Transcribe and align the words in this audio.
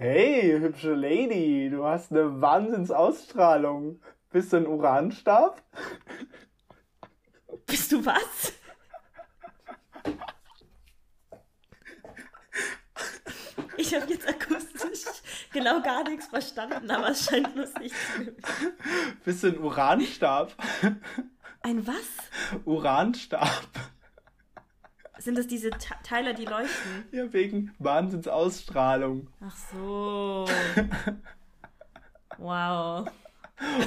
Hey, 0.00 0.56
hübsche 0.60 0.94
Lady, 0.94 1.68
du 1.70 1.84
hast 1.84 2.12
eine 2.12 2.40
Wahnsinnsausstrahlung. 2.40 4.00
Bist 4.30 4.52
du 4.52 4.58
ein 4.58 4.66
Uranstab? 4.68 5.60
Bist 7.66 7.90
du 7.90 8.06
was? 8.06 8.52
Ich 13.76 13.92
habe 13.92 14.06
jetzt 14.06 14.28
akustisch 14.28 15.04
genau 15.52 15.82
gar 15.82 16.08
nichts 16.08 16.26
verstanden, 16.26 16.88
aber 16.92 17.08
es 17.08 17.24
scheint 17.24 17.56
lustig 17.56 17.92
zu 17.92 18.22
sein. 18.22 18.36
Bist 19.24 19.42
du 19.42 19.48
ein 19.48 19.58
Uranstab? 19.58 20.54
Ein 21.62 21.84
was? 21.84 22.62
Uranstab. 22.64 23.68
Sind 25.18 25.36
das 25.36 25.46
diese 25.46 25.70
Te 25.70 25.94
Teile, 26.04 26.34
die 26.34 26.44
leuchten? 26.44 27.04
Ja, 27.12 27.32
wegen 27.32 27.74
Wahnsinnsausstrahlung. 27.78 29.28
Ach 29.40 29.56
so. 29.72 30.46
Wow. 32.38 33.08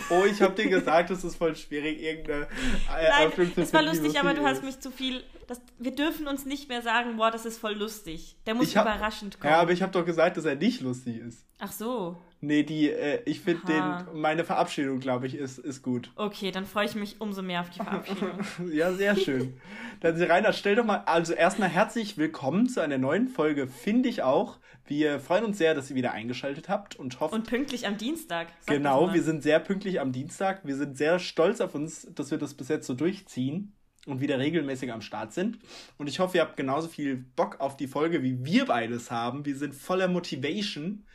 Oh, 0.09 0.25
ich 0.30 0.41
habe 0.41 0.53
dir 0.53 0.67
gesagt, 0.70 1.09
es 1.12 1.23
ist 1.23 1.38
voll 1.38 1.55
schwierig, 1.55 2.02
irgendeine 2.02 2.41
äh, 2.44 2.48
Nein, 2.89 3.22
Eröffnung 3.22 3.53
zu 3.53 3.62
es 3.62 3.73
war 3.73 3.81
lustig, 3.81 4.20
aber 4.20 4.34
du 4.34 4.44
hast 4.44 4.63
mich 4.63 4.80
zu 4.81 4.91
viel. 4.91 5.23
Das, 5.48 5.62
wir 5.80 5.95
dürfen 5.95 6.27
uns 6.27 6.45
nicht 6.45 6.67
mehr 6.67 6.81
sagen, 6.81 7.16
boah, 7.16 7.31
das 7.31 7.45
ist 7.45 7.58
voll 7.58 7.75
lustig. 7.75 8.36
Der 8.45 8.53
muss 8.55 8.67
Ich 8.67 8.75
hab- 8.77 8.86
überraschend 8.86 9.39
kommen. 9.39 9.53
Ja, 9.53 9.61
aber 9.61 9.72
ich 9.72 9.81
habe 9.81 9.94
doch 9.94 10.05
gesagt, 10.05 10.36
dass 10.36 10.44
er 10.45 10.55
nicht 10.55 10.81
lustig 10.81 11.17
ist. 11.17 11.45
Ach 11.59 11.72
so. 11.72 12.17
Nee, 12.44 12.63
die, 12.63 12.90
äh, 12.90 13.22
ich 13.26 13.41
finde 13.41 13.62
den, 13.68 14.20
meine 14.20 14.44
Verabschiedung, 14.44 15.00
glaube 15.00 15.27
ich, 15.27 15.36
ist, 15.36 15.59
ist 15.59 15.84
gut. 15.84 16.12
Okay, 16.16 16.50
dann 16.50 16.66
freue 16.66 16.86
ich 16.86 16.95
mich 16.95 17.22
umso 17.22 17.44
mehr 17.44 17.62
auf 17.62 17.70
die 17.70 17.77
Verabschiedung. 17.77 18.31
Ja, 18.73 18.91
sehr 18.94 19.16
schön. 19.16 19.54
Dann, 20.00 20.20
Rainer, 20.20 20.52
stell 20.52 20.76
doch 20.76 20.84
mal, 20.84 21.04
also 21.05 21.34
erstmal 21.34 21.70
herzlich 21.70 22.17
willkommen 22.17 22.67
zu 22.67 22.81
einer 22.81 22.98
neuen 22.98 23.27
Folge, 23.27 23.67
finde 23.67 24.09
ich 24.09 24.23
auch. 24.23 24.58
Wir 24.86 25.20
freuen 25.20 25.45
uns 25.45 25.59
sehr, 25.59 25.76
dass 25.76 25.91
ihr 25.91 25.95
wieder 25.95 26.14
eingeschaltet 26.14 26.67
habt 26.67 26.95
und 26.95 27.20
hoffen, 27.20 27.36
Und 27.36 27.48
pünktlich 27.48 27.86
am 27.86 27.98
Dienstag. 27.98 28.48
Genau, 28.66 29.14
wir 29.14 29.22
sind 29.22 29.44
sehr 29.44 29.59
pünktlich 29.59 30.02
am 30.02 30.11
Dienstag. 30.11 30.66
Wir 30.66 30.76
sind 30.76 30.98
sehr 30.98 31.20
stolz 31.20 31.61
auf 31.61 31.76
uns, 31.76 32.08
dass 32.16 32.31
wir 32.31 32.39
das 32.39 32.55
bis 32.55 32.70
jetzt 32.70 32.88
so 32.88 32.95
durchziehen 32.95 33.76
und 34.08 34.20
wieder 34.20 34.39
regelmäßig 34.39 34.92
am 34.92 35.02
Start 35.02 35.31
sind. 35.31 35.59
Und 35.98 36.08
ich 36.08 36.20
hoffe, 36.20 36.38
ihr 36.38 36.42
habt 36.42 36.58
genauso 36.58 36.88
viel 36.88 37.17
Bock 37.17 37.59
auf 37.59 37.78
die 37.78 37.88
Folge, 37.88 38.23
wie 38.23 38.44
wir 38.44 38.66
beides 38.66 39.11
haben. 39.11 39.45
Wir 39.45 39.55
sind 39.55 39.76
voller 39.76 40.08
Motivation. 40.08 41.05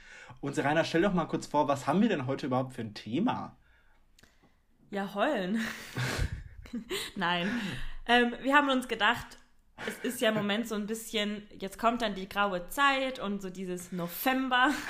Und 0.41 0.59
Rainer, 0.59 0.85
stell 0.85 1.03
doch 1.03 1.13
mal 1.13 1.27
kurz 1.27 1.47
vor, 1.47 1.69
was 1.69 1.87
haben 1.87 2.03
wir 2.03 2.09
denn 2.09 2.27
heute 2.27 2.47
überhaupt 2.47 2.75
für 2.75 2.83
ein 2.83 2.95
Thema? 2.95 3.57
Ja, 4.91 5.15
heulen. 5.15 5.61
Nein. 7.17 7.51
Ähm, 8.07 8.35
wir 8.43 8.55
haben 8.55 8.69
uns 8.69 8.89
gedacht, 8.89 9.39
es 9.87 9.99
ist 9.99 10.21
ja 10.21 10.31
im 10.31 10.37
Moment 10.37 10.69
so 10.69 10.75
ein 10.75 10.87
bisschen, 10.87 11.43
jetzt 11.59 11.79
kommt 11.79 12.03
dann 12.03 12.15
die 12.15 12.29
graue 12.29 12.69
Zeit 12.69 13.19
und 13.19 13.43
so 13.43 13.51
dieses 13.51 13.93
November. 13.93 14.71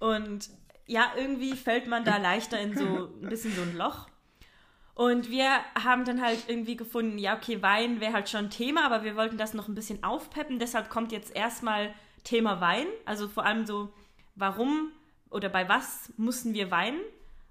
Und 0.00 0.48
ja, 0.86 1.12
irgendwie 1.14 1.54
fällt 1.56 1.86
man 1.86 2.04
da 2.04 2.16
leichter 2.16 2.58
in 2.58 2.74
so 2.74 3.10
ein 3.22 3.28
bisschen 3.28 3.54
so 3.54 3.60
ein 3.60 3.76
Loch. 3.76 4.08
Und 4.94 5.30
wir 5.30 5.60
haben 5.82 6.04
dann 6.04 6.20
halt 6.20 6.44
irgendwie 6.48 6.76
gefunden, 6.76 7.18
ja, 7.18 7.36
okay, 7.36 7.62
Wein 7.62 8.00
wäre 8.00 8.14
halt 8.14 8.28
schon 8.28 8.46
ein 8.46 8.50
Thema, 8.50 8.86
aber 8.86 9.04
wir 9.04 9.14
wollten 9.14 9.36
das 9.36 9.54
noch 9.54 9.68
ein 9.68 9.74
bisschen 9.74 10.02
aufpeppen. 10.02 10.58
Deshalb 10.58 10.88
kommt 10.88 11.12
jetzt 11.12 11.36
erstmal 11.36 11.94
Thema 12.24 12.60
Wein. 12.60 12.86
Also 13.04 13.28
vor 13.28 13.44
allem 13.44 13.66
so, 13.66 13.92
warum 14.40 14.90
oder 15.30 15.48
bei 15.48 15.68
was 15.68 16.12
mussten 16.16 16.54
wir 16.54 16.70
weinen? 16.70 17.00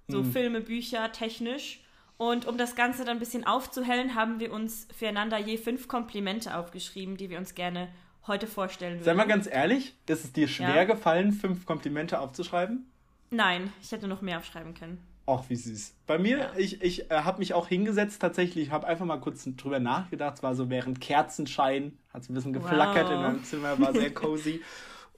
So 0.08 0.24
Filme, 0.24 0.60
Bücher, 0.60 1.12
technisch. 1.12 1.80
Und 2.18 2.44
um 2.46 2.58
das 2.58 2.74
Ganze 2.74 3.04
dann 3.04 3.16
ein 3.16 3.20
bisschen 3.20 3.46
aufzuhellen, 3.46 4.14
haben 4.16 4.40
wir 4.40 4.52
uns 4.52 4.86
füreinander 4.94 5.38
je 5.38 5.56
fünf 5.56 5.86
Komplimente 5.88 6.56
aufgeschrieben, 6.56 7.16
die 7.16 7.30
wir 7.30 7.38
uns 7.38 7.54
gerne 7.54 7.88
heute 8.26 8.46
vorstellen 8.48 8.94
würden. 8.94 9.04
Sei 9.04 9.14
mal 9.14 9.26
ganz 9.28 9.46
ehrlich, 9.50 9.94
ist 10.06 10.24
es 10.24 10.32
dir 10.32 10.48
schwer 10.48 10.74
Ja. 10.74 10.84
gefallen, 10.84 11.32
fünf 11.32 11.64
Komplimente 11.64 12.20
aufzuschreiben? 12.20 12.84
Nein, 13.30 13.72
ich 13.80 13.92
hätte 13.92 14.08
noch 14.08 14.20
mehr 14.20 14.38
aufschreiben 14.38 14.74
können. 14.74 14.98
Ach, 15.26 15.44
wie 15.48 15.54
süß. 15.54 15.94
Bei 16.08 16.18
mir, 16.18 16.38
Ja. 16.38 16.52
ich, 16.56 16.82
ich 16.82 17.08
äh, 17.10 17.14
habe 17.22 17.38
mich 17.38 17.54
auch 17.54 17.68
hingesetzt 17.68 18.20
tatsächlich, 18.20 18.72
habe 18.72 18.88
einfach 18.88 19.06
mal 19.06 19.20
kurz 19.20 19.44
drüber 19.56 19.78
nachgedacht. 19.78 20.38
Es 20.38 20.42
war 20.42 20.56
so 20.56 20.68
während 20.68 21.00
Kerzenschein, 21.00 21.96
hat 22.12 22.22
es 22.22 22.28
ein 22.28 22.34
bisschen 22.34 22.52
geflackert 22.52 23.06
Wow. 23.06 23.14
in 23.14 23.22
meinem 23.22 23.44
Zimmer, 23.44 23.78
war 23.78 23.92
sehr 23.92 24.12
cozy. 24.14 24.60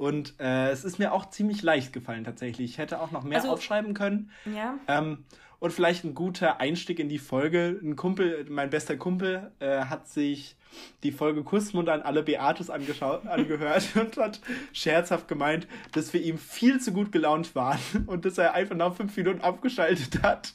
Und 0.03 0.35
äh, 0.41 0.71
es 0.71 0.83
ist 0.83 0.99
mir 0.99 1.13
auch 1.13 1.31
ziemlich 1.31 1.63
leicht 1.63 1.93
gefallen 1.93 2.25
tatsächlich. 2.25 2.73
Ich 2.73 2.79
hätte 2.79 3.01
auch 3.01 3.13
noch 3.13 3.23
mehr 3.23 3.39
Also- 3.39 3.53
aufschreiben 3.53 3.95
können. 3.95 4.31
Ja. 4.53 4.75
Ähm, 4.89 5.25
und 5.63 5.73
vielleicht 5.73 6.03
ein 6.03 6.15
guter 6.17 6.61
Einstieg 6.61 6.99
in 6.99 7.09
die 7.09 7.21
Folge. 7.21 7.79
Ein 7.81 7.95
Kumpel, 7.95 8.45
mein 8.51 8.69
bester 8.69 8.97
Kumpel, 8.97 9.53
äh, 9.61 9.85
hat 9.85 10.09
sich 10.09 10.57
die 11.05 11.13
Folge 11.13 11.45
Kussmund 11.45 11.89
an 11.89 12.01
alle 12.03 12.25
Beatus 12.25 12.69
angeschaut, 12.69 13.27
angehört 13.29 13.85
und 13.95 14.17
hat 14.17 14.41
scherzhaft 14.73 15.29
gemeint, 15.29 15.69
dass 15.93 16.13
wir 16.13 16.21
ihm 16.21 16.37
viel 16.37 16.81
zu 16.81 16.93
gut 16.93 17.13
gelaunt 17.13 17.55
waren 17.55 17.79
und 18.09 18.25
dass 18.25 18.39
er 18.39 18.55
einfach 18.55 18.75
nach 18.75 18.93
fünf 18.97 19.17
Minuten 19.17 19.41
abgeschaltet 19.41 20.21
hat, 20.25 20.53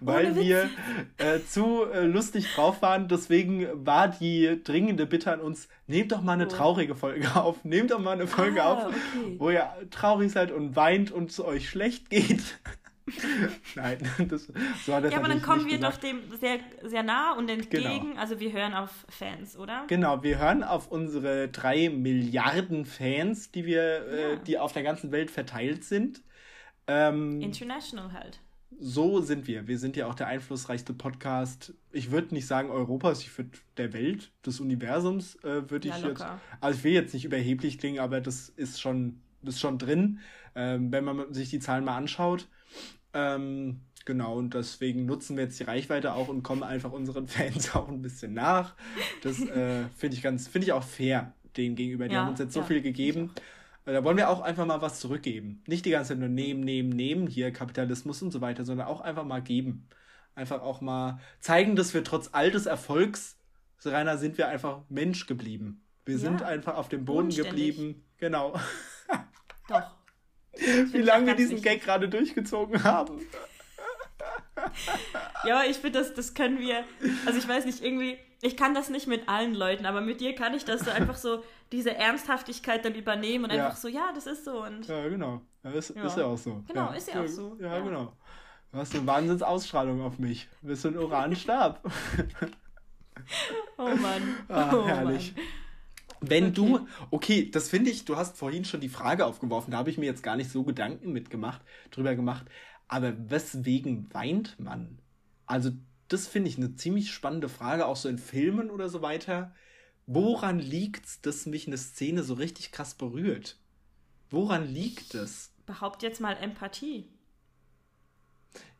weil 0.00 0.36
wir 0.36 0.70
äh, 1.16 1.40
zu 1.40 1.84
äh, 1.92 2.04
lustig 2.06 2.46
drauf 2.54 2.82
waren. 2.82 3.08
Deswegen 3.08 3.66
war 3.84 4.06
die 4.06 4.60
dringende 4.62 5.06
Bitte 5.06 5.32
an 5.32 5.40
uns, 5.40 5.68
nehmt 5.88 6.12
doch 6.12 6.22
mal 6.22 6.34
eine 6.34 6.46
Oh. 6.46 6.50
traurige 6.50 6.94
Folge 6.94 7.34
auf. 7.34 7.64
Nehmt 7.64 7.90
doch 7.90 7.98
mal 7.98 8.12
eine 8.12 8.28
Folge 8.28 8.62
Ah, 8.62 8.72
auf, 8.74 8.86
okay. 8.86 9.36
wo 9.38 9.50
ihr 9.50 9.68
traurig 9.90 10.30
seid 10.30 10.52
und 10.52 10.76
weint 10.76 11.10
und 11.10 11.30
es 11.30 11.40
euch 11.40 11.68
schlecht 11.68 12.10
geht. 12.10 12.60
Nein, 13.76 13.98
das, 14.28 14.48
hat 14.48 15.04
er 15.04 15.10
Ja, 15.10 15.18
aber 15.18 15.28
dann 15.28 15.38
natürlich 15.38 15.42
kommen 15.42 15.66
wir 15.66 15.76
gesagt. 15.76 15.96
doch 15.96 16.00
dem 16.00 16.20
sehr, 16.38 16.58
sehr 16.82 17.02
nah 17.02 17.32
und 17.36 17.48
entgegen. 17.48 18.10
Genau. 18.10 18.20
Also 18.20 18.40
wir 18.40 18.52
hören 18.52 18.74
auf 18.74 18.90
Fans, 19.08 19.56
oder? 19.56 19.84
Genau, 19.86 20.22
wir 20.22 20.38
hören 20.38 20.62
auf 20.64 20.90
unsere 20.90 21.48
drei 21.48 21.88
Milliarden 21.88 22.84
Fans, 22.84 23.52
die 23.52 23.64
wir, 23.64 24.06
äh, 24.08 24.30
Ja. 24.32 24.36
die 24.36 24.58
auf 24.58 24.72
der 24.72 24.82
ganzen 24.82 25.12
Welt 25.12 25.30
verteilt 25.30 25.84
sind. 25.84 26.22
Ähm, 26.88 27.40
International 27.40 28.12
halt. 28.12 28.40
so 28.78 29.20
sind 29.20 29.46
wir. 29.46 29.66
Wir 29.68 29.78
sind 29.78 29.96
ja 29.96 30.06
auch 30.08 30.14
der 30.14 30.26
einflussreichste 30.28 30.92
Podcast. 30.92 31.74
Ich 31.92 32.10
würde 32.10 32.34
nicht 32.34 32.46
sagen 32.46 32.70
Europas, 32.70 33.20
ich 33.22 33.36
würde 33.38 33.50
der 33.76 33.92
Welt, 33.92 34.32
des 34.44 34.60
Universums, 34.60 35.36
äh, 35.44 35.70
würde 35.70 35.88
Ja, 35.88 35.96
ich 35.98 36.04
jetzt. 36.04 36.24
Also 36.60 36.78
ich 36.78 36.84
will 36.84 36.92
jetzt 36.92 37.14
nicht 37.14 37.24
überheblich 37.24 37.78
klingen, 37.78 38.00
aber 38.00 38.20
das 38.20 38.48
ist 38.48 38.80
schon, 38.80 39.20
das 39.42 39.54
ist 39.54 39.60
schon 39.60 39.78
drin, 39.78 40.18
ähm, 40.54 40.90
wenn 40.92 41.04
man 41.04 41.32
sich 41.34 41.50
die 41.50 41.60
Zahlen 41.60 41.84
mal 41.84 41.96
anschaut. 41.96 42.48
Ähm, 43.16 43.80
genau, 44.04 44.36
und 44.36 44.54
deswegen 44.54 45.06
nutzen 45.06 45.36
wir 45.36 45.44
jetzt 45.44 45.58
die 45.60 45.64
Reichweite 45.64 46.12
auch 46.14 46.28
und 46.28 46.42
kommen 46.42 46.62
einfach 46.62 46.92
unseren 46.92 47.26
Fans 47.28 47.74
auch 47.74 47.88
ein 47.88 48.02
bisschen 48.02 48.34
nach. 48.34 48.74
Das 49.20 49.46
äh, 49.48 49.88
finde 49.96 50.16
ich 50.16 50.22
ganz, 50.22 50.48
finde 50.48 50.66
ich 50.66 50.72
auch 50.72 50.84
fair 50.84 51.34
denen 51.56 51.76
gegenüber. 51.76 52.08
Die 52.08 52.14
Ja, 52.14 52.20
haben 52.20 52.28
uns 52.28 52.38
jetzt 52.40 52.52
so 52.54 52.60
ja, 52.60 52.66
viel 52.66 52.82
gegeben. 52.82 53.34
Äh, 53.86 53.92
Da 53.94 54.04
wollen 54.04 54.16
wir 54.16 54.28
auch 54.30 54.40
einfach 54.42 54.66
mal 54.66 54.82
was 54.82 55.00
zurückgeben. 55.00 55.62
Nicht 55.66 55.84
die 55.86 55.90
ganze 55.90 56.10
Zeit 56.10 56.18
nur 56.18 56.28
nehmen, 56.28 56.60
nehmen, 56.60 56.90
nehmen, 56.90 57.26
hier 57.26 57.52
Kapitalismus 57.52 58.22
und 58.22 58.30
so 58.32 58.40
weiter, 58.40 58.64
sondern 58.64 58.86
auch 58.86 59.00
einfach 59.00 59.24
mal 59.24 59.42
geben. 59.42 59.88
Einfach 60.34 60.60
auch 60.62 60.80
mal 60.82 61.20
zeigen, 61.40 61.76
dass 61.76 61.94
wir 61.94 62.04
trotz 62.04 62.30
all 62.32 62.50
des 62.50 62.66
Erfolgs, 62.66 63.38
Rainer, 63.84 64.18
sind 64.18 64.36
wir 64.38 64.48
einfach 64.48 64.82
Mensch 64.88 65.26
geblieben. 65.26 65.82
Wir 66.04 66.18
Ja. 66.20 66.20
sind 66.20 66.42
einfach 66.42 66.74
auf 66.76 66.88
dem 66.88 67.04
Boden 67.04 67.34
geblieben. 67.34 68.04
Genau. 68.18 68.58
Doch. 69.68 70.05
Wie 70.58 71.02
lange 71.02 71.26
wir 71.26 71.34
diesen 71.34 71.60
Gag 71.62 71.82
gerade 71.82 72.08
durchgezogen 72.08 72.82
haben. 72.84 73.20
Ja, 75.44 75.62
ich 75.64 75.76
finde, 75.76 75.98
das, 76.00 76.14
das 76.14 76.34
können 76.34 76.58
wir. 76.58 76.84
Also 77.26 77.38
ich 77.38 77.46
weiß 77.46 77.66
nicht, 77.66 77.82
irgendwie, 77.82 78.18
ich 78.42 78.56
kann 78.56 78.74
das 78.74 78.88
nicht 78.90 79.06
mit 79.06 79.28
allen 79.28 79.54
Leuten, 79.54 79.86
aber 79.86 80.00
mit 80.00 80.20
dir 80.20 80.34
kann 80.34 80.54
ich 80.54 80.64
das 80.64 80.80
so 80.80 80.90
einfach 80.90 81.16
so, 81.16 81.42
diese 81.72 81.94
Ernsthaftigkeit 81.94 82.84
dann 82.84 82.94
übernehmen 82.94 83.44
und 83.44 83.52
Ja. 83.52 83.66
einfach 83.66 83.76
so, 83.76 83.88
ja, 83.88 84.10
das 84.14 84.26
ist 84.26 84.44
so. 84.44 84.62
Und 84.62 84.86
Ja, 84.86 85.08
genau. 85.08 85.40
Ja, 85.62 85.70
ist, 85.70 85.94
Ja. 85.94 86.06
ist 86.06 86.16
ja 86.16 86.24
auch 86.24 86.38
so. 86.38 86.62
Genau, 86.68 86.92
ist 86.92 87.12
ja 87.12 87.22
auch 87.22 87.28
so. 87.28 87.56
Ja, 87.60 87.78
genau. 87.80 88.12
Du 88.72 88.78
hast 88.78 88.94
eine 88.94 89.06
Wahnsinnsausstrahlung 89.06 90.02
auf 90.02 90.18
mich. 90.18 90.48
Du 90.62 90.68
bist 90.68 90.82
so 90.82 90.88
ein 90.88 90.98
Uranstab. 90.98 91.80
oh 93.78 93.84
Mann. 93.88 94.36
Ah, 94.48 94.72
oh 94.74 94.86
herrlich. 94.86 95.34
Mann. 95.34 95.44
Wenn 96.20 96.54
Okay. 96.54 96.54
du, 96.54 96.86
okay, 97.10 97.50
das 97.50 97.68
finde 97.68 97.90
ich, 97.90 98.04
du 98.04 98.16
hast 98.16 98.36
vorhin 98.38 98.64
schon 98.64 98.80
die 98.80 98.88
Frage 98.88 99.26
aufgeworfen, 99.26 99.70
da 99.72 99.78
habe 99.78 99.90
ich 99.90 99.98
mir 99.98 100.06
jetzt 100.06 100.22
gar 100.22 100.36
nicht 100.36 100.50
so 100.50 100.64
Gedanken 100.64 101.12
mitgemacht, 101.12 101.62
drüber 101.90 102.14
gemacht. 102.14 102.46
Aber 102.88 103.14
weswegen 103.30 104.12
weint 104.14 104.58
man? 104.60 104.98
Also, 105.46 105.70
das 106.08 106.26
finde 106.28 106.48
ich 106.50 106.56
eine 106.56 106.74
ziemlich 106.76 107.12
spannende 107.12 107.48
Frage, 107.48 107.86
auch 107.86 107.96
so 107.96 108.08
in 108.08 108.18
Filmen 108.18 108.70
oder 108.70 108.88
so 108.88 109.02
weiter. 109.02 109.54
Woran 110.06 110.58
liegt's, 110.60 111.20
dass 111.20 111.46
mich 111.46 111.66
eine 111.66 111.78
Szene 111.78 112.22
so 112.22 112.34
richtig 112.34 112.72
krass 112.72 112.94
berührt? 112.94 113.58
Woran 114.30 114.66
liegt 114.68 115.14
es? 115.14 115.52
Behaupt 115.66 116.02
jetzt 116.02 116.20
mal 116.20 116.36
Empathie. 116.38 117.08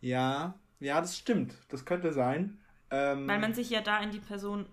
Ja, 0.01 0.59
ja, 0.81 1.01
das 1.01 1.17
stimmt. 1.19 1.55
Das 1.69 1.85
könnte 1.85 2.13
sein. 2.13 2.61
Ähm, 2.91 3.27
Weil 3.27 3.39
man 3.41 3.53
sich 3.55 3.69
ja 3.71 3.83
da 3.83 3.99
in 4.01 4.11
die 4.11 4.21
Person. 4.21 4.67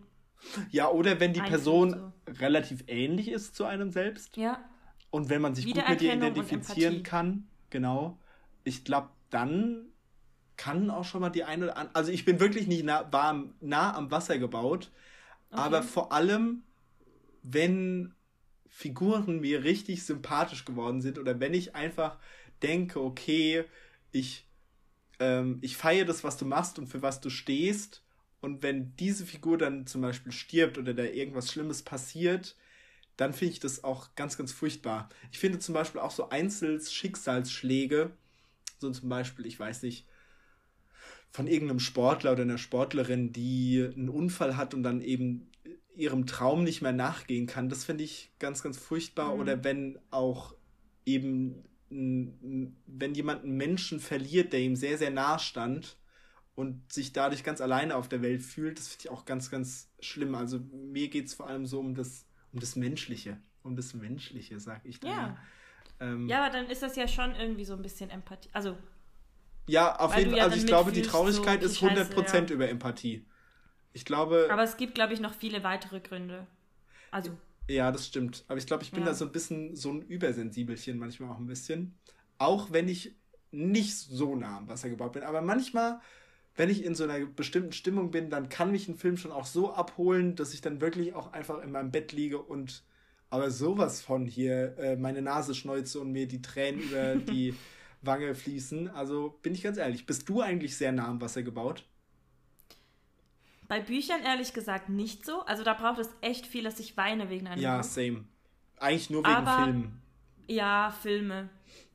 Ja, 0.72 0.90
oder 0.90 1.20
wenn 1.20 1.34
die 1.34 1.42
Person 1.42 2.14
relativ 2.28 2.84
ähnlich 2.88 3.30
ist 3.30 3.56
zu 3.56 3.66
einem 3.66 3.92
selbst. 3.92 4.38
Ja. 4.38 4.64
Und 5.10 5.30
wenn 5.30 5.42
man 5.42 5.56
sich 5.56 5.66
gut 5.66 5.90
mit 5.90 6.02
ihr 6.02 6.14
identifizieren 6.14 7.04
kann, 7.04 7.48
genau, 7.70 8.20
ich 8.64 8.84
glaube, 8.84 9.10
dann 9.30 9.88
kann 10.58 10.90
auch 10.90 11.04
schon 11.04 11.22
mal 11.22 11.30
die 11.30 11.44
eine 11.44 11.66
oder 11.66 11.78
andere. 11.78 11.96
Also 11.96 12.12
ich 12.12 12.26
bin 12.26 12.40
wirklich 12.40 12.68
nicht 12.68 12.84
nah, 12.84 13.12
war 13.12 13.26
am- 13.26 13.54
nah 13.60 13.96
am 13.96 14.12
Wasser 14.12 14.38
gebaut, 14.38 14.92
aber 15.50 15.84
vor 15.84 16.12
allem, 16.12 16.64
wenn 17.44 18.14
Figuren 18.68 19.40
mir 19.40 19.64
richtig 19.64 20.04
sympathisch 20.06 20.66
geworden 20.66 21.02
sind 21.02 21.20
oder 21.20 21.40
wenn 21.40 21.54
ich 21.54 21.76
einfach 21.76 22.18
denke, 22.64 23.00
okay, 23.02 23.66
ich, 24.12 24.48
ähm, 25.20 25.60
ich 25.62 25.78
feiere 25.78 26.06
das, 26.06 26.24
was 26.24 26.38
du 26.38 26.46
machst 26.46 26.80
und 26.80 26.88
für 26.88 27.02
was 27.02 27.22
du 27.22 27.30
stehst. 27.30 28.04
Und 28.44 28.62
wenn 28.62 28.94
diese 28.98 29.26
Figur 29.26 29.58
dann 29.58 29.88
zum 29.88 30.02
Beispiel 30.02 30.34
stirbt 30.34 30.78
oder 30.78 30.94
da 30.94 31.04
irgendwas 31.04 31.50
Schlimmes 31.50 31.82
passiert, 31.82 32.58
dann 33.16 33.32
finde 33.32 33.54
ich 33.54 33.62
das 33.62 33.86
auch 33.86 34.16
ganz, 34.16 34.38
ganz 34.38 34.52
furchtbar. 34.52 35.08
Ich 35.32 35.40
finde 35.40 35.60
zum 35.60 35.74
Beispiel 35.74 36.02
auch 36.02 36.12
so 36.12 36.28
Einzelschicksalsschläge, 36.28 38.12
so 38.80 38.92
zum 38.92 39.08
Beispiel, 39.08 39.46
ich 39.46 39.58
weiß 39.58 39.84
nicht, 39.84 40.06
von 41.30 41.48
irgendeinem 41.48 41.80
Sportler 41.80 42.34
oder 42.34 42.42
einer 42.42 42.58
Sportlerin, 42.58 43.32
die 43.32 43.90
einen 43.96 44.10
Unfall 44.10 44.58
hat 44.58 44.74
und 44.74 44.84
dann 44.84 45.00
eben 45.00 45.50
ihrem 45.96 46.26
Traum 46.26 46.66
nicht 46.66 46.82
mehr 46.82 46.92
nachgehen 46.92 47.48
kann, 47.48 47.70
das 47.70 47.86
finde 47.86 48.04
ich 48.04 48.34
ganz, 48.40 48.62
ganz 48.62 48.78
furchtbar. 48.78 49.36
Mhm. 49.36 49.40
Oder 49.40 49.64
wenn 49.64 50.00
auch 50.12 50.54
eben, 51.06 51.64
wenn 51.90 53.16
jemand 53.16 53.46
einen 53.46 53.56
Menschen 53.56 54.02
verliert, 54.02 54.52
der 54.52 54.60
ihm 54.60 54.76
sehr, 54.76 54.98
sehr 54.98 55.12
nah 55.12 55.40
stand 55.40 55.96
und 56.56 56.92
sich 56.92 57.14
dadurch 57.14 57.44
ganz 57.44 57.62
alleine 57.62 57.96
auf 57.96 58.08
der 58.08 58.22
Welt 58.22 58.44
fühlt, 58.44 58.78
das 58.78 58.88
finde 58.90 59.06
ich 59.06 59.10
auch 59.10 59.26
ganz, 59.26 59.50
ganz 59.50 59.90
schlimm. 60.00 60.36
Also 60.36 60.60
mir 60.72 61.10
geht 61.10 61.28
es 61.28 61.34
vor 61.34 61.48
allem 61.48 61.66
so 61.66 61.80
um 61.80 61.96
das, 61.96 62.26
um 62.52 62.60
das 62.60 62.76
Menschliche. 62.76 63.38
Um 63.64 63.76
das 63.76 63.94
Menschliche, 63.94 64.60
sag 64.60 64.86
ich 64.86 65.00
dann. 65.00 65.12
Ja. 65.12 65.38
Ähm, 66.00 66.28
ja, 66.28 66.46
aber 66.46 66.54
dann 66.54 66.68
ist 66.68 66.84
das 66.84 66.96
ja 66.96 67.08
schon 67.08 67.34
irgendwie 67.36 67.66
so 67.66 67.74
ein 67.74 67.82
bisschen 67.82 68.10
Empathie. 68.10 68.50
Also. 68.52 68.78
Ja, 69.68 69.96
auf 69.96 70.16
jeden 70.18 70.32
Fall. 70.32 70.40
Ja 70.40 70.44
also 70.46 70.58
ich 70.58 70.66
glaube, 70.66 70.92
die 70.92 71.02
Traurigkeit 71.02 71.62
so 71.62 71.68
ist 71.68 71.82
100% 71.82 72.14
Scheiße, 72.14 72.38
ja. 72.38 72.44
über 72.50 72.70
Empathie. 72.70 73.26
Ich 73.94 74.06
glaube. 74.06 74.50
Aber 74.52 74.64
es 74.64 74.78
gibt, 74.78 74.96
glaube 74.96 75.14
ich, 75.14 75.22
noch 75.22 75.34
viele 75.34 75.64
weitere 75.64 76.02
Gründe. 76.02 76.46
Also. 77.12 77.38
Ja, 77.70 77.92
das 77.92 78.06
stimmt. 78.06 78.44
Aber 78.50 78.58
ich 78.58 78.68
glaube, 78.68 78.84
ich 78.84 78.92
bin 78.92 79.02
ja. 79.02 79.08
da 79.08 79.14
so 79.14 79.26
ein 79.26 79.32
bisschen 79.32 79.76
so 79.76 79.92
ein 79.92 80.02
Übersensibelchen 80.02 80.98
manchmal 80.98 81.32
auch 81.32 81.38
ein 81.38 81.48
bisschen. 81.48 81.98
Auch 82.38 82.72
wenn 82.72 82.90
ich 82.90 83.16
nicht 83.52 83.96
so 83.96 84.36
nah 84.36 84.58
am 84.58 84.68
Wasser 84.68 84.90
gebaut 84.90 85.14
bin. 85.14 85.24
Aber 85.24 85.42
manchmal, 85.42 86.02
wenn 86.56 86.70
ich 86.70 86.84
in 86.84 86.96
so 86.96 87.04
einer 87.04 87.26
bestimmten 87.26 87.72
Stimmung 87.72 88.12
bin, 88.12 88.30
dann 88.30 88.50
kann 88.50 88.72
mich 88.72 88.88
ein 88.88 88.98
Film 88.98 89.18
schon 89.18 89.32
auch 89.32 89.46
so 89.46 89.74
abholen, 89.74 90.36
dass 90.36 90.54
ich 90.54 90.62
dann 90.62 90.82
wirklich 90.82 91.14
auch 91.16 91.34
einfach 91.34 91.62
in 91.64 91.72
meinem 91.72 91.92
Bett 91.92 92.12
liege 92.12 92.40
und 92.42 92.84
aber 93.30 93.50
sowas 93.50 94.02
von 94.02 94.28
hier 94.28 94.78
äh, 94.78 94.96
meine 94.96 95.24
Nase 95.24 95.56
schneuze 95.56 96.00
und 96.00 96.12
mir 96.12 96.28
die 96.28 96.42
Tränen 96.44 96.82
über 96.82 97.16
die 97.34 97.56
Wange 98.04 98.36
fließen. 98.36 98.90
Also 98.90 99.40
bin 99.42 99.56
ich 99.56 99.64
ganz 99.64 99.78
ehrlich, 99.78 100.06
bist 100.06 100.30
du 100.30 100.42
eigentlich 100.42 100.78
sehr 100.78 100.92
nah 100.92 101.08
am 101.08 101.20
Wasser 101.20 101.42
gebaut? 101.42 101.84
Bei 103.68 103.80
Büchern 103.80 104.22
ehrlich 104.24 104.54
gesagt 104.54 104.90
nicht 104.90 105.26
so. 105.26 105.42
Also 105.46 105.64
da 105.64 105.74
braucht 105.74 105.98
es 106.00 106.10
echt 106.22 106.46
viel, 106.46 106.64
dass 106.64 106.80
ich 106.80 106.96
weine 106.98 107.30
wegen 107.32 107.48
einem 107.48 107.60
Ja, 107.62 107.78
Buch. 107.78 107.84
same. 107.84 108.26
Eigentlich 108.78 109.10
nur 109.10 109.24
wegen 109.24 109.34
Aber, 109.34 109.64
Filmen. 109.64 110.02
Ja, 110.48 110.92
Filme. 111.02 111.50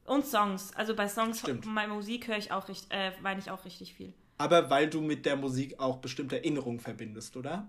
Und 0.07 0.27
Songs. 0.27 0.75
Also 0.75 0.97
bei 0.97 1.07
Songs, 1.07 1.41
Stimmt. 1.41 1.73
bei 1.73 1.87
Musik 1.87 2.27
höre 2.27 2.39
ich 2.39 2.51
auch 2.51 2.69
richtig, 2.69 2.91
äh, 2.91 3.13
weine 3.23 3.39
ich 3.39 3.51
auch 3.51 3.65
richtig 3.65 3.95
viel. 3.95 4.13
Aber 4.39 4.71
weil 4.71 4.89
du 4.89 5.01
mit 5.01 5.27
der 5.27 5.37
Musik 5.37 5.79
auch 5.79 5.99
bestimmte 5.99 6.37
Erinnerungen 6.37 6.81
verbindest, 6.81 7.37
oder? 7.37 7.69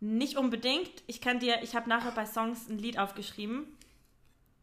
Nicht 0.00 0.36
unbedingt. 0.36 0.90
Ich 1.06 1.20
kann 1.20 1.38
dir, 1.38 1.62
ich 1.62 1.74
habe 1.74 1.88
nachher 1.88 2.10
bei 2.10 2.26
Songs 2.26 2.68
ein 2.68 2.78
Lied 2.78 2.98
aufgeschrieben. 2.98 3.66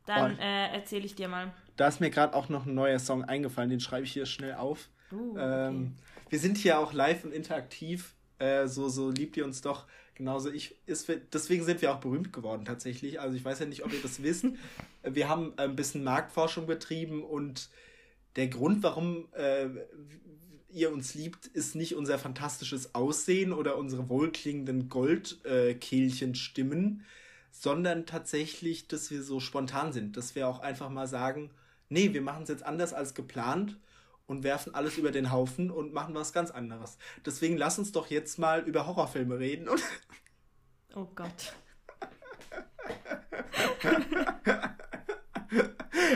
Dann 0.05 0.37
äh, 0.37 0.73
erzähle 0.73 1.05
ich 1.05 1.15
dir 1.15 1.27
mal. 1.27 1.53
Da 1.77 1.87
ist 1.87 2.01
mir 2.01 2.09
gerade 2.09 2.35
auch 2.35 2.49
noch 2.49 2.65
ein 2.65 2.73
neuer 2.73 2.99
Song 2.99 3.23
eingefallen, 3.23 3.69
den 3.69 3.79
schreibe 3.79 4.03
ich 4.03 4.11
hier 4.11 4.25
schnell 4.25 4.55
auf. 4.55 4.89
Uh, 5.11 5.31
okay. 5.31 5.67
ähm, 5.67 5.95
wir 6.29 6.39
sind 6.39 6.57
hier 6.57 6.79
auch 6.79 6.93
live 6.93 7.23
und 7.23 7.33
interaktiv. 7.33 8.13
Äh, 8.39 8.67
so, 8.67 8.89
so 8.89 9.09
liebt 9.09 9.37
ihr 9.37 9.45
uns 9.45 9.61
doch. 9.61 9.87
Genauso 10.15 10.51
ich 10.51 10.75
ist, 10.85 11.11
deswegen 11.33 11.63
sind 11.63 11.81
wir 11.81 11.93
auch 11.93 11.99
berühmt 11.99 12.33
geworden 12.33 12.65
tatsächlich. 12.65 13.19
Also 13.19 13.35
ich 13.35 13.43
weiß 13.43 13.59
ja 13.59 13.65
nicht, 13.65 13.83
ob 13.83 13.93
ihr 13.93 14.01
das 14.01 14.21
wisst. 14.23 14.45
Wir 15.03 15.29
haben 15.29 15.53
ein 15.57 15.75
bisschen 15.75 16.03
Marktforschung 16.03 16.67
betrieben 16.67 17.23
und 17.23 17.69
der 18.35 18.47
Grund, 18.47 18.83
warum 18.83 19.27
äh, 19.33 19.67
ihr 20.73 20.91
uns 20.91 21.13
liebt, 21.13 21.45
ist 21.47 21.75
nicht 21.75 21.95
unser 21.95 22.19
fantastisches 22.19 22.93
Aussehen 22.95 23.53
oder 23.53 23.77
unsere 23.77 24.09
wohlklingenden 24.09 24.89
Goldkehlchenstimmen, 24.89 27.01
äh, 27.01 27.03
sondern 27.51 28.05
tatsächlich, 28.05 28.87
dass 28.87 29.11
wir 29.11 29.23
so 29.23 29.39
spontan 29.39 29.93
sind, 29.93 30.17
dass 30.17 30.35
wir 30.35 30.47
auch 30.47 30.59
einfach 30.59 30.89
mal 30.89 31.07
sagen, 31.07 31.51
nee, 31.89 32.13
wir 32.13 32.21
machen 32.21 32.43
es 32.43 32.49
jetzt 32.49 32.65
anders 32.65 32.93
als 32.93 33.13
geplant 33.13 33.77
und 34.25 34.43
werfen 34.43 34.73
alles 34.73 34.97
über 34.97 35.11
den 35.11 35.31
Haufen 35.31 35.69
und 35.69 35.93
machen 35.93 36.15
was 36.15 36.33
ganz 36.33 36.51
anderes. 36.51 36.97
Deswegen 37.25 37.57
lass 37.57 37.77
uns 37.77 37.91
doch 37.91 38.09
jetzt 38.09 38.39
mal 38.39 38.61
über 38.61 38.87
Horrorfilme 38.87 39.37
reden. 39.37 39.67
Und 39.67 39.81
oh 40.95 41.07
Gott. 41.15 41.53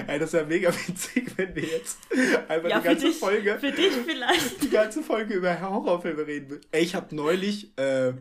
Ey, 0.07 0.19
das 0.19 0.33
wäre 0.33 0.45
mega 0.45 0.73
witzig, 0.87 1.37
wenn 1.37 1.55
wir 1.55 1.63
jetzt 1.63 1.99
einfach 2.47 2.69
ja, 2.69 2.79
die 2.79 2.85
ganze 2.85 3.07
dich, 3.07 3.17
Folge. 3.17 3.57
Für 3.59 3.71
dich 3.71 3.91
vielleicht. 3.91 4.61
Die 4.63 4.69
ganze 4.69 5.03
Folge 5.03 5.35
über 5.35 5.59
Horrorfilme 5.61 6.25
reden. 6.25 6.61
Ey, 6.71 6.83
ich 6.83 6.95
habe 6.95 7.15
neulich 7.15 7.77
äh, 7.77 8.13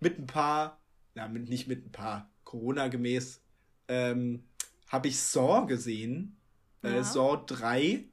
mit 0.00 0.18
ein 0.18 0.26
paar, 0.26 0.80
na, 1.14 1.28
mit, 1.28 1.48
nicht 1.48 1.68
mit 1.68 1.86
ein 1.86 1.92
paar, 1.92 2.30
Corona-gemäß, 2.44 3.42
ähm, 3.88 4.42
habe 4.88 5.08
ich 5.08 5.20
Saw 5.20 5.66
gesehen. 5.66 6.38
Äh, 6.82 6.96
ja. 6.96 7.04
Saw 7.04 7.44
3. 7.46 8.04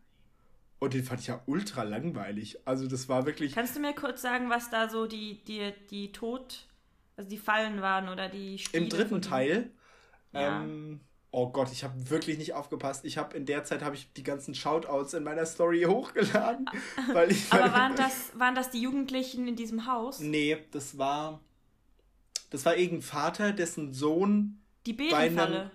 Und 0.80 0.94
den 0.94 1.06
fand 1.06 1.22
ich 1.22 1.28
ja 1.28 1.42
ultra 1.46 1.84
langweilig. 1.84 2.60
Also 2.66 2.88
das 2.88 3.08
war 3.08 3.26
wirklich. 3.26 3.56
Kannst 3.56 3.78
du 3.78 3.80
mir 3.80 3.94
kurz 3.94 4.22
sagen, 4.22 4.50
was 4.50 4.70
da 4.70 4.90
so 4.90 5.08
die, 5.08 5.42
die, 5.46 5.74
die 5.90 6.12
Tod, 6.12 6.68
also 7.16 7.30
die 7.30 7.38
Fallen 7.38 7.82
waren 7.82 8.10
oder 8.10 8.28
die 8.28 8.60
Spiele 8.60 8.84
Im 8.84 8.90
dritten 8.90 9.22
Teil. 9.22 9.72
Ja. 10.34 10.64
Ähm, 10.64 11.00
oh 11.36 11.50
Gott, 11.50 11.70
ich 11.74 11.84
habe 11.84 12.10
wirklich 12.10 12.38
nicht 12.38 12.54
aufgepasst. 12.54 13.04
Ich 13.04 13.18
habe 13.18 13.36
in 13.36 13.46
der 13.46 13.66
Zeit 13.66 13.84
habe 13.84 13.96
ich 13.96 14.12
die 14.14 14.24
ganzen 14.24 14.56
Shoutouts 14.56 15.14
in 15.14 15.24
meiner 15.24 15.46
Story 15.46 15.84
hochgeladen. 15.88 16.66
weil 17.12 17.32
ich, 17.32 17.52
Aber 17.52 17.74
waren 17.74 17.96
das, 17.98 18.32
waren 18.40 18.56
das 18.56 18.72
die 18.72 18.82
Jugendlichen 18.82 19.46
in 19.46 19.58
diesem 19.58 19.86
Haus? 19.86 20.22
Nee, 20.22 20.58
das 20.72 20.98
war. 20.98 21.42
Das 22.52 22.64
war 22.64 22.78
irgendein 22.78 23.02
Vater, 23.02 23.52
dessen 23.52 23.94
Sohn. 23.94 24.62
Die 24.86 24.94
Besenfalle. 24.94 25.72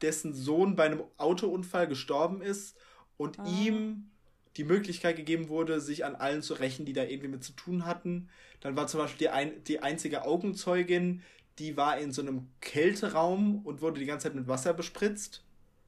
Dessen 0.00 0.32
Sohn 0.34 0.76
bei 0.76 0.84
einem 0.86 1.02
Autounfall 1.18 1.86
gestorben 1.86 2.40
ist 2.40 2.76
und 3.18 3.38
ah. 3.38 3.44
ihm 3.46 4.10
die 4.56 4.64
Möglichkeit 4.64 5.16
gegeben 5.16 5.48
wurde, 5.48 5.80
sich 5.80 6.04
an 6.04 6.14
allen 6.14 6.42
zu 6.42 6.54
rächen, 6.54 6.86
die 6.86 6.92
da 6.94 7.04
irgendwie 7.04 7.28
mit 7.28 7.44
zu 7.44 7.52
tun 7.52 7.84
hatten. 7.84 8.30
Dann 8.60 8.76
war 8.76 8.86
zum 8.86 9.00
Beispiel 9.00 9.26
die, 9.26 9.28
ein, 9.28 9.64
die 9.64 9.80
einzige 9.80 10.24
Augenzeugin, 10.24 11.22
die 11.58 11.76
war 11.76 11.98
in 11.98 12.12
so 12.12 12.22
einem 12.22 12.48
Kälteraum 12.60 13.64
und 13.64 13.80
wurde 13.80 14.00
die 14.00 14.06
ganze 14.06 14.24
Zeit 14.24 14.34
mit 14.34 14.48
Wasser 14.48 14.74
bespritzt. 14.74 15.44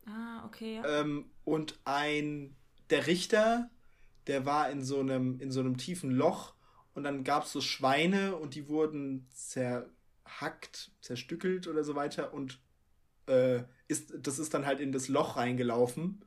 Ah, 0.06 0.44
okay. 0.44 0.82
Ähm, 0.87 1.26
und 1.44 1.78
ein, 1.84 2.55
der 2.91 3.06
Richter, 3.06 3.70
der 4.27 4.44
war 4.44 4.70
in 4.70 4.84
so 4.84 5.00
einem, 5.00 5.41
in 5.41 5.50
so 5.50 5.60
einem 5.60 5.77
tiefen 5.77 6.10
Loch 6.10 6.55
und 6.94 7.05
dann 7.05 7.24
gab 7.24 7.44
es 7.44 7.53
so 7.53 7.60
Schweine 7.60 8.36
und 8.36 8.55
die 8.55 8.69
wurden 8.69 9.27
zerhackt, 9.32 10.93
zerstückelt 11.00 11.67
oder 11.67 11.84
so 11.84 11.94
weiter 11.94 12.34
und 12.34 12.60
äh, 13.27 13.62
ist, 13.89 14.15
das 14.19 14.39
ist 14.39 14.53
dann 14.55 14.67
halt 14.67 14.81
in 14.81 14.93
das 14.93 15.08
Loch 15.08 15.36
reingelaufen 15.36 16.24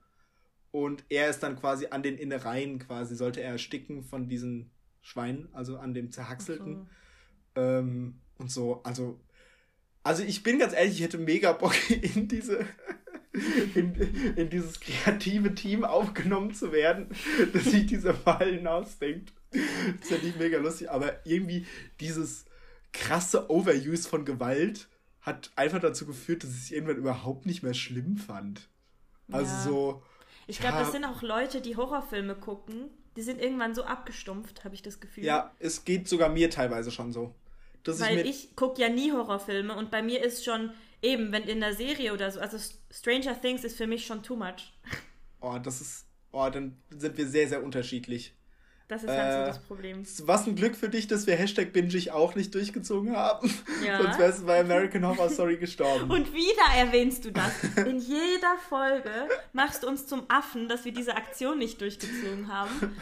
und 0.71 1.05
er 1.09 1.29
ist 1.29 1.41
dann 1.41 1.55
quasi 1.55 1.87
an 1.87 2.03
den 2.03 2.17
Innereien 2.17 2.79
quasi, 2.79 3.15
sollte 3.15 3.41
er 3.41 3.51
ersticken 3.51 4.03
von 4.03 4.27
diesen 4.27 4.71
Schweinen, 5.01 5.49
also 5.53 5.77
an 5.77 5.93
dem 5.93 6.11
Zerhackselten. 6.11 6.87
So. 7.55 7.61
Ähm, 7.61 8.19
und 8.37 8.51
so, 8.51 8.83
also, 8.83 9.19
also 10.07 10.23
ich 10.23 10.41
bin 10.41 10.57
ganz 10.57 10.73
ehrlich, 10.73 10.93
ich 10.95 11.01
hätte 11.01 11.17
mega 11.17 11.51
Bock 11.51 11.75
in 11.89 12.29
diese, 12.29 12.65
in, 13.75 13.93
in 14.37 14.49
dieses 14.49 14.79
kreative 14.79 15.53
Team 15.53 15.83
aufgenommen 15.83 16.53
zu 16.53 16.71
werden, 16.71 17.09
dass 17.53 17.65
sich 17.65 17.87
diese 17.87 18.13
Fallen 18.13 18.65
ausdenkt. 18.67 19.33
Das 19.51 19.61
ist 20.03 20.11
ja 20.11 20.17
nicht 20.19 20.39
mega 20.39 20.59
lustig, 20.59 20.89
aber 20.89 21.25
irgendwie 21.25 21.65
dieses 21.99 22.45
krasse 22.93 23.49
Overuse 23.49 24.07
von 24.07 24.23
Gewalt 24.23 24.87
hat 25.21 25.51
einfach 25.57 25.79
dazu 25.79 26.05
geführt, 26.05 26.43
dass 26.43 26.51
ich 26.51 26.57
es 26.57 26.71
irgendwann 26.71 26.95
überhaupt 26.95 27.45
nicht 27.45 27.61
mehr 27.61 27.73
schlimm 27.73 28.15
fand. 28.15 28.69
Also 29.29 29.51
ja. 29.51 29.61
so, 29.61 30.03
ich 30.47 30.59
glaube, 30.59 30.75
ja. 30.75 30.83
das 30.83 30.93
sind 30.93 31.03
auch 31.03 31.21
Leute, 31.21 31.59
die 31.59 31.75
Horrorfilme 31.75 32.35
gucken. 32.35 32.89
Die 33.17 33.21
sind 33.23 33.41
irgendwann 33.41 33.75
so 33.75 33.83
abgestumpft, 33.83 34.63
habe 34.63 34.73
ich 34.73 34.81
das 34.81 35.01
Gefühl. 35.01 35.25
Ja, 35.25 35.51
es 35.59 35.83
geht 35.83 36.07
sogar 36.07 36.29
mir 36.29 36.49
teilweise 36.49 36.91
schon 36.91 37.11
so. 37.11 37.35
Weil 37.85 38.19
ich, 38.19 38.49
ich 38.49 38.55
gucke 38.55 38.81
ja 38.81 38.89
nie 38.89 39.11
Horrorfilme 39.11 39.75
und 39.75 39.91
bei 39.91 40.01
mir 40.01 40.23
ist 40.23 40.43
schon 40.43 40.71
eben, 41.01 41.31
wenn 41.31 41.43
in 41.43 41.59
der 41.59 41.73
Serie 41.73 42.13
oder 42.13 42.31
so, 42.31 42.39
also 42.39 42.57
Stranger 42.91 43.39
Things 43.39 43.63
ist 43.63 43.77
für 43.77 43.87
mich 43.87 44.05
schon 44.05 44.23
too 44.23 44.35
much. 44.35 44.73
Oh, 45.39 45.57
das 45.61 45.81
ist, 45.81 46.05
oh, 46.31 46.49
dann 46.49 46.77
sind 46.89 47.17
wir 47.17 47.27
sehr, 47.27 47.47
sehr 47.47 47.63
unterschiedlich. 47.63 48.33
Das 48.87 49.03
ist 49.03 49.09
halt 49.09 49.19
äh, 49.19 49.39
so 49.39 49.45
das 49.47 49.59
Problem. 49.59 50.03
Was 50.23 50.47
ein 50.47 50.55
Glück 50.55 50.75
für 50.75 50.87
dich, 50.87 51.07
dass 51.07 51.27
wir 51.27 51.35
Hashtag 51.35 51.73
Binge 51.73 52.13
auch 52.13 52.35
nicht 52.35 52.55
durchgezogen 52.55 53.15
haben. 53.15 53.53
Ja. 53.85 54.01
Sonst 54.01 54.17
wärst 54.17 54.41
du 54.41 54.45
bei 54.45 54.61
American 54.61 55.05
Horror 55.05 55.29
Story 55.29 55.57
gestorben. 55.57 56.09
Und 56.09 56.33
wieder 56.33 56.73
erwähnst 56.77 57.25
du 57.25 57.31
das. 57.31 57.51
In 57.85 57.99
jeder 57.99 58.57
Folge 58.69 59.11
machst 59.51 59.83
du 59.83 59.87
uns 59.87 60.07
zum 60.07 60.23
Affen, 60.29 60.69
dass 60.69 60.85
wir 60.85 60.93
diese 60.93 61.15
Aktion 61.15 61.57
nicht 61.57 61.81
durchgezogen 61.81 62.47
haben. 62.47 62.97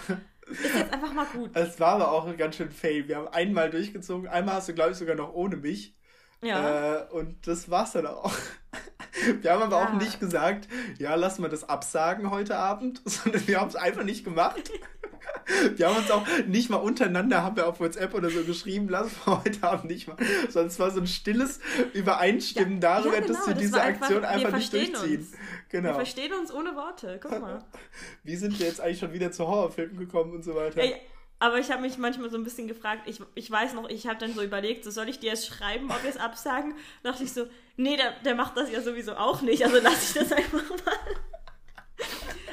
Ist 0.50 0.64
jetzt 0.64 0.94
einfach 0.94 1.14
mal 1.14 1.26
gut. 1.26 1.52
Es 1.54 1.80
war 1.80 1.94
aber 1.94 2.12
auch 2.12 2.28
ein 2.28 2.38
ganz 2.38 2.56
schön 2.56 2.72
fail. 2.72 3.08
Wir 3.08 3.18
haben 3.18 3.28
einmal 3.30 3.70
durchgezogen. 3.70 4.28
Einmal 4.28 4.56
hast 4.56 4.70
du, 4.70 4.74
glaube 4.74 4.92
ich, 4.92 4.98
sogar 4.98 5.16
noch 5.16 5.34
ohne 5.34 5.58
mich. 5.58 5.96
Ja. 6.42 7.00
Äh, 7.00 7.12
und 7.12 7.48
das 7.48 7.70
war's 7.70 7.94
dann 7.94 8.08
auch. 8.08 8.32
Wir 9.42 9.52
haben 9.52 9.64
aber 9.64 9.80
ja. 9.80 9.88
auch 9.88 9.94
nicht 9.94 10.20
gesagt, 10.20 10.68
ja, 11.00 11.16
lass 11.16 11.40
mal 11.40 11.50
das 11.50 11.68
absagen 11.68 12.30
heute 12.30 12.58
Abend, 12.58 13.02
sondern 13.06 13.48
wir 13.48 13.62
haben 13.62 13.70
es 13.70 13.76
einfach 13.76 14.04
nicht 14.04 14.26
gemacht. 14.26 14.72
Wir 15.76 15.88
haben 15.88 15.98
uns 15.98 16.10
auch 16.12 16.26
nicht 16.48 16.70
mal 16.70 16.78
untereinander, 16.78 17.44
haben 17.44 17.56
wir 17.56 17.68
auf 17.68 17.80
WhatsApp 17.80 18.16
oder 18.16 18.30
so 18.32 18.44
geschrieben, 18.44 18.88
lass 18.90 19.12
mal 19.26 19.44
heute 19.46 19.64
Abend 19.64 19.86
nicht 19.86 20.08
mal. 20.08 20.18
Sonst 20.50 20.80
war 20.80 20.90
so 20.90 21.00
ein 21.00 21.08
stilles 21.08 21.60
Übereinstimmen 21.94 22.76
ja, 22.76 22.80
darüber, 22.80 23.16
ja, 23.16 23.22
genau, 23.22 23.34
dass 23.34 23.48
wir 23.48 23.54
das 23.54 23.64
diese 23.64 23.82
Aktion 23.82 24.26
einfach, 24.26 24.46
einfach 24.48 24.58
nicht 24.58 24.74
durchziehen. 24.74 25.20
Uns. 25.20 25.32
Genau. 25.76 25.90
Wir 25.90 25.96
verstehen 25.96 26.32
uns 26.32 26.54
ohne 26.54 26.74
Worte, 26.78 27.20
guck 27.22 27.42
mal. 27.42 27.62
Wie 28.24 28.38
sind 28.38 28.58
wir 28.58 28.66
jetzt 28.66 28.80
eigentlich 28.80 29.00
schon 29.00 29.12
wieder 29.12 29.30
zu 29.34 29.46
Horrorfilmen 29.46 29.98
gekommen 29.98 30.32
und 30.32 30.42
so 30.42 30.56
weiter? 30.56 30.80
Ey, 30.80 30.96
aber 31.38 31.60
ich 31.60 31.70
habe 31.70 31.82
mich 31.82 31.98
manchmal 31.98 32.30
so 32.30 32.38
ein 32.38 32.46
bisschen 32.46 32.70
gefragt, 32.70 33.02
ich, 33.08 33.20
ich 33.34 33.52
weiß 33.52 33.74
noch, 33.74 33.90
ich 33.90 34.08
habe 34.08 34.18
dann 34.18 34.34
so 34.34 34.42
überlegt, 34.42 34.86
so 34.86 34.90
soll 34.92 35.10
ich 35.10 35.20
dir 35.20 35.32
jetzt 35.32 35.46
schreiben, 35.46 35.92
ob 35.92 36.02
wir 36.02 36.10
es 36.10 36.16
absagen? 36.16 36.76
Da 37.04 37.12
dachte 37.12 37.26
ich 37.26 37.34
so, 37.34 37.48
nee, 37.76 37.98
der, 37.98 38.14
der 38.24 38.36
macht 38.36 38.56
das 38.56 38.72
ja 38.72 38.80
sowieso 38.80 39.18
auch 39.18 39.42
nicht, 39.42 39.66
also 39.66 39.78
lasse 39.82 40.18
ich 40.18 40.30
das 40.30 40.32
einfach 40.32 40.70
mal. 40.70 40.96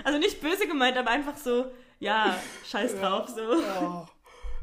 Also 0.03 0.19
nicht 0.19 0.41
böse 0.41 0.67
gemeint, 0.67 0.97
aber 0.97 1.11
einfach 1.11 1.37
so, 1.37 1.71
ja, 2.01 2.37
scheiß 2.69 2.97
drauf, 2.97 3.29
so. 3.29 3.53
Oh. 3.81 4.07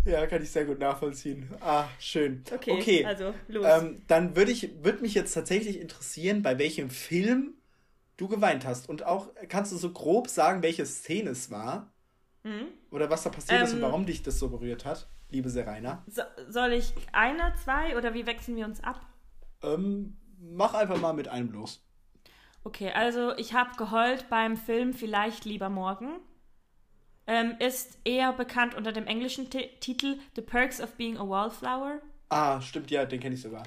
Ja, 0.03 0.27
kann 0.27 0.43
ich 0.43 0.51
sehr 0.51 0.65
gut 0.65 0.79
nachvollziehen. 0.79 1.49
Ah, 1.61 1.87
schön. 1.97 2.43
Okay, 2.53 2.71
okay. 2.71 3.05
also 3.05 3.33
los. 3.47 3.65
Ähm, 3.65 4.01
dann 4.07 4.35
würde 4.35 4.51
ich, 4.51 4.83
würde 4.83 5.01
mich 5.01 5.13
jetzt 5.13 5.33
tatsächlich 5.33 5.79
interessieren, 5.79 6.41
bei 6.41 6.59
welchem 6.59 6.89
Film 6.89 7.53
du 8.19 8.27
geweint 8.27 8.65
hast. 8.65 8.89
Und 8.89 9.05
auch, 9.05 9.29
kannst 9.47 9.71
du 9.71 9.77
so 9.77 9.91
grob 9.91 10.27
sagen, 10.27 10.61
welche 10.61 10.85
Szene 10.85 11.31
es 11.31 11.49
war? 11.49 11.93
Mhm. 12.43 12.67
Oder 12.91 13.09
was 13.09 13.23
da 13.23 13.29
passiert 13.29 13.59
ähm, 13.59 13.65
ist 13.65 13.73
und 13.73 13.79
ähm, 13.79 13.83
warum 13.83 14.05
dich 14.05 14.23
das 14.23 14.39
so 14.39 14.49
berührt 14.49 14.85
hat, 14.85 15.07
liebe 15.29 15.49
Serena? 15.49 16.03
So, 16.07 16.21
soll 16.47 16.73
ich 16.73 16.93
eine, 17.13 17.53
zwei 17.63 17.97
oder 17.97 18.13
wie 18.13 18.25
wechseln 18.25 18.55
wir 18.55 18.65
uns 18.65 18.83
ab? 18.83 19.01
Ähm, 19.63 20.17
mach 20.39 20.73
einfach 20.73 20.99
mal 20.99 21.13
mit 21.13 21.27
einem 21.27 21.51
los. 21.51 21.85
Okay, 22.63 22.91
also 22.91 23.35
ich 23.37 23.53
habe 23.53 23.75
geheult 23.77 24.29
beim 24.29 24.57
Film 24.57 24.93
Vielleicht 24.93 25.45
lieber 25.45 25.69
morgen. 25.69 26.19
Ähm, 27.25 27.55
ist 27.59 27.99
eher 28.05 28.33
bekannt 28.33 28.73
unter 28.73 28.91
dem 28.91 29.05
englischen 29.05 29.49
Titel 29.49 30.17
The 30.35 30.41
Perks 30.41 30.81
of 30.81 30.95
Being 30.95 31.17
a 31.17 31.27
Wallflower. 31.27 32.01
Ah, 32.29 32.59
stimmt, 32.59 32.91
ja, 32.91 33.05
den 33.05 33.19
kenne 33.19 33.35
ich 33.35 33.41
sogar. 33.41 33.63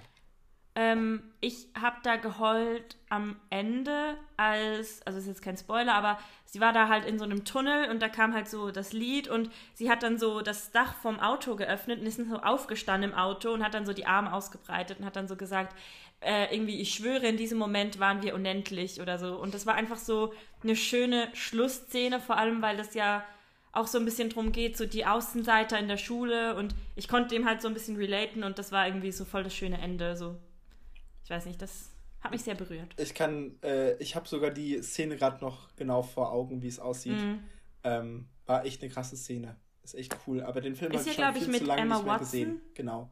Ähm, 0.74 1.22
ich 1.40 1.66
habe 1.78 1.96
da 2.02 2.16
geheult 2.16 2.96
am 3.10 3.36
Ende, 3.50 4.16
als, 4.38 5.02
also 5.06 5.18
ist 5.18 5.26
jetzt 5.26 5.42
kein 5.42 5.58
Spoiler, 5.58 5.92
aber 5.92 6.18
sie 6.46 6.60
war 6.60 6.72
da 6.72 6.88
halt 6.88 7.04
in 7.04 7.18
so 7.18 7.24
einem 7.24 7.44
Tunnel 7.44 7.90
und 7.90 8.00
da 8.00 8.08
kam 8.08 8.32
halt 8.32 8.48
so 8.48 8.70
das 8.70 8.94
Lied 8.94 9.28
und 9.28 9.50
sie 9.74 9.90
hat 9.90 10.02
dann 10.02 10.18
so 10.18 10.40
das 10.40 10.70
Dach 10.70 10.94
vom 10.94 11.20
Auto 11.20 11.56
geöffnet 11.56 12.00
und 12.00 12.06
ist 12.06 12.18
dann 12.18 12.30
so 12.30 12.36
aufgestanden 12.36 13.10
im 13.10 13.18
Auto 13.18 13.52
und 13.52 13.62
hat 13.62 13.74
dann 13.74 13.84
so 13.84 13.92
die 13.92 14.06
Arme 14.06 14.32
ausgebreitet 14.32 14.98
und 14.98 15.04
hat 15.04 15.16
dann 15.16 15.28
so 15.28 15.36
gesagt, 15.36 15.76
äh, 16.20 16.54
irgendwie, 16.54 16.80
ich 16.80 16.94
schwöre, 16.94 17.26
in 17.26 17.36
diesem 17.36 17.58
Moment 17.58 17.98
waren 17.98 18.22
wir 18.22 18.34
unendlich 18.34 19.00
oder 19.00 19.18
so. 19.18 19.34
Und 19.36 19.52
das 19.52 19.66
war 19.66 19.74
einfach 19.74 19.98
so 19.98 20.32
eine 20.62 20.76
schöne 20.76 21.28
Schlussszene, 21.34 22.18
vor 22.20 22.38
allem, 22.38 22.62
weil 22.62 22.78
das 22.78 22.94
ja 22.94 23.24
auch 23.72 23.86
so 23.86 23.98
ein 23.98 24.04
bisschen 24.06 24.30
drum 24.30 24.52
geht, 24.52 24.78
so 24.78 24.86
die 24.86 25.04
Außenseiter 25.04 25.78
in 25.78 25.88
der 25.88 25.96
Schule 25.96 26.54
und 26.56 26.74
ich 26.94 27.08
konnte 27.08 27.34
dem 27.34 27.46
halt 27.46 27.62
so 27.62 27.68
ein 27.68 27.74
bisschen 27.74 27.96
relaten 27.96 28.44
und 28.44 28.58
das 28.58 28.70
war 28.70 28.86
irgendwie 28.86 29.12
so 29.12 29.24
voll 29.24 29.44
das 29.44 29.54
schöne 29.54 29.80
Ende, 29.80 30.16
so 30.16 30.36
weiß 31.32 31.46
nicht, 31.46 31.60
das 31.60 31.90
hat 32.20 32.30
mich 32.30 32.42
sehr 32.42 32.54
berührt. 32.54 32.94
Ich 32.98 33.14
kann, 33.14 33.56
äh, 33.62 33.94
ich 33.96 34.14
habe 34.14 34.28
sogar 34.28 34.50
die 34.50 34.80
Szene 34.82 35.16
gerade 35.16 35.40
noch 35.40 35.74
genau 35.74 36.02
vor 36.02 36.30
Augen, 36.30 36.62
wie 36.62 36.68
es 36.68 36.78
aussieht. 36.78 37.18
Mhm. 37.18 37.40
Ähm, 37.82 38.28
war 38.46 38.64
echt 38.64 38.82
eine 38.82 38.92
krasse 38.92 39.16
Szene. 39.16 39.56
Ist 39.82 39.94
echt 39.94 40.16
cool. 40.26 40.42
Aber 40.42 40.60
den 40.60 40.76
Film 40.76 40.92
habe 40.92 41.02
ich 41.02 41.16
schon 41.16 41.34
viel 41.34 41.50
ich, 41.50 41.58
zu 41.58 41.64
lange 41.64 41.82
Emma 41.82 41.96
nicht 41.96 42.04
mehr 42.04 42.14
Watson? 42.14 42.24
gesehen. 42.24 42.60
Genau. 42.74 43.10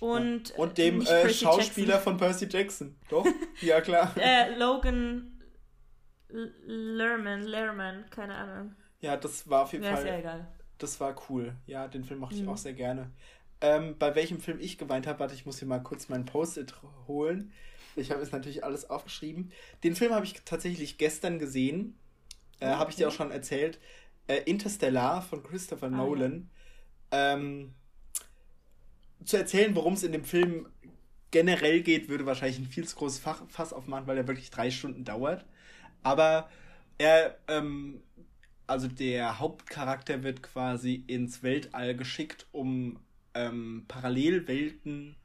Und, 0.00 0.48
ja. 0.48 0.56
und 0.56 0.78
dem 0.78 1.02
äh, 1.02 1.28
Schauspieler 1.28 1.94
Jackson. 1.94 2.02
von 2.02 2.16
Percy 2.16 2.46
Jackson. 2.46 2.96
Doch? 3.08 3.26
ja, 3.60 3.80
klar. 3.80 4.12
äh, 4.16 4.56
Logan 4.56 5.36
Lerman, 6.28 7.44
Lerman, 7.44 8.04
keine 8.10 8.34
Ahnung. 8.34 8.74
Ja, 9.00 9.16
das 9.16 9.48
war 9.48 9.62
auf 9.62 9.72
jeden 9.72 9.84
ja, 9.84 9.92
Fall. 9.92 10.02
Ist 10.02 10.08
ja 10.08 10.18
egal. 10.18 10.48
Das 10.78 11.00
war 11.00 11.14
cool. 11.28 11.54
Ja, 11.66 11.88
den 11.88 12.04
Film 12.04 12.20
mochte 12.20 12.36
mhm. 12.36 12.42
ich 12.42 12.48
auch 12.48 12.56
sehr 12.56 12.74
gerne. 12.74 13.10
Ähm, 13.60 13.96
bei 13.98 14.14
welchem 14.14 14.40
Film 14.40 14.58
ich 14.60 14.78
geweint 14.78 15.06
habe, 15.06 15.20
warte, 15.20 15.34
ich 15.34 15.46
muss 15.46 15.58
hier 15.58 15.68
mal 15.68 15.82
kurz 15.82 16.08
mein 16.08 16.24
Post-it 16.24 16.74
holen. 17.08 17.52
Ich 17.96 18.10
habe 18.10 18.20
jetzt 18.20 18.32
natürlich 18.32 18.62
alles 18.62 18.90
aufgeschrieben. 18.90 19.50
Den 19.82 19.96
Film 19.96 20.12
habe 20.12 20.26
ich 20.26 20.34
tatsächlich 20.44 20.98
gestern 20.98 21.38
gesehen. 21.38 21.96
Äh, 22.60 22.66
okay. 22.66 22.74
Habe 22.76 22.90
ich 22.90 22.96
dir 22.96 23.08
auch 23.08 23.12
schon 23.12 23.30
erzählt. 23.30 23.78
Äh, 24.26 24.42
Interstellar 24.44 25.22
von 25.22 25.42
Christopher 25.42 25.86
ah, 25.86 25.90
Nolan. 25.90 26.50
Ja. 27.12 27.34
Ähm, 27.34 27.74
zu 29.24 29.38
erzählen, 29.38 29.74
worum 29.74 29.94
es 29.94 30.02
in 30.02 30.12
dem 30.12 30.24
Film 30.24 30.68
generell 31.30 31.82
geht, 31.82 32.08
würde 32.08 32.26
wahrscheinlich 32.26 32.58
ein 32.58 32.66
viel 32.66 32.86
zu 32.86 32.96
großes 32.96 33.18
Fach, 33.18 33.42
Fass 33.48 33.72
aufmachen, 33.72 34.06
weil 34.06 34.18
er 34.18 34.28
wirklich 34.28 34.50
drei 34.50 34.70
Stunden 34.70 35.04
dauert. 35.04 35.44
Aber 36.02 36.48
er, 36.98 37.36
ähm, 37.48 38.02
also 38.66 38.88
der 38.88 39.38
Hauptcharakter 39.38 40.22
wird 40.22 40.42
quasi 40.42 41.04
ins 41.06 41.42
Weltall 41.42 41.96
geschickt, 41.96 42.46
um 42.52 42.98
ähm, 43.36 43.84
Parallelwelten 43.86 45.16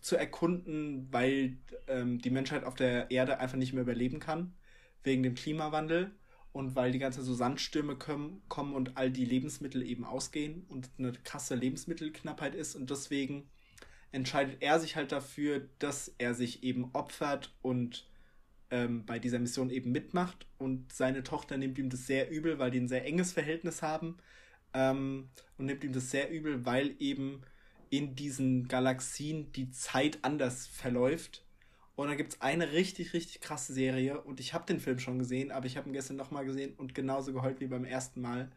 zu 0.00 0.16
erkunden, 0.16 1.08
weil 1.10 1.56
ähm, 1.88 2.18
die 2.18 2.30
Menschheit 2.30 2.64
auf 2.64 2.74
der 2.74 3.10
Erde 3.10 3.40
einfach 3.40 3.56
nicht 3.56 3.72
mehr 3.72 3.82
überleben 3.82 4.20
kann, 4.20 4.54
wegen 5.02 5.22
dem 5.22 5.34
Klimawandel 5.34 6.12
und 6.52 6.76
weil 6.76 6.92
die 6.92 6.98
ganze 6.98 7.22
so 7.22 7.34
Sandstürme 7.34 7.96
kommen, 7.96 8.42
kommen 8.48 8.74
und 8.74 8.96
all 8.96 9.10
die 9.10 9.24
Lebensmittel 9.24 9.82
eben 9.82 10.04
ausgehen 10.04 10.64
und 10.68 10.90
eine 10.98 11.12
krasse 11.12 11.54
Lebensmittelknappheit 11.54 12.54
ist. 12.54 12.76
Und 12.76 12.90
deswegen 12.90 13.48
entscheidet 14.12 14.58
er 14.60 14.78
sich 14.78 14.94
halt 14.94 15.10
dafür, 15.10 15.68
dass 15.78 16.14
er 16.18 16.34
sich 16.34 16.62
eben 16.62 16.90
opfert 16.92 17.52
und 17.62 18.06
ähm, 18.70 19.04
bei 19.06 19.18
dieser 19.18 19.38
Mission 19.38 19.70
eben 19.70 19.90
mitmacht. 19.90 20.46
Und 20.58 20.92
seine 20.92 21.22
Tochter 21.22 21.56
nimmt 21.56 21.78
ihm 21.78 21.90
das 21.90 22.06
sehr 22.06 22.30
übel, 22.30 22.58
weil 22.58 22.70
die 22.70 22.80
ein 22.80 22.88
sehr 22.88 23.04
enges 23.04 23.32
Verhältnis 23.32 23.82
haben 23.82 24.18
ähm, 24.74 25.30
und 25.56 25.66
nimmt 25.66 25.82
ihm 25.82 25.92
das 25.92 26.10
sehr 26.10 26.30
übel, 26.30 26.64
weil 26.64 26.94
eben 26.98 27.42
in 27.90 28.14
diesen 28.14 28.68
Galaxien 28.68 29.52
die 29.52 29.70
Zeit 29.70 30.18
anders 30.22 30.66
verläuft. 30.66 31.44
Und 31.96 32.08
dann 32.08 32.16
gibt 32.16 32.34
es 32.34 32.40
eine 32.40 32.72
richtig, 32.72 33.12
richtig 33.12 33.40
krasse 33.40 33.72
Serie. 33.72 34.20
Und 34.20 34.40
ich 34.40 34.52
habe 34.54 34.66
den 34.66 34.80
Film 34.80 34.98
schon 34.98 35.18
gesehen, 35.18 35.52
aber 35.52 35.66
ich 35.66 35.76
habe 35.76 35.88
ihn 35.88 35.92
gestern 35.92 36.16
nochmal 36.16 36.44
gesehen 36.44 36.74
und 36.76 36.94
genauso 36.94 37.32
geheult 37.32 37.60
wie 37.60 37.66
beim 37.66 37.84
ersten 37.84 38.20
Mal. 38.20 38.50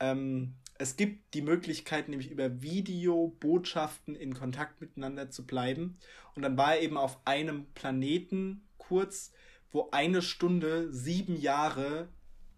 Ähm, 0.00 0.54
es 0.78 0.96
gibt 0.96 1.34
die 1.34 1.42
Möglichkeit, 1.42 2.08
nämlich 2.08 2.30
über 2.30 2.62
Videobotschaften 2.62 4.14
in 4.14 4.34
Kontakt 4.34 4.80
miteinander 4.80 5.30
zu 5.30 5.46
bleiben. 5.46 5.98
Und 6.34 6.42
dann 6.42 6.56
war 6.56 6.76
er 6.76 6.82
eben 6.82 6.96
auf 6.96 7.18
einem 7.26 7.66
Planeten 7.74 8.62
kurz, 8.78 9.32
wo 9.70 9.88
eine 9.90 10.22
Stunde 10.22 10.92
sieben 10.92 11.36
Jahre 11.36 12.08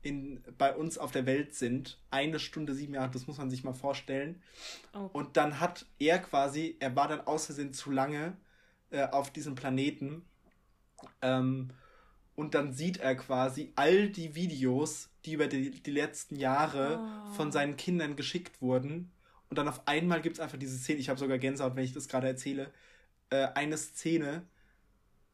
in, 0.02 0.43
bei 0.57 0.75
uns 0.75 0.99
auf 0.99 1.12
der 1.12 1.26
Welt 1.26 1.55
sind. 1.55 1.99
Eine 2.11 2.38
Stunde, 2.38 2.75
sieben 2.75 2.95
Jahre, 2.95 3.11
das 3.11 3.26
muss 3.26 3.38
man 3.38 3.50
sich 3.50 3.64
mal 3.64 3.75
vorstellen. 3.75 4.43
Oh. 4.95 5.11
Und 5.12 5.37
dann 5.37 5.61
hat 5.61 5.87
er 5.99 6.19
quasi, 6.19 6.76
er 6.81 6.95
war 6.97 7.09
dann 7.09 7.21
aus 7.23 7.47
Versehen 7.47 7.73
zu 7.73 7.90
lange 7.90 8.37
äh, 8.90 9.07
auf 9.07 9.31
diesem 9.31 9.55
Planeten. 9.55 10.25
Ähm, 11.23 11.71
und 12.35 12.55
dann 12.55 12.73
sieht 12.73 12.99
er 12.99 13.17
quasi 13.17 13.73
all 13.75 14.11
die 14.11 14.35
Videos, 14.35 15.11
die 15.25 15.33
über 15.33 15.49
die, 15.49 15.83
die 15.83 15.90
letzten 15.90 16.37
Jahre 16.37 17.00
oh. 17.00 17.33
von 17.33 17.50
seinen 17.50 17.76
Kindern 17.76 18.17
geschickt 18.17 18.62
wurden. 18.62 19.11
Und 19.50 19.59
dann 19.59 19.69
auf 19.69 19.87
einmal 19.88 20.21
gibt 20.21 20.37
es 20.37 20.40
einfach 20.40 20.59
diese 20.59 20.78
Szene, 20.78 21.00
ich 21.00 21.09
habe 21.09 21.19
sogar 21.19 21.38
Gänsehaut, 21.38 21.75
wenn 21.75 21.85
ich 21.85 21.95
das 21.95 22.09
gerade 22.09 22.28
erzähle, 22.28 22.71
äh, 23.31 23.49
eine 23.55 23.76
Szene, 23.76 24.47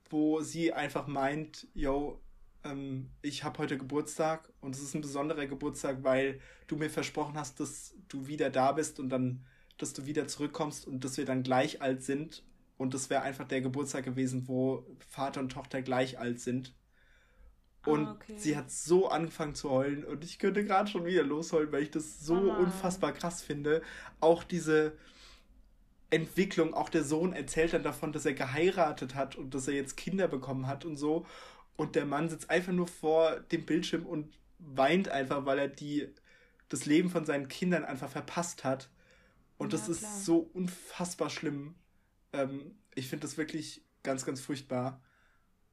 wo 0.08 0.40
sie 0.40 0.72
einfach 0.72 1.06
meint, 1.06 1.66
yo, 1.74 2.20
ähm, 2.64 3.10
ich 3.22 3.44
habe 3.44 3.58
heute 3.58 3.78
Geburtstag 3.78 4.52
und 4.60 4.74
es 4.74 4.82
ist 4.82 4.94
ein 4.94 5.00
besonderer 5.02 5.46
Geburtstag, 5.46 5.98
weil 6.02 6.40
du 6.66 6.76
mir 6.76 6.90
versprochen 6.90 7.36
hast, 7.36 7.60
dass 7.60 7.94
du 8.08 8.26
wieder 8.26 8.50
da 8.50 8.72
bist 8.72 8.98
und 8.98 9.10
dann, 9.10 9.44
dass 9.78 9.92
du 9.92 10.06
wieder 10.06 10.26
zurückkommst 10.26 10.86
und 10.86 11.04
dass 11.04 11.16
wir 11.16 11.24
dann 11.24 11.42
gleich 11.42 11.82
alt 11.82 12.02
sind. 12.02 12.42
Und 12.76 12.94
das 12.94 13.10
wäre 13.10 13.22
einfach 13.22 13.46
der 13.46 13.60
Geburtstag 13.60 14.04
gewesen, 14.04 14.48
wo 14.48 14.84
Vater 15.08 15.40
und 15.40 15.52
Tochter 15.52 15.82
gleich 15.82 16.18
alt 16.18 16.40
sind. 16.40 16.74
Und 17.86 18.06
oh, 18.06 18.10
okay. 18.12 18.34
sie 18.38 18.56
hat 18.56 18.70
so 18.70 19.08
angefangen 19.08 19.54
zu 19.54 19.70
heulen 19.70 20.04
und 20.04 20.24
ich 20.24 20.38
könnte 20.38 20.64
gerade 20.64 20.90
schon 20.90 21.04
wieder 21.04 21.22
losheulen, 21.22 21.70
weil 21.70 21.82
ich 21.82 21.90
das 21.90 22.20
so 22.20 22.34
oh. 22.34 22.56
unfassbar 22.56 23.12
krass 23.12 23.42
finde. 23.42 23.82
Auch 24.20 24.42
diese 24.42 24.96
Entwicklung, 26.08 26.72
auch 26.72 26.88
der 26.88 27.04
Sohn 27.04 27.34
erzählt 27.34 27.74
dann 27.74 27.82
davon, 27.82 28.12
dass 28.12 28.24
er 28.24 28.34
geheiratet 28.34 29.14
hat 29.14 29.36
und 29.36 29.52
dass 29.52 29.68
er 29.68 29.74
jetzt 29.74 29.96
Kinder 29.96 30.28
bekommen 30.28 30.66
hat 30.66 30.84
und 30.84 30.96
so. 30.96 31.26
Und 31.76 31.96
der 31.96 32.06
Mann 32.06 32.28
sitzt 32.28 32.50
einfach 32.50 32.72
nur 32.72 32.86
vor 32.86 33.40
dem 33.40 33.66
Bildschirm 33.66 34.06
und 34.06 34.38
weint 34.58 35.08
einfach, 35.08 35.44
weil 35.44 35.58
er 35.58 35.68
die, 35.68 36.08
das 36.68 36.86
Leben 36.86 37.10
von 37.10 37.24
seinen 37.24 37.48
Kindern 37.48 37.84
einfach 37.84 38.10
verpasst 38.10 38.64
hat. 38.64 38.88
Und 39.58 39.72
ja, 39.72 39.78
das 39.78 39.88
ist 39.88 40.00
klar. 40.00 40.18
so 40.18 40.50
unfassbar 40.52 41.30
schlimm. 41.30 41.74
Ähm, 42.32 42.76
ich 42.94 43.08
finde 43.08 43.26
das 43.26 43.36
wirklich 43.36 43.82
ganz, 44.02 44.24
ganz 44.24 44.40
furchtbar. 44.40 45.00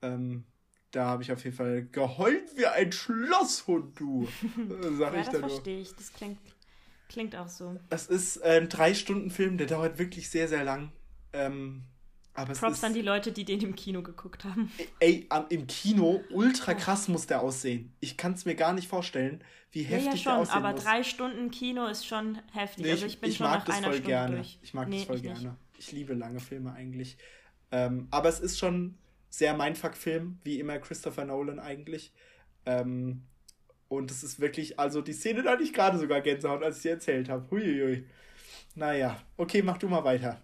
Ähm, 0.01 0.46
da 0.91 1.05
habe 1.05 1.24
ich 1.24 1.31
auf 1.31 1.43
jeden 1.43 1.55
Fall 1.55 1.86
geheult 1.86 2.58
wie 2.58 2.65
ein 2.65 2.91
Schlosshund, 2.91 4.00
du. 4.00 4.27
Sag 4.98 5.13
ja, 5.13 5.22
ich 5.22 5.27
das 5.27 5.39
verstehe 5.39 5.81
ich. 5.81 5.96
Das 5.96 6.12
klingt, 6.13 6.39
klingt 7.10 7.36
auch 7.36 7.48
so. 7.48 7.79
Es 7.89 8.08
ist 8.08 8.41
ein 8.41 8.67
Drei-Stunden-Film, 8.70 9.58
der 9.58 9.67
dauert 9.67 9.98
wirklich 10.00 10.29
sehr, 10.29 10.48
sehr 10.48 10.63
lang. 10.63 10.91
Ähm, 11.34 11.84
Aber 12.33 12.53
Props 12.53 12.83
an 12.83 12.93
die 12.93 13.01
Leute, 13.01 13.31
die 13.31 13.43
den 13.43 13.59
im 13.61 13.75
Kino 13.75 14.01
geguckt 14.01 14.45
haben. 14.45 14.71
Ey, 15.00 15.27
im 15.50 15.67
Kino, 15.67 16.21
ultra 16.31 16.73
krass 16.73 17.09
muss 17.09 17.27
der 17.27 17.41
aussehen. 17.41 17.93
Ich 18.00 18.15
kann 18.15 18.33
es 18.33 18.45
mir 18.45 18.55
gar 18.55 18.73
nicht 18.73 18.88
vorstellen, 18.88 19.43
wie 19.71 19.83
heftig 19.83 20.05
ja, 20.05 20.11
ja 20.11 20.17
schon, 20.17 20.31
der 20.33 20.41
aussehen 20.41 20.57
aber 20.57 20.71
muss. 20.71 20.83
drei 20.83 21.03
Stunden 21.03 21.51
Kino 21.51 21.88
ist 21.88 22.07
schon 22.07 22.38
heftig. 22.53 22.85
Nee, 22.85 22.91
also 22.91 23.05
ich 23.05 23.19
bin 23.19 23.29
ich 23.29 23.38
schon 23.38 23.47
mag 23.47 23.59
nach 23.59 23.65
das 23.65 23.75
einer 23.77 23.88
voll 23.88 23.95
Stunde 23.95 24.09
gerne. 24.09 24.35
Durch. 24.38 24.59
Ich 24.61 24.73
mag 24.73 24.88
nee, 24.88 24.97
das 24.97 25.07
voll 25.07 25.15
ich 25.17 25.23
gerne. 25.23 25.39
Nicht. 25.39 25.55
Ich 25.77 25.91
liebe 25.91 26.13
lange 26.13 26.39
Filme 26.39 26.73
eigentlich. 26.73 27.17
Ähm, 27.71 28.07
aber 28.11 28.29
es 28.29 28.39
ist 28.39 28.57
schon 28.57 28.97
sehr 29.29 29.55
Mindfuck-Film, 29.55 30.39
wie 30.43 30.59
immer 30.59 30.79
Christopher 30.79 31.25
Nolan 31.25 31.59
eigentlich. 31.59 32.13
Ähm, 32.65 33.23
und 33.88 34.09
es 34.09 34.23
ist 34.23 34.39
wirklich, 34.39 34.79
also 34.79 35.01
die 35.01 35.13
Szene 35.13 35.43
da 35.43 35.51
hatte 35.51 35.63
ich 35.63 35.73
gerade 35.73 35.97
sogar 35.97 36.21
Gänsehaut, 36.21 36.63
als 36.63 36.77
ich 36.77 36.83
sie 36.83 36.89
erzählt 36.89 37.27
habe. 37.27 37.50
Huiuiui. 37.51 38.05
Naja, 38.75 39.17
okay, 39.35 39.61
mach 39.61 39.77
du 39.77 39.89
mal 39.89 40.03
weiter. 40.05 40.41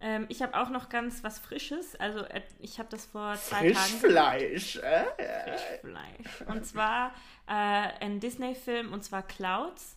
Ähm, 0.00 0.26
ich 0.28 0.42
habe 0.42 0.58
auch 0.58 0.70
noch 0.70 0.88
ganz 0.88 1.24
was 1.24 1.38
Frisches. 1.38 1.96
Also 1.96 2.20
äh, 2.20 2.42
ich 2.60 2.78
habe 2.78 2.88
das 2.88 3.06
vor 3.06 3.34
zwei 3.34 3.72
Frischfleisch. 3.72 4.74
Tagen. 4.74 5.06
Frischfleisch. 5.16 5.80
Frischfleisch. 5.80 6.48
Und 6.48 6.64
zwar 6.64 7.12
äh, 7.46 8.04
ein 8.04 8.20
Disney-Film, 8.20 8.92
und 8.92 9.02
zwar 9.02 9.22
Clouds. 9.22 9.96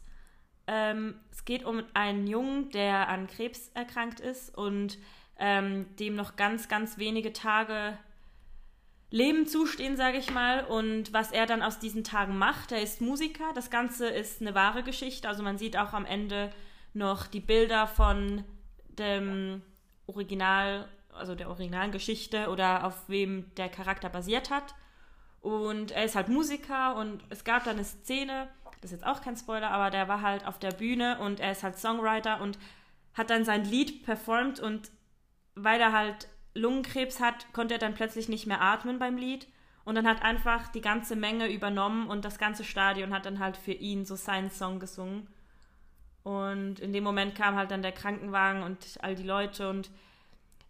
Ähm, 0.67 1.19
es 1.31 1.45
geht 1.45 1.63
um 1.63 1.83
einen 1.93 2.27
Jungen, 2.27 2.69
der 2.71 3.09
an 3.09 3.27
Krebs 3.27 3.69
erkrankt 3.73 4.19
ist 4.19 4.57
und 4.57 4.97
ähm, 5.37 5.95
dem 5.97 6.15
noch 6.15 6.35
ganz, 6.35 6.67
ganz 6.67 6.97
wenige 6.97 7.33
Tage 7.33 7.97
Leben 9.11 9.45
zustehen, 9.45 9.97
sage 9.97 10.17
ich 10.17 10.31
mal. 10.31 10.63
Und 10.63 11.13
was 11.13 11.31
er 11.31 11.45
dann 11.45 11.61
aus 11.61 11.79
diesen 11.79 12.03
Tagen 12.03 12.37
macht, 12.37 12.71
er 12.71 12.81
ist 12.81 13.01
Musiker. 13.01 13.51
Das 13.53 13.69
Ganze 13.69 14.07
ist 14.07 14.41
eine 14.41 14.55
wahre 14.55 14.83
Geschichte. 14.83 15.27
Also 15.27 15.43
man 15.43 15.57
sieht 15.57 15.77
auch 15.77 15.93
am 15.93 16.05
Ende 16.05 16.51
noch 16.93 17.27
die 17.27 17.39
Bilder 17.41 17.87
von 17.87 18.43
dem 18.87 19.61
Original, 20.13 20.87
also 21.13 21.35
der 21.35 21.49
originalen 21.49 21.91
Geschichte 21.91 22.49
oder 22.49 22.85
auf 22.85 23.09
wem 23.09 23.53
der 23.55 23.69
Charakter 23.69 24.09
basiert 24.09 24.49
hat. 24.49 24.75
Und 25.41 25.91
er 25.91 26.05
ist 26.05 26.15
halt 26.15 26.27
Musiker 26.27 26.95
und 26.95 27.23
es 27.29 27.43
gab 27.43 27.63
dann 27.63 27.77
eine 27.77 27.85
Szene, 27.85 28.47
das 28.81 28.91
ist 28.91 29.01
jetzt 29.01 29.07
auch 29.07 29.21
kein 29.21 29.37
Spoiler, 29.37 29.71
aber 29.71 29.89
der 29.89 30.07
war 30.07 30.21
halt 30.21 30.45
auf 30.45 30.59
der 30.59 30.71
Bühne 30.71 31.19
und 31.19 31.39
er 31.39 31.51
ist 31.51 31.63
halt 31.63 31.77
Songwriter 31.77 32.41
und 32.41 32.57
hat 33.13 33.29
dann 33.29 33.45
sein 33.45 33.65
Lied 33.65 34.03
performt 34.03 34.59
und 34.59 34.91
weil 35.55 35.81
er 35.81 35.91
halt 35.91 36.27
Lungenkrebs 36.53 37.19
hat, 37.19 37.51
konnte 37.53 37.75
er 37.75 37.79
dann 37.79 37.93
plötzlich 37.93 38.29
nicht 38.29 38.47
mehr 38.47 38.61
atmen 38.61 38.99
beim 38.99 39.17
Lied. 39.17 39.47
Und 39.83 39.95
dann 39.95 40.07
hat 40.07 40.21
einfach 40.21 40.67
die 40.67 40.81
ganze 40.81 41.15
Menge 41.15 41.51
übernommen 41.51 42.07
und 42.07 42.23
das 42.23 42.37
ganze 42.37 42.63
Stadion 42.63 43.13
hat 43.13 43.25
dann 43.25 43.39
halt 43.39 43.57
für 43.57 43.71
ihn 43.71 44.05
so 44.05 44.15
seinen 44.15 44.51
Song 44.51 44.79
gesungen. 44.79 45.27
Und 46.23 46.79
in 46.79 46.93
dem 46.93 47.03
Moment 47.03 47.35
kam 47.35 47.55
halt 47.55 47.71
dann 47.71 47.81
der 47.81 47.91
Krankenwagen 47.91 48.63
und 48.63 48.77
all 49.01 49.15
die 49.15 49.23
Leute 49.23 49.69
und 49.69 49.89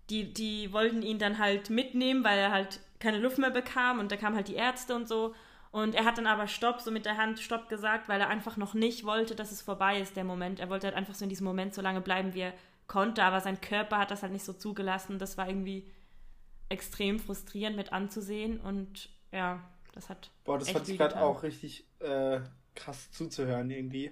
die, 0.10 0.34
die 0.34 0.72
wollten 0.74 1.01
ihn 1.01 1.20
dann 1.20 1.39
halt 1.39 1.70
mitnehmen, 1.70 2.24
weil 2.24 2.38
er 2.38 2.51
halt 2.51 2.79
keine 3.00 3.20
Luft 3.20 3.38
mehr 3.38 3.50
bekam 3.50 4.00
und 4.00 4.12
da 4.12 4.17
kamen 4.17 4.36
halt 4.36 4.48
die 4.48 4.55
Ärzte 4.55 4.96
und 4.96 5.08
so. 5.08 5.34
Und 5.72 5.96
er 5.96 6.03
hat 6.03 6.17
dann 6.17 6.27
aber 6.27 6.48
Stopp, 6.48 6.81
so 6.81 6.91
mit 6.91 7.05
der 7.05 7.17
Hand 7.17 7.39
Stopp 7.39 7.70
gesagt, 7.70 8.10
weil 8.10 8.20
er 8.20 8.27
einfach 8.27 8.58
noch 8.58 8.74
nicht 8.74 9.05
wollte, 9.05 9.36
dass 9.36 9.51
es 9.51 9.62
vorbei 9.62 10.00
ist, 10.01 10.17
der 10.17 10.25
Moment. 10.25 10.60
Er 10.60 10.70
wollte 10.70 10.88
halt 10.88 10.98
einfach 10.98 11.15
so 11.15 11.24
in 11.24 11.29
diesem 11.29 11.46
Moment 11.46 11.74
so 11.74 11.81
lange 11.81 12.01
bleiben, 12.01 12.34
wie 12.34 12.41
er 12.41 12.53
konnte, 12.88 13.24
aber 13.24 13.39
sein 13.39 13.62
Körper 13.62 13.98
hat 13.98 14.12
das 14.12 14.22
halt 14.22 14.34
nicht 14.34 14.43
so 14.43 14.51
zugelassen. 14.51 15.17
Das 15.17 15.38
war 15.38 15.48
irgendwie 15.48 15.89
extrem 16.67 17.20
frustrierend 17.20 17.77
mit 17.77 17.93
anzusehen 17.93 18.60
und 18.60 19.10
ja, 19.31 19.62
das 19.93 20.10
hat. 20.10 20.29
Boah, 20.43 20.60
das 20.60 20.72
fand 20.72 20.89
ich 20.89 20.98
gerade 20.98 21.22
auch 21.22 21.43
richtig 21.43 21.86
äh, 22.00 22.41
krass 22.75 23.12
zuzuhören 23.12 23.70
irgendwie. 23.72 24.12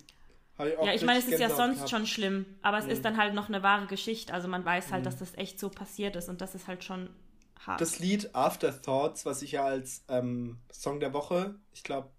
Ich 0.60 0.86
ja, 0.86 0.94
ich 0.94 1.06
meine, 1.06 1.20
es 1.20 1.28
ist 1.28 1.40
ja 1.40 1.50
sonst 1.50 1.76
gehabt. 1.76 1.90
schon 1.90 2.06
schlimm, 2.06 2.46
aber 2.62 2.80
es 2.80 2.86
mhm. 2.86 2.92
ist 2.92 3.06
dann 3.06 3.18
halt 3.18 3.34
noch 3.34 3.48
eine 3.48 3.64
wahre 3.64 3.88
Geschichte. 3.88 4.34
Also 4.34 4.48
man 4.48 4.66
weiß 4.66 4.92
halt, 4.92 5.02
mhm. 5.02 5.06
dass 5.06 5.20
das 5.20 5.36
echt 5.38 5.60
so 5.60 5.70
passiert 5.70 6.16
ist 6.16 6.28
und 6.28 6.42
das 6.42 6.56
ist 6.56 6.68
halt 6.68 6.84
schon 6.84 7.10
hart. 7.66 7.80
Das 7.80 8.00
Lied 8.00 8.34
Afterthoughts, 8.34 9.26
was 9.26 9.42
ich 9.42 9.54
ja 9.54 9.64
als 9.66 10.04
ähm, 10.10 10.58
Song 10.72 11.00
der 11.00 11.14
Woche, 11.14 11.56
ich 11.74 11.84
glaube, 11.84 12.10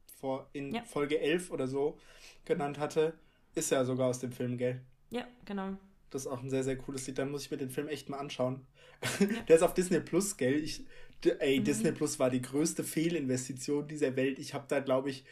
in 0.53 0.75
ja. 0.75 0.83
Folge 0.83 1.21
11 1.21 1.51
oder 1.51 1.67
so 1.67 1.99
genannt 2.45 2.79
hatte, 2.79 3.15
ist 3.55 3.71
ja 3.71 3.85
sogar 3.85 4.09
aus 4.09 4.19
dem 4.19 4.33
Film, 4.33 4.59
gell? 4.59 4.81
Ja, 5.11 5.27
genau. 5.45 5.77
Das 6.11 6.23
ist 6.23 6.29
auch 6.29 6.43
ein 6.43 6.51
sehr, 6.51 6.65
sehr 6.65 6.77
cooles 6.77 7.07
Lied. 7.07 7.19
Dann 7.19 7.31
muss 7.31 7.43
ich 7.43 7.51
mir 7.51 7.57
den 7.57 7.71
Film 7.71 7.89
echt 7.89 8.09
mal 8.09 8.19
anschauen. 8.19 8.67
Ja. 9.19 9.27
der 9.49 9.57
ist 9.57 9.63
auf 9.63 9.75
Disney 9.75 10.01
Plus, 10.01 10.37
gell? 10.37 10.55
Ich, 10.63 10.85
ey, 11.39 11.61
mhm. 11.61 11.65
Disney 11.65 11.93
Plus 11.93 12.19
war 12.19 12.31
die 12.31 12.43
größte 12.43 12.85
Fehlinvestition 12.85 13.89
dieser 13.89 14.17
Welt. 14.17 14.39
Ich 14.39 14.55
habe 14.55 14.67
da, 14.69 14.81
glaube 14.81 15.11
ich, 15.11 15.25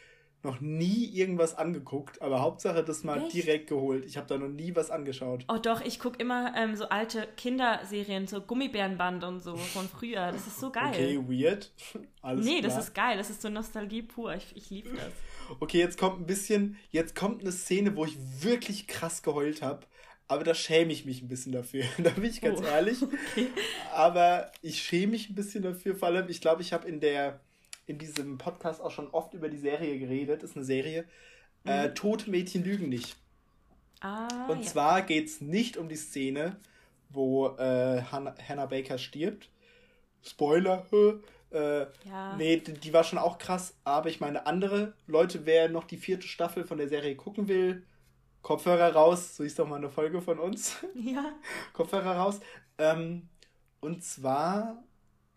noch 0.43 0.61
nie 0.61 1.05
irgendwas 1.05 1.55
angeguckt, 1.55 2.21
aber 2.21 2.41
Hauptsache 2.41 2.83
das 2.83 3.03
mal 3.03 3.23
Echt? 3.23 3.33
direkt 3.33 3.67
geholt. 3.67 4.05
Ich 4.05 4.17
habe 4.17 4.27
da 4.27 4.37
noch 4.37 4.47
nie 4.47 4.75
was 4.75 4.89
angeschaut. 4.89 5.43
Oh 5.49 5.57
doch, 5.57 5.81
ich 5.81 5.99
gucke 5.99 6.17
immer 6.19 6.53
ähm, 6.55 6.75
so 6.75 6.87
alte 6.87 7.27
Kinderserien, 7.35 8.25
so 8.27 8.39
Gummibärenband 8.39 9.23
und 9.23 9.41
so 9.41 9.55
von 9.57 9.87
früher. 9.89 10.31
Das 10.31 10.47
ist 10.47 10.59
so 10.59 10.71
geil. 10.71 10.91
Okay, 10.93 11.19
weird. 11.27 11.71
Alles 12.21 12.45
nee, 12.45 12.59
klar. 12.59 12.69
das 12.69 12.85
ist 12.85 12.95
geil. 12.95 13.17
Das 13.17 13.29
ist 13.29 13.41
so 13.41 13.49
Nostalgie 13.49 14.01
pur. 14.01 14.33
Ich, 14.33 14.55
ich 14.55 14.69
liebe 14.69 14.89
das. 14.89 15.11
Okay, 15.59 15.79
jetzt 15.79 15.97
kommt 15.99 16.21
ein 16.21 16.25
bisschen, 16.25 16.77
jetzt 16.91 17.15
kommt 17.15 17.41
eine 17.41 17.51
Szene, 17.51 17.95
wo 17.95 18.05
ich 18.05 18.17
wirklich 18.39 18.87
krass 18.87 19.23
geheult 19.23 19.61
habe. 19.61 19.85
Aber 20.29 20.43
da 20.43 20.53
schäme 20.53 20.93
ich 20.93 21.05
mich 21.05 21.21
ein 21.23 21.27
bisschen 21.27 21.51
dafür. 21.51 21.83
da 21.97 22.11
bin 22.11 22.25
ich 22.25 22.39
ganz 22.39 22.61
oh. 22.61 22.65
ehrlich. 22.65 23.01
Okay. 23.01 23.47
Aber 23.93 24.51
ich 24.61 24.81
schäme 24.81 25.13
mich 25.13 25.29
ein 25.29 25.35
bisschen 25.35 25.63
dafür. 25.63 25.95
Vor 25.95 26.07
allem, 26.07 26.29
ich 26.29 26.39
glaube, 26.39 26.61
ich 26.61 26.71
habe 26.71 26.87
in 26.87 26.99
der 26.99 27.41
in 27.89 27.97
diesem 27.97 28.37
Podcast 28.37 28.81
auch 28.81 28.91
schon 28.91 29.09
oft 29.09 29.33
über 29.33 29.49
die 29.49 29.57
Serie 29.57 29.97
geredet. 29.97 30.43
Ist 30.43 30.55
eine 30.55 30.65
Serie. 30.65 31.05
Äh, 31.65 31.85
mhm. 31.85 31.85
Äh, 31.85 31.93
Tote 31.93 32.29
Mädchen 32.29 32.63
lügen 32.63 32.89
nicht. 32.89 33.15
Ah, 34.01 34.47
Und 34.47 34.63
ja. 34.63 34.67
zwar 34.67 35.01
geht 35.01 35.27
es 35.27 35.41
nicht 35.41 35.75
um 35.75 35.89
die 35.89 35.95
Szene, 35.95 36.57
wo 37.09 37.47
äh, 37.57 38.01
Hannah, 38.03 38.35
Hannah 38.47 38.67
Baker 38.67 38.97
stirbt. 38.97 39.49
Spoiler. 40.21 40.85
Äh, 41.51 41.87
ja. 42.07 42.35
Nee, 42.37 42.57
die, 42.57 42.73
die, 42.73 42.93
war 42.93 43.03
schon 43.03 43.17
auch 43.17 43.39
krass. 43.39 43.73
Aber 43.83 44.07
ich 44.07 44.19
meine, 44.19 44.45
andere 44.45 44.93
Leute, 45.07 45.47
wer 45.47 45.67
noch 45.67 45.85
die 45.85 45.97
vierte 45.97 46.27
Staffel 46.27 46.63
von 46.63 46.77
der 46.77 46.87
Serie 46.87 47.15
gucken 47.15 47.47
will, 47.47 47.87
Kopfhörer 48.43 48.93
raus. 48.93 49.35
So 49.35 49.43
ist 49.43 49.57
doch 49.57 49.67
mal 49.67 49.77
eine 49.77 49.89
Folge 49.89 50.21
von 50.21 50.37
uns. 50.37 50.75
Ja. 50.93 51.33
Kopfhörer 51.73 52.17
raus. 52.17 52.39
Ähm, 52.77 53.29
und 53.79 54.03
zwar, 54.03 54.83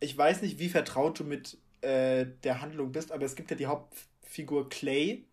ich 0.01 0.15
weiß 0.15 0.43
nicht, 0.43 0.59
wie 0.59 0.69
vertraut 0.69 1.19
du 1.19 1.25
mit 1.25 1.57
äh, 1.83 2.27
der 2.43 2.61
Handlung 2.61 2.93
bist, 2.93 3.13
aber 3.13 3.25
es 3.25 3.37
gibt 3.37 3.51
ja 3.51 3.57
die 3.57 3.67
Hauptfigur 3.67 4.69
Clay, 4.69 5.27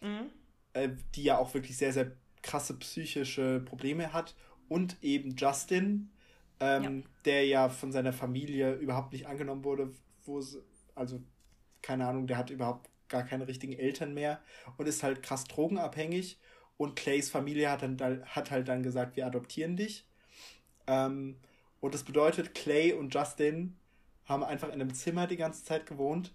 mhm. 0.00 0.30
äh, 0.72 0.90
die 1.14 1.24
ja 1.24 1.38
auch 1.38 1.54
wirklich 1.54 1.76
sehr, 1.76 1.92
sehr 1.92 2.12
krasse 2.42 2.78
psychische 2.78 3.60
Probleme 3.60 4.12
hat 4.12 4.34
und 4.68 4.96
eben 5.02 5.34
Justin, 5.36 6.10
ähm, 6.60 6.82
ja. 6.82 7.10
der 7.24 7.46
ja 7.46 7.68
von 7.68 7.92
seiner 7.92 8.12
Familie 8.12 8.74
überhaupt 8.74 9.12
nicht 9.12 9.26
angenommen 9.26 9.64
wurde, 9.64 9.92
wo 10.24 10.38
es, 10.38 10.58
also 10.94 11.22
keine 11.82 12.06
Ahnung, 12.06 12.26
der 12.26 12.38
hat 12.38 12.50
überhaupt 12.50 12.90
gar 13.08 13.24
keine 13.24 13.46
richtigen 13.46 13.72
Eltern 13.72 14.14
mehr 14.14 14.40
und 14.76 14.86
ist 14.86 15.02
halt 15.02 15.22
krass 15.22 15.44
drogenabhängig 15.44 16.38
und 16.76 16.96
Clays 16.96 17.30
Familie 17.30 17.70
hat, 17.70 17.82
dann, 17.82 18.24
hat 18.24 18.50
halt 18.50 18.68
dann 18.68 18.82
gesagt, 18.82 19.16
wir 19.16 19.26
adoptieren 19.26 19.76
dich. 19.76 20.06
Ähm, 20.86 21.36
und 21.80 21.94
das 21.94 22.02
bedeutet, 22.02 22.54
Clay 22.54 22.92
und 22.92 23.14
Justin 23.14 23.76
haben 24.24 24.42
einfach 24.42 24.68
in 24.68 24.74
einem 24.74 24.94
Zimmer 24.94 25.26
die 25.26 25.36
ganze 25.36 25.64
Zeit 25.64 25.86
gewohnt 25.86 26.32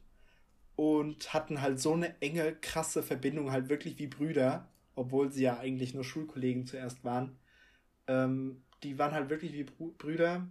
und 0.76 1.34
hatten 1.34 1.62
halt 1.62 1.80
so 1.80 1.94
eine 1.94 2.22
enge, 2.22 2.56
krasse 2.56 3.04
Verbindung, 3.04 3.52
halt 3.52 3.70
wirklich 3.70 4.00
wie 4.00 4.08
Brüder, 4.08 4.70
obwohl 4.96 5.32
sie 5.32 5.44
ja 5.44 5.60
eigentlich 5.60 5.94
nur 5.94 6.04
Schulkollegen 6.04 6.66
zuerst 6.66 7.04
waren. 7.04 7.38
Ähm, 8.08 8.64
die 8.84 8.98
waren 8.98 9.12
halt 9.12 9.30
wirklich 9.30 9.54
wie 9.54 9.64
Brüder. 9.64 10.48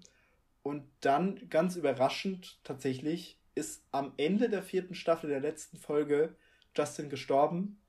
Und 0.63 0.85
dann, 1.01 1.49
ganz 1.49 1.77
überraschend 1.77 2.59
tatsächlich, 2.63 3.39
ist 3.55 3.85
am 3.91 4.13
Ende 4.17 4.49
der 4.49 4.63
vierten 4.63 4.95
Staffel 4.95 5.31
der 5.31 5.41
letzten 5.41 5.79
Folge 5.79 6.37
Justin 6.77 7.09
gestorben. 7.09 7.81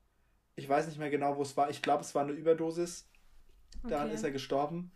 Ich 0.55 0.67
weiß 0.67 0.87
nicht 0.87 0.97
mehr 0.97 1.09
genau, 1.09 1.37
wo 1.37 1.41
es 1.41 1.57
war. 1.57 1.69
Ich 1.69 1.81
glaube, 1.81 2.03
es 2.03 2.15
war 2.15 2.23
eine 2.23 2.31
Überdosis. 2.31 3.09
Dann 3.83 4.07
okay. 4.07 4.15
ist 4.15 4.23
er 4.23 4.31
gestorben. 4.31 4.91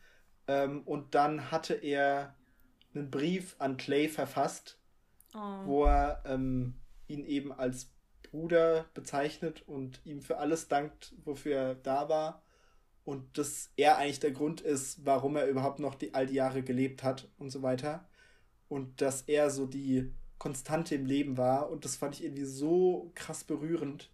Ähm, 0.48 0.82
und 0.84 1.16
dann 1.16 1.52
hatte 1.52 1.74
er 1.74 2.36
einen 2.96 3.12
Brief 3.12 3.56
an 3.60 3.78
Clay 3.78 4.08
verfasst, 4.08 4.78
oh. 5.34 5.66
wo 5.66 5.86
er 5.86 6.24
ähm, 6.26 6.76
ihn 7.08 7.26
eben 7.26 7.52
als 7.52 7.92
Bruder 8.24 8.86
bezeichnet 8.94 9.64
und 9.68 10.02
ihm 10.06 10.22
für 10.22 10.38
alles 10.38 10.68
dankt, 10.68 11.14
wofür 11.24 11.56
er 11.56 11.76
da 11.76 12.10
war. 12.10 12.44
Und 13.06 13.38
dass 13.38 13.72
er 13.76 13.98
eigentlich 13.98 14.22
der 14.22 14.32
Grund 14.32 14.62
ist, 14.62 15.06
warum 15.06 15.36
er 15.36 15.48
überhaupt 15.48 15.80
noch 15.80 15.96
die, 15.96 16.14
all 16.14 16.26
die 16.26 16.36
Jahre 16.36 16.64
gelebt 16.64 17.04
hat 17.04 17.30
und 17.38 17.50
so 17.50 17.62
weiter. 17.62 18.08
Und 18.70 19.02
dass 19.02 19.24
er 19.24 19.50
so 19.50 19.66
die 19.66 20.14
Konstante 20.40 20.96
im 20.96 21.06
Leben 21.06 21.38
war. 21.38 21.70
Und 21.70 21.86
das 21.86 21.96
fand 21.96 22.16
ich 22.16 22.24
irgendwie 22.24 22.46
so 22.46 23.12
krass 23.16 23.44
berührend. 23.44 24.10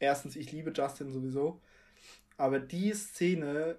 Erstens, 0.00 0.36
ich 0.36 0.50
liebe 0.50 0.72
Justin 0.72 1.12
sowieso. 1.12 1.60
Aber 2.36 2.58
die 2.58 2.92
Szene 2.92 3.76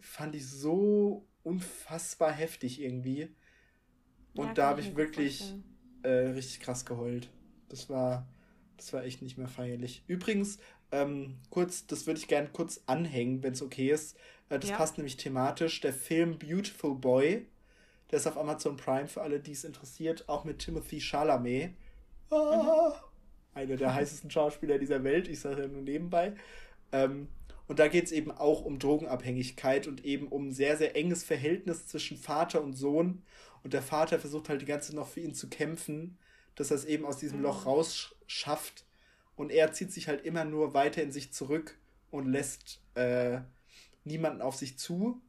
fand 0.00 0.34
ich 0.34 0.48
so 0.48 1.26
unfassbar 1.42 2.32
heftig 2.32 2.80
irgendwie. 2.80 3.34
Und 4.34 4.48
ja, 4.48 4.54
da 4.54 4.68
habe 4.68 4.80
ich 4.80 4.96
wirklich 4.96 5.54
äh, 6.02 6.08
richtig 6.08 6.60
krass 6.60 6.84
geheult. 6.84 7.28
Das 7.68 7.88
war, 7.88 8.26
das 8.76 8.92
war 8.92 9.04
echt 9.04 9.22
nicht 9.22 9.38
mehr 9.38 9.48
feierlich. 9.48 10.02
Übrigens, 10.06 10.58
ähm, 10.92 11.36
kurz, 11.50 11.86
das 11.86 12.06
würde 12.06 12.20
ich 12.20 12.28
gerne 12.28 12.48
kurz 12.52 12.82
anhängen, 12.86 13.42
wenn 13.42 13.52
es 13.52 13.62
okay 13.62 13.90
ist. 13.90 14.16
Äh, 14.48 14.58
das 14.58 14.70
ja. 14.70 14.76
passt 14.76 14.98
nämlich 14.98 15.16
thematisch. 15.16 15.80
Der 15.80 15.92
Film 15.92 16.38
Beautiful 16.38 16.94
Boy, 16.94 17.46
Der 18.10 18.18
ist 18.18 18.26
auf 18.26 18.36
Amazon 18.36 18.76
Prime 18.76 19.08
für 19.08 19.22
alle, 19.22 19.40
die 19.40 19.52
es 19.52 19.64
interessiert, 19.64 20.28
auch 20.28 20.44
mit 20.44 20.60
Timothy 20.60 21.00
Chalamet. 21.00 21.74
Ah, 22.30 22.92
mhm. 22.92 23.58
Einer 23.58 23.76
der 23.76 23.94
heißesten 23.94 24.30
Schauspieler 24.30 24.78
dieser 24.78 25.04
Welt, 25.04 25.28
ich 25.28 25.40
sage 25.40 25.62
ja 25.62 25.68
nur 25.68 25.82
nebenbei. 25.82 26.34
Ähm, 26.92 27.28
und 27.66 27.78
da 27.78 27.88
geht 27.88 28.04
es 28.04 28.12
eben 28.12 28.30
auch 28.30 28.64
um 28.64 28.78
Drogenabhängigkeit 28.78 29.86
und 29.86 30.04
eben 30.04 30.28
um 30.28 30.48
ein 30.48 30.52
sehr, 30.52 30.76
sehr 30.76 30.96
enges 30.96 31.24
Verhältnis 31.24 31.86
zwischen 31.86 32.18
Vater 32.18 32.62
und 32.62 32.74
Sohn. 32.74 33.22
Und 33.64 33.72
der 33.72 33.82
Vater 33.82 34.20
versucht 34.20 34.48
halt 34.48 34.60
die 34.60 34.66
ganze 34.66 34.88
Zeit 34.88 34.96
noch 34.96 35.08
für 35.08 35.20
ihn 35.20 35.34
zu 35.34 35.48
kämpfen, 35.48 36.18
dass 36.54 36.70
er 36.70 36.76
es 36.76 36.84
eben 36.84 37.04
aus 37.04 37.16
diesem 37.16 37.42
Loch 37.42 37.62
mhm. 37.62 37.70
rausschafft. 37.70 38.84
Und 39.36 39.50
er 39.50 39.72
zieht 39.72 39.90
sich 39.90 40.06
halt 40.06 40.24
immer 40.24 40.44
nur 40.44 40.74
weiter 40.74 41.02
in 41.02 41.10
sich 41.10 41.32
zurück 41.32 41.76
und 42.10 42.26
lässt 42.26 42.80
äh, 42.94 43.40
niemanden 44.04 44.42
auf 44.42 44.54
sich 44.54 44.78
zu. 44.78 45.20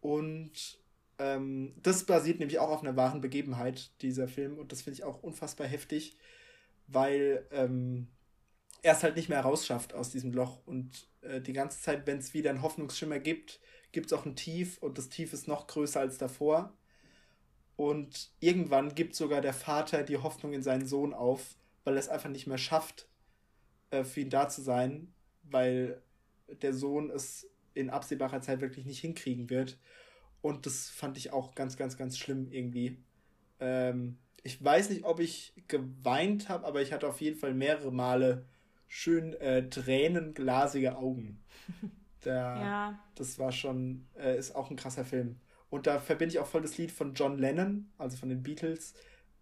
Und 0.00 0.78
ähm, 1.18 1.74
das 1.82 2.04
basiert 2.04 2.38
nämlich 2.38 2.58
auch 2.58 2.68
auf 2.68 2.82
einer 2.82 2.96
wahren 2.96 3.20
Begebenheit, 3.20 3.90
dieser 4.02 4.28
Film. 4.28 4.58
Und 4.58 4.70
das 4.70 4.82
finde 4.82 4.98
ich 4.98 5.04
auch 5.04 5.22
unfassbar 5.22 5.66
heftig, 5.66 6.16
weil 6.86 7.46
ähm, 7.50 8.08
er 8.82 8.92
es 8.92 9.02
halt 9.02 9.16
nicht 9.16 9.30
mehr 9.30 9.40
rausschafft 9.40 9.94
aus 9.94 10.10
diesem 10.10 10.32
Loch. 10.32 10.60
Und 10.66 11.08
äh, 11.22 11.40
die 11.40 11.54
ganze 11.54 11.80
Zeit, 11.80 12.06
wenn 12.06 12.18
es 12.18 12.34
wieder 12.34 12.50
einen 12.50 12.62
Hoffnungsschimmer 12.62 13.18
gibt, 13.18 13.58
gibt 13.90 14.06
es 14.06 14.12
auch 14.12 14.26
ein 14.26 14.36
Tief. 14.36 14.78
Und 14.78 14.98
das 14.98 15.08
Tief 15.08 15.32
ist 15.32 15.48
noch 15.48 15.66
größer 15.66 15.98
als 15.98 16.18
davor. 16.18 16.74
Und 17.78 18.32
irgendwann 18.40 18.96
gibt 18.96 19.14
sogar 19.14 19.40
der 19.40 19.54
Vater 19.54 20.02
die 20.02 20.16
Hoffnung 20.16 20.52
in 20.52 20.64
seinen 20.64 20.84
Sohn 20.84 21.14
auf, 21.14 21.54
weil 21.84 21.94
er 21.94 22.00
es 22.00 22.08
einfach 22.08 22.28
nicht 22.28 22.48
mehr 22.48 22.58
schafft, 22.58 23.06
äh, 23.92 24.02
für 24.02 24.18
ihn 24.18 24.30
da 24.30 24.48
zu 24.48 24.62
sein, 24.62 25.14
weil 25.44 26.02
der 26.60 26.74
Sohn 26.74 27.08
es 27.08 27.48
in 27.74 27.88
absehbarer 27.88 28.42
Zeit 28.42 28.60
wirklich 28.60 28.84
nicht 28.84 28.98
hinkriegen 28.98 29.48
wird. 29.48 29.78
Und 30.42 30.66
das 30.66 30.90
fand 30.90 31.16
ich 31.18 31.32
auch 31.32 31.54
ganz, 31.54 31.76
ganz, 31.76 31.96
ganz 31.96 32.18
schlimm 32.18 32.50
irgendwie. 32.50 32.98
Ähm, 33.60 34.18
ich 34.42 34.62
weiß 34.62 34.90
nicht, 34.90 35.04
ob 35.04 35.20
ich 35.20 35.54
geweint 35.68 36.48
habe, 36.48 36.66
aber 36.66 36.82
ich 36.82 36.92
hatte 36.92 37.06
auf 37.06 37.20
jeden 37.20 37.38
Fall 37.38 37.54
mehrere 37.54 37.92
Male 37.92 38.44
schön 38.88 39.34
äh, 39.34 39.68
tränenglasige 39.68 40.96
Augen. 40.96 41.40
Da, 42.22 42.60
ja. 42.60 42.98
Das 43.14 43.38
war 43.38 43.52
schon, 43.52 44.04
äh, 44.18 44.36
ist 44.36 44.56
auch 44.56 44.70
ein 44.70 44.76
krasser 44.76 45.04
Film. 45.04 45.38
Und 45.70 45.86
da 45.86 45.98
verbinde 45.98 46.34
ich 46.34 46.38
auch 46.38 46.46
voll 46.46 46.62
das 46.62 46.78
Lied 46.78 46.92
von 46.92 47.14
John 47.14 47.38
Lennon, 47.38 47.90
also 47.98 48.16
von 48.16 48.28
den 48.28 48.42
Beatles. 48.42 48.94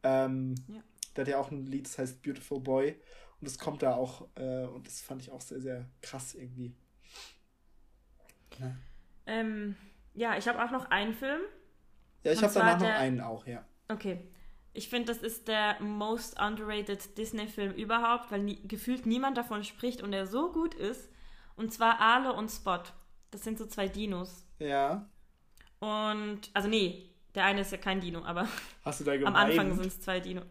Ähm, 0.03 0.55
ja. 0.69 0.83
Der 1.15 1.23
hat 1.23 1.29
ja 1.29 1.39
auch 1.39 1.51
ein 1.51 1.67
Lied, 1.67 1.87
das 1.87 1.99
heißt 1.99 2.23
Beautiful 2.23 2.61
Boy. 2.61 3.01
Und 3.41 3.49
das 3.49 3.59
kommt 3.59 3.83
da 3.83 3.95
auch, 3.95 4.29
äh, 4.35 4.65
und 4.65 4.87
das 4.87 5.01
fand 5.01 5.23
ich 5.23 5.31
auch 5.31 5.41
sehr, 5.41 5.61
sehr 5.61 5.87
krass 6.01 6.35
irgendwie. 6.35 6.75
Ja, 8.59 8.77
ähm, 9.27 9.77
ja 10.15 10.37
ich 10.37 10.49
habe 10.49 10.63
auch 10.65 10.71
noch 10.71 10.91
einen 10.91 11.15
Film. 11.15 11.41
Ja, 12.25 12.33
ich 12.33 12.43
habe 12.43 12.53
danach 12.55 12.79
der... 12.79 12.89
noch 12.89 13.01
einen 13.01 13.21
auch, 13.21 13.47
ja. 13.47 13.65
Okay. 13.89 14.19
Ich 14.73 14.89
finde, 14.91 15.13
das 15.13 15.23
ist 15.23 15.49
der 15.49 15.81
most 15.81 16.39
underrated 16.41 17.17
Disney-Film 17.17 17.73
überhaupt, 17.73 18.31
weil 18.31 18.43
nie, 18.43 18.61
gefühlt 18.69 19.07
niemand 19.07 19.39
davon 19.39 19.65
spricht 19.65 20.03
und 20.03 20.13
er 20.13 20.27
so 20.27 20.53
gut 20.53 20.75
ist. 20.75 21.09
Und 21.57 21.73
zwar 21.73 22.01
Ale 22.01 22.35
und 22.35 22.51
Spot. 22.51 22.83
Das 23.31 23.43
sind 23.43 23.57
so 23.59 23.67
zwei 23.67 23.89
Dinos. 23.89 24.45
Ja. 24.59 25.09
Und, 25.81 26.41
also 26.55 26.69
nee, 26.69 27.11
der 27.35 27.45
eine 27.45 27.61
ist 27.61 27.73
ja 27.73 27.79
kein 27.79 28.01
Dino, 28.01 28.25
aber 28.25 28.49
Hast 28.85 29.01
du 29.01 29.05
da 29.05 29.13
geweint? 29.17 29.37
am 29.37 29.37
Anfang 29.37 29.75
sind 29.75 29.87
es 29.87 30.01
zwei 30.01 30.21
Dino. 30.21 30.43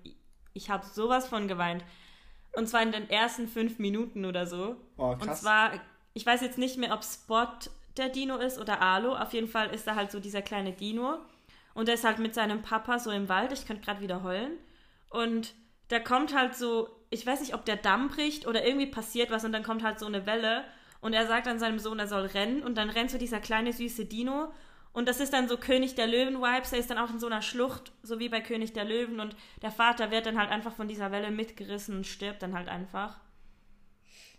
Ich 0.53 0.69
habe 0.69 0.85
sowas 0.85 1.27
von 1.27 1.47
geweint. 1.47 1.83
Und 2.53 2.67
zwar 2.69 2.81
in 2.83 2.91
den 2.91 3.09
ersten 3.09 3.47
fünf 3.47 3.79
Minuten 3.79 4.23
oder 4.25 4.45
so. 4.47 4.77
Oh, 4.97 5.15
krass. 5.15 5.27
Und 5.27 5.35
zwar, 5.35 5.71
ich 6.13 6.25
weiß 6.25 6.41
jetzt 6.41 6.57
nicht 6.57 6.77
mehr, 6.77 6.93
ob 6.93 7.03
Spot 7.03 7.47
der 7.97 8.09
Dino 8.09 8.37
ist 8.37 8.59
oder 8.59 8.81
Alo. 8.81 9.15
Auf 9.15 9.33
jeden 9.33 9.47
Fall 9.49 9.73
ist 9.73 9.87
da 9.87 9.95
halt 9.95 10.11
so 10.11 10.19
dieser 10.19 10.41
kleine 10.41 10.71
Dino. 10.71 11.17
Und 11.73 11.87
der 11.89 11.95
ist 11.95 12.05
halt 12.05 12.19
mit 12.19 12.33
seinem 12.33 12.61
Papa 12.61 12.99
so 12.99 13.11
im 13.11 13.27
Wald. 13.27 13.51
Ich 13.51 13.65
könnte 13.67 13.83
gerade 13.83 13.99
wieder 13.99 14.23
heulen. 14.23 14.53
Und 15.09 15.53
da 15.89 15.99
kommt 15.99 16.33
halt 16.33 16.55
so, 16.55 16.89
ich 17.09 17.25
weiß 17.25 17.41
nicht, 17.41 17.53
ob 17.53 17.65
der 17.65 17.75
Damm 17.75 18.07
bricht 18.07 18.47
oder 18.47 18.65
irgendwie 18.65 18.87
passiert 18.87 19.31
was 19.31 19.43
und 19.43 19.51
dann 19.51 19.63
kommt 19.63 19.83
halt 19.83 19.99
so 19.99 20.05
eine 20.05 20.25
Welle. 20.25 20.63
Und 21.01 21.13
er 21.13 21.27
sagt 21.27 21.47
dann 21.47 21.59
seinem 21.59 21.79
Sohn, 21.79 21.99
er 21.99 22.07
soll 22.07 22.25
rennen. 22.27 22.63
Und 22.63 22.75
dann 22.77 22.89
rennt 22.89 23.11
so 23.11 23.17
dieser 23.17 23.39
kleine 23.41 23.73
süße 23.73 24.05
Dino. 24.05 24.53
Und 24.95 25.09
das 25.09 25.19
ist 25.19 25.33
dann 25.33 25.49
so 25.49 25.57
König 25.57 25.95
der 25.95 26.07
Löwen-Vibes. 26.07 26.71
Er 26.71 26.79
ist 26.79 26.89
dann 26.89 26.97
auch 26.97 27.09
in 27.09 27.19
so 27.19 27.27
einer 27.27 27.41
Schlucht, 27.41 27.91
so 28.01 28.17
wie 28.17 28.29
bei 28.29 28.39
König 28.39 28.71
der 28.71 28.85
Löwen. 28.85 29.19
Und 29.19 29.35
der 29.61 29.69
Vater 29.69 30.09
wird 30.09 30.25
dann 30.25 30.37
halt 30.37 30.49
einfach 30.49 30.73
von 30.73 30.87
dieser 30.87 31.11
Welle 31.11 31.31
mitgerissen 31.31 31.97
und 31.97 32.07
stirbt 32.07 32.41
dann 32.41 32.53
halt 32.53 32.69
einfach. 32.69 33.19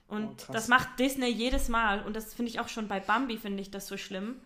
Und 0.09 0.47
oh, 0.49 0.53
das 0.55 0.69
macht 0.69 0.99
Disney 0.99 1.29
jedes 1.29 1.69
Mal. 1.69 2.03
Und 2.03 2.17
das 2.17 2.33
finde 2.33 2.51
ich 2.51 2.59
auch 2.59 2.69
schon 2.69 2.89
bei 2.89 3.01
Bambi, 3.01 3.37
finde 3.37 3.61
ich 3.61 3.71
das 3.71 3.87
so 3.87 3.99
schlimm. 3.99 4.41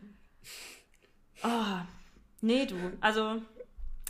Oh, 1.44 1.79
nee, 2.40 2.66
du. 2.66 2.75
Also, 3.01 3.40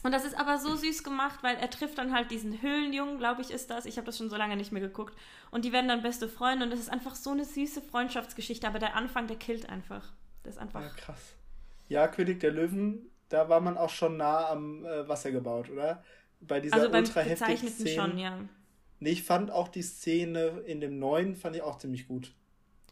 und 0.02 0.12
das 0.12 0.24
ist 0.24 0.38
aber 0.38 0.58
so 0.58 0.76
süß 0.76 1.04
gemacht, 1.04 1.40
weil 1.42 1.56
er 1.56 1.68
trifft 1.68 1.98
dann 1.98 2.14
halt 2.14 2.30
diesen 2.30 2.62
Höhlenjungen, 2.62 3.18
glaube 3.18 3.42
ich, 3.42 3.50
ist 3.50 3.68
das. 3.68 3.84
Ich 3.84 3.98
habe 3.98 4.06
das 4.06 4.16
schon 4.16 4.30
so 4.30 4.36
lange 4.36 4.56
nicht 4.56 4.72
mehr 4.72 4.80
geguckt. 4.80 5.14
Und 5.50 5.66
die 5.66 5.72
werden 5.72 5.88
dann 5.88 6.00
beste 6.00 6.30
Freunde. 6.30 6.64
Und 6.64 6.70
das 6.70 6.80
ist 6.80 6.90
einfach 6.90 7.14
so 7.14 7.32
eine 7.32 7.44
süße 7.44 7.82
Freundschaftsgeschichte. 7.82 8.66
Aber 8.66 8.78
der 8.78 8.96
Anfang, 8.96 9.26
der 9.26 9.36
killt 9.36 9.68
einfach. 9.68 10.14
Das 10.44 10.54
ist 10.54 10.62
einfach. 10.62 10.80
Ja, 10.80 10.88
krass. 10.88 11.34
Ja, 11.90 12.06
König 12.06 12.38
der 12.40 12.52
Löwen, 12.52 13.10
da 13.28 13.48
war 13.48 13.60
man 13.60 13.76
auch 13.76 13.90
schon 13.90 14.16
nah 14.16 14.48
am 14.48 14.84
äh, 14.84 15.08
Wasser 15.08 15.32
gebaut, 15.32 15.68
oder? 15.70 16.02
Bei 16.40 16.60
dieser 16.60 16.76
also 16.76 16.88
beim 16.88 17.04
ultra 17.04 17.20
heftigen 17.20 17.68
Szene. 17.68 17.90
schon, 17.90 18.18
ja. 18.18 18.38
Nee, 19.00 19.10
ich 19.10 19.24
fand 19.24 19.50
auch 19.50 19.68
die 19.68 19.82
Szene 19.82 20.62
in 20.66 20.80
dem 20.80 20.98
neuen, 20.98 21.34
fand 21.34 21.56
ich 21.56 21.62
auch 21.62 21.78
ziemlich 21.78 22.06
gut. 22.06 22.32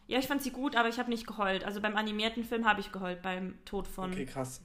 Ja, 0.08 0.18
ich 0.18 0.26
fand 0.26 0.42
sie 0.42 0.50
gut, 0.50 0.74
aber 0.74 0.88
ich 0.88 0.98
habe 0.98 1.10
nicht 1.10 1.26
geheult. 1.26 1.64
Also 1.64 1.80
beim 1.80 1.96
animierten 1.96 2.42
Film 2.42 2.66
habe 2.66 2.80
ich 2.80 2.90
geheult, 2.90 3.22
beim 3.22 3.58
Tod 3.64 3.86
von. 3.86 4.10
Okay, 4.10 4.26
krass. 4.26 4.62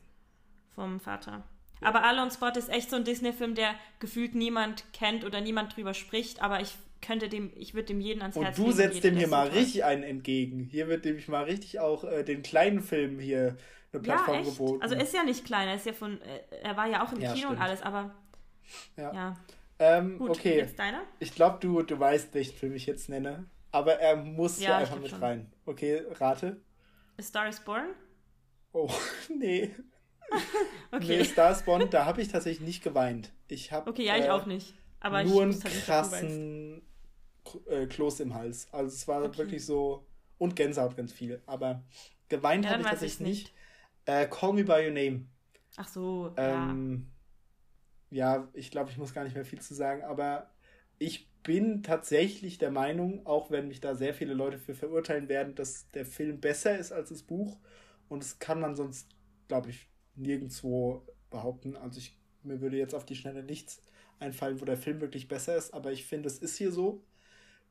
Vom 0.73 0.99
Vater. 0.99 1.43
Ja. 1.81 1.87
Aber 1.87 2.23
und 2.23 2.33
Spot 2.33 2.57
ist 2.57 2.69
echt 2.69 2.89
so 2.89 2.95
ein 2.95 3.03
Disney-Film, 3.03 3.53
der 3.53 3.75
gefühlt 3.99 4.33
niemand 4.33 4.85
kennt 4.93 5.25
oder 5.25 5.41
niemand 5.41 5.75
drüber 5.75 5.93
spricht, 5.93 6.41
aber 6.41 6.59
ich 6.59 6.73
könnte 7.01 7.29
dem, 7.29 7.51
ich 7.55 7.75
würde 7.75 7.87
dem 7.87 8.01
jeden 8.01 8.21
ans 8.21 8.35
Herz 8.35 8.57
legen. 8.57 8.69
Und 8.69 8.73
du 8.73 8.75
setzt 8.75 9.03
dem 9.03 9.15
hier 9.15 9.27
mal 9.27 9.49
richtig 9.49 9.83
einen 9.83 10.03
entgegen. 10.03 10.63
Hier 10.71 10.87
wird 10.87 11.05
nämlich 11.05 11.27
mal 11.27 11.43
richtig 11.43 11.79
auch 11.79 12.03
äh, 12.03 12.23
den 12.23 12.41
kleinen 12.41 12.81
Film 12.81 13.19
hier 13.19 13.57
eine 13.93 14.01
Plattform 14.01 14.35
ja, 14.35 14.41
echt? 14.41 14.57
geboten. 14.57 14.81
Also 14.81 14.95
ist 14.95 15.13
ja 15.13 15.23
nicht 15.23 15.45
klein, 15.45 15.67
er 15.67 15.75
ist 15.75 15.85
ja 15.85 15.93
von, 15.93 16.21
äh, 16.21 16.41
er 16.61 16.75
war 16.75 16.87
ja 16.87 17.05
auch 17.05 17.11
im 17.11 17.21
ja, 17.21 17.33
Kino 17.33 17.47
stimmt. 17.47 17.53
und 17.53 17.61
alles, 17.61 17.81
aber 17.81 18.13
ja. 18.97 19.13
ja. 19.13 19.37
Ähm, 19.79 20.17
Gut, 20.17 20.31
okay. 20.31 20.57
Jetzt 20.57 20.79
deiner? 20.79 21.01
Ich 21.19 21.33
glaube, 21.33 21.57
du, 21.59 21.81
du 21.81 21.99
weißt, 21.99 22.33
welchen 22.33 22.55
Film 22.55 22.75
ich 22.75 22.85
jetzt 22.85 23.09
nenne. 23.09 23.45
Aber 23.71 23.93
er 23.99 24.15
muss 24.15 24.61
ja, 24.61 24.77
einfach 24.77 24.99
mit 24.99 25.09
schon. 25.09 25.19
rein. 25.19 25.51
Okay, 25.65 26.03
rate. 26.19 26.61
A 27.17 27.21
Star 27.21 27.47
is 27.47 27.59
Born? 27.59 27.87
Oh, 28.71 28.89
nee. 29.29 29.71
okay. 30.91 31.17
Nee, 31.17 31.23
Star 31.23 31.51
is 31.51 31.63
Born, 31.63 31.89
da 31.89 32.05
habe 32.05 32.21
ich 32.21 32.29
tatsächlich 32.29 32.65
nicht 32.65 32.83
geweint. 32.83 33.31
Ich 33.47 33.71
habe. 33.71 33.89
Okay, 33.89 34.05
ja, 34.05 34.15
ich 34.15 34.25
äh, 34.25 34.29
auch 34.29 34.45
nicht. 34.45 34.75
Aber 34.99 35.23
nur 35.23 35.41
einen 35.43 35.63
halt 35.63 35.85
krassen 35.85 36.81
äh, 37.67 37.87
Kloß 37.87 38.21
im 38.21 38.33
Hals. 38.33 38.67
Also 38.71 38.87
es 38.87 39.07
war 39.07 39.23
okay. 39.23 39.37
wirklich 39.37 39.65
so. 39.65 40.05
Und 40.37 40.55
Gänsehaut 40.55 40.97
ganz 40.97 41.11
viel. 41.11 41.41
Aber 41.45 41.83
geweint 42.29 42.65
ja, 42.65 42.71
habe 42.71 42.81
ich 42.81 42.87
tatsächlich 42.87 43.19
nicht. 43.19 43.43
nicht. 43.43 43.53
Äh, 44.05 44.27
Call 44.27 44.53
Me 44.53 44.63
By 44.63 44.85
Your 44.85 44.91
Name. 44.91 45.25
Ach 45.75 45.87
so, 45.87 46.33
ähm, 46.37 47.07
ja. 48.11 48.37
Ja, 48.37 48.47
ich 48.53 48.69
glaube, 48.69 48.91
ich 48.91 48.97
muss 48.97 49.13
gar 49.13 49.23
nicht 49.23 49.35
mehr 49.35 49.45
viel 49.45 49.61
zu 49.61 49.73
sagen, 49.73 50.03
aber 50.03 50.51
ich 50.99 51.27
bin 51.41 51.83
tatsächlich 51.83 52.57
der 52.57 52.71
Meinung, 52.71 53.25
auch 53.25 53.51
wenn 53.51 53.67
mich 53.67 53.81
da 53.81 53.95
sehr 53.95 54.13
viele 54.13 54.33
Leute 54.33 54.57
für 54.57 54.75
verurteilen 54.75 55.29
werden, 55.29 55.55
dass 55.55 55.89
der 55.89 56.05
Film 56.05 56.39
besser 56.39 56.77
ist 56.77 56.91
als 56.91 57.09
das 57.09 57.23
Buch. 57.23 57.57
Und 58.09 58.23
das 58.23 58.39
kann 58.39 58.59
man 58.59 58.75
sonst, 58.75 59.09
glaube 59.47 59.71
ich, 59.71 59.89
nirgendwo 60.15 61.05
behaupten. 61.29 61.75
Also 61.75 61.99
ich, 61.99 62.17
mir 62.43 62.61
würde 62.61 62.77
jetzt 62.77 62.95
auf 62.95 63.05
die 63.05 63.15
Schnelle 63.15 63.43
nichts 63.43 63.81
einfallen, 64.19 64.61
wo 64.61 64.65
der 64.65 64.77
Film 64.77 65.01
wirklich 65.01 65.27
besser 65.27 65.55
ist, 65.55 65.73
aber 65.73 65.91
ich 65.91 66.05
finde, 66.05 66.27
es 66.27 66.37
ist 66.37 66.57
hier 66.57 66.71
so. 66.71 67.03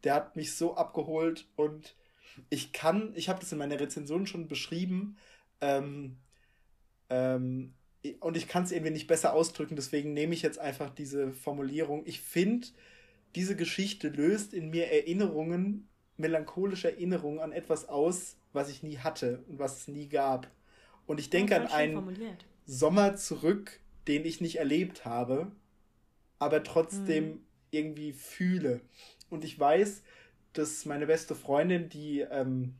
Der 0.04 0.14
hat 0.14 0.36
mich 0.36 0.54
so 0.56 0.76
abgeholt 0.76 1.46
und 1.56 1.94
ich 2.50 2.72
kann, 2.72 3.12
ich 3.14 3.28
habe 3.28 3.40
das 3.40 3.52
in 3.52 3.58
meiner 3.58 3.78
Rezension 3.78 4.26
schon 4.26 4.48
beschrieben, 4.48 5.16
ähm, 5.60 6.18
ähm, 7.12 7.74
und 8.20 8.36
ich 8.36 8.48
kann 8.48 8.64
es 8.64 8.72
irgendwie 8.72 8.92
nicht 8.92 9.06
besser 9.06 9.34
ausdrücken, 9.34 9.76
deswegen 9.76 10.14
nehme 10.14 10.34
ich 10.34 10.42
jetzt 10.42 10.58
einfach 10.58 10.90
diese 10.90 11.32
Formulierung. 11.32 12.02
Ich 12.06 12.20
finde, 12.20 12.68
diese 13.34 13.54
Geschichte 13.54 14.08
löst 14.08 14.54
in 14.54 14.70
mir 14.70 14.90
Erinnerungen, 14.90 15.88
melancholische 16.16 16.90
Erinnerungen 16.90 17.38
an 17.38 17.52
etwas 17.52 17.88
aus, 17.88 18.36
was 18.52 18.70
ich 18.70 18.82
nie 18.82 18.98
hatte 18.98 19.44
und 19.48 19.58
was 19.58 19.78
es 19.78 19.88
nie 19.88 20.08
gab. 20.08 20.50
Und 21.06 21.20
ich 21.20 21.30
denke 21.30 21.54
an 21.56 21.66
einen 21.68 21.94
formuliert. 21.94 22.44
Sommer 22.66 23.16
zurück, 23.16 23.80
den 24.08 24.24
ich 24.24 24.40
nicht 24.40 24.56
erlebt 24.56 25.04
habe, 25.04 25.52
aber 26.38 26.64
trotzdem 26.64 27.24
hm. 27.24 27.40
irgendwie 27.70 28.12
fühle. 28.12 28.80
Und 29.30 29.44
ich 29.44 29.58
weiß, 29.58 30.02
dass 30.54 30.86
meine 30.86 31.06
beste 31.06 31.34
Freundin, 31.34 31.88
die 31.88 32.20
ähm, 32.20 32.74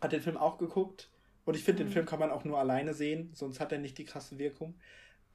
hat 0.00 0.12
den 0.12 0.22
Film 0.22 0.36
auch 0.36 0.58
geguckt 0.58 1.11
und 1.44 1.56
ich 1.56 1.64
finde, 1.64 1.82
mhm. 1.82 1.88
den 1.88 1.92
Film 1.92 2.06
kann 2.06 2.20
man 2.20 2.30
auch 2.30 2.44
nur 2.44 2.58
alleine 2.58 2.94
sehen, 2.94 3.30
sonst 3.34 3.60
hat 3.60 3.72
er 3.72 3.78
nicht 3.78 3.98
die 3.98 4.04
krasse 4.04 4.38
Wirkung. 4.38 4.74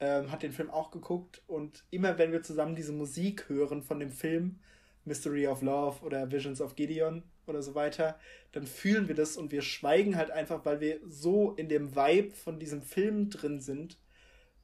Ähm, 0.00 0.30
hat 0.30 0.44
den 0.44 0.52
Film 0.52 0.70
auch 0.70 0.92
geguckt 0.92 1.42
und 1.48 1.82
immer 1.90 2.18
wenn 2.18 2.30
wir 2.30 2.42
zusammen 2.42 2.76
diese 2.76 2.92
Musik 2.92 3.48
hören 3.48 3.82
von 3.82 3.98
dem 3.98 4.10
Film, 4.10 4.60
Mystery 5.04 5.48
of 5.48 5.60
Love 5.60 6.04
oder 6.04 6.30
Visions 6.30 6.60
of 6.60 6.76
Gideon 6.76 7.24
oder 7.46 7.62
so 7.62 7.74
weiter, 7.74 8.16
dann 8.52 8.66
fühlen 8.66 9.08
wir 9.08 9.16
das 9.16 9.36
und 9.36 9.50
wir 9.50 9.62
schweigen 9.62 10.16
halt 10.16 10.30
einfach, 10.30 10.64
weil 10.64 10.80
wir 10.80 11.00
so 11.08 11.52
in 11.52 11.68
dem 11.68 11.96
Vibe 11.96 12.30
von 12.30 12.60
diesem 12.60 12.80
Film 12.80 13.28
drin 13.28 13.60
sind, 13.60 13.98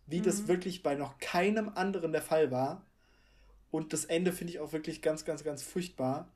wie 0.06 0.20
mhm. 0.20 0.24
das 0.24 0.46
wirklich 0.46 0.84
bei 0.84 0.94
noch 0.94 1.18
keinem 1.18 1.70
anderen 1.74 2.12
der 2.12 2.22
Fall 2.22 2.52
war. 2.52 2.86
Und 3.72 3.92
das 3.92 4.04
Ende 4.04 4.32
finde 4.32 4.52
ich 4.52 4.60
auch 4.60 4.72
wirklich 4.72 5.02
ganz, 5.02 5.24
ganz, 5.24 5.42
ganz 5.42 5.64
furchtbar. 5.64 6.28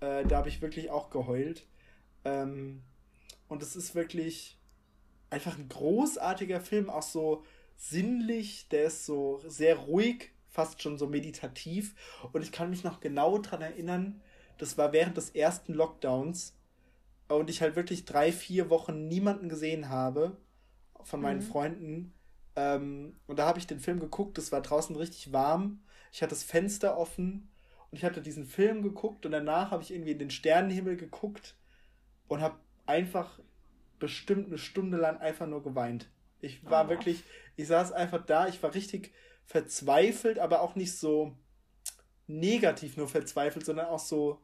Äh, 0.00 0.24
da 0.24 0.38
habe 0.38 0.48
ich 0.48 0.62
wirklich 0.62 0.88
auch 0.88 1.10
geheult. 1.10 1.66
Ähm, 2.24 2.82
und 3.48 3.62
es 3.62 3.76
ist 3.76 3.94
wirklich 3.94 4.58
einfach 5.30 5.58
ein 5.58 5.68
großartiger 5.68 6.60
Film, 6.60 6.90
auch 6.90 7.02
so 7.02 7.44
sinnlich, 7.76 8.68
der 8.68 8.84
ist 8.84 9.06
so 9.06 9.40
sehr 9.46 9.76
ruhig, 9.76 10.32
fast 10.48 10.82
schon 10.82 10.98
so 10.98 11.06
meditativ. 11.06 11.94
Und 12.32 12.42
ich 12.42 12.52
kann 12.52 12.70
mich 12.70 12.84
noch 12.84 13.00
genau 13.00 13.38
daran 13.38 13.62
erinnern, 13.62 14.20
das 14.58 14.76
war 14.76 14.92
während 14.92 15.16
des 15.16 15.30
ersten 15.30 15.72
Lockdowns 15.72 16.56
und 17.28 17.48
ich 17.48 17.62
halt 17.62 17.76
wirklich 17.76 18.04
drei, 18.04 18.32
vier 18.32 18.70
Wochen 18.70 19.06
niemanden 19.06 19.48
gesehen 19.48 19.88
habe 19.88 20.36
von 21.02 21.20
meinen 21.20 21.40
mhm. 21.40 21.46
Freunden. 21.50 22.14
Ähm, 22.56 23.16
und 23.26 23.38
da 23.38 23.46
habe 23.46 23.58
ich 23.58 23.66
den 23.66 23.78
Film 23.80 24.00
geguckt, 24.00 24.36
es 24.38 24.50
war 24.50 24.60
draußen 24.60 24.96
richtig 24.96 25.32
warm. 25.32 25.80
Ich 26.12 26.22
hatte 26.22 26.30
das 26.30 26.42
Fenster 26.42 26.96
offen 26.96 27.50
und 27.90 27.98
ich 27.98 28.04
hatte 28.04 28.20
diesen 28.20 28.46
Film 28.46 28.82
geguckt 28.82 29.26
und 29.26 29.32
danach 29.32 29.70
habe 29.70 29.82
ich 29.82 29.92
irgendwie 29.92 30.12
in 30.12 30.18
den 30.18 30.30
Sternenhimmel 30.30 30.96
geguckt 30.96 31.54
und 32.26 32.40
habe 32.40 32.58
einfach 32.88 33.38
bestimmt 33.98 34.48
eine 34.48 34.58
Stunde 34.58 34.96
lang 34.96 35.18
einfach 35.18 35.46
nur 35.46 35.62
geweint. 35.62 36.10
Ich 36.40 36.64
war 36.64 36.86
oh. 36.86 36.88
wirklich, 36.88 37.24
ich 37.56 37.66
saß 37.66 37.92
einfach 37.92 38.24
da, 38.24 38.48
ich 38.48 38.62
war 38.62 38.74
richtig 38.74 39.12
verzweifelt, 39.44 40.38
aber 40.38 40.62
auch 40.62 40.74
nicht 40.74 40.96
so 40.96 41.36
negativ 42.26 42.96
nur 42.96 43.08
verzweifelt, 43.08 43.64
sondern 43.64 43.86
auch 43.86 43.98
so 43.98 44.40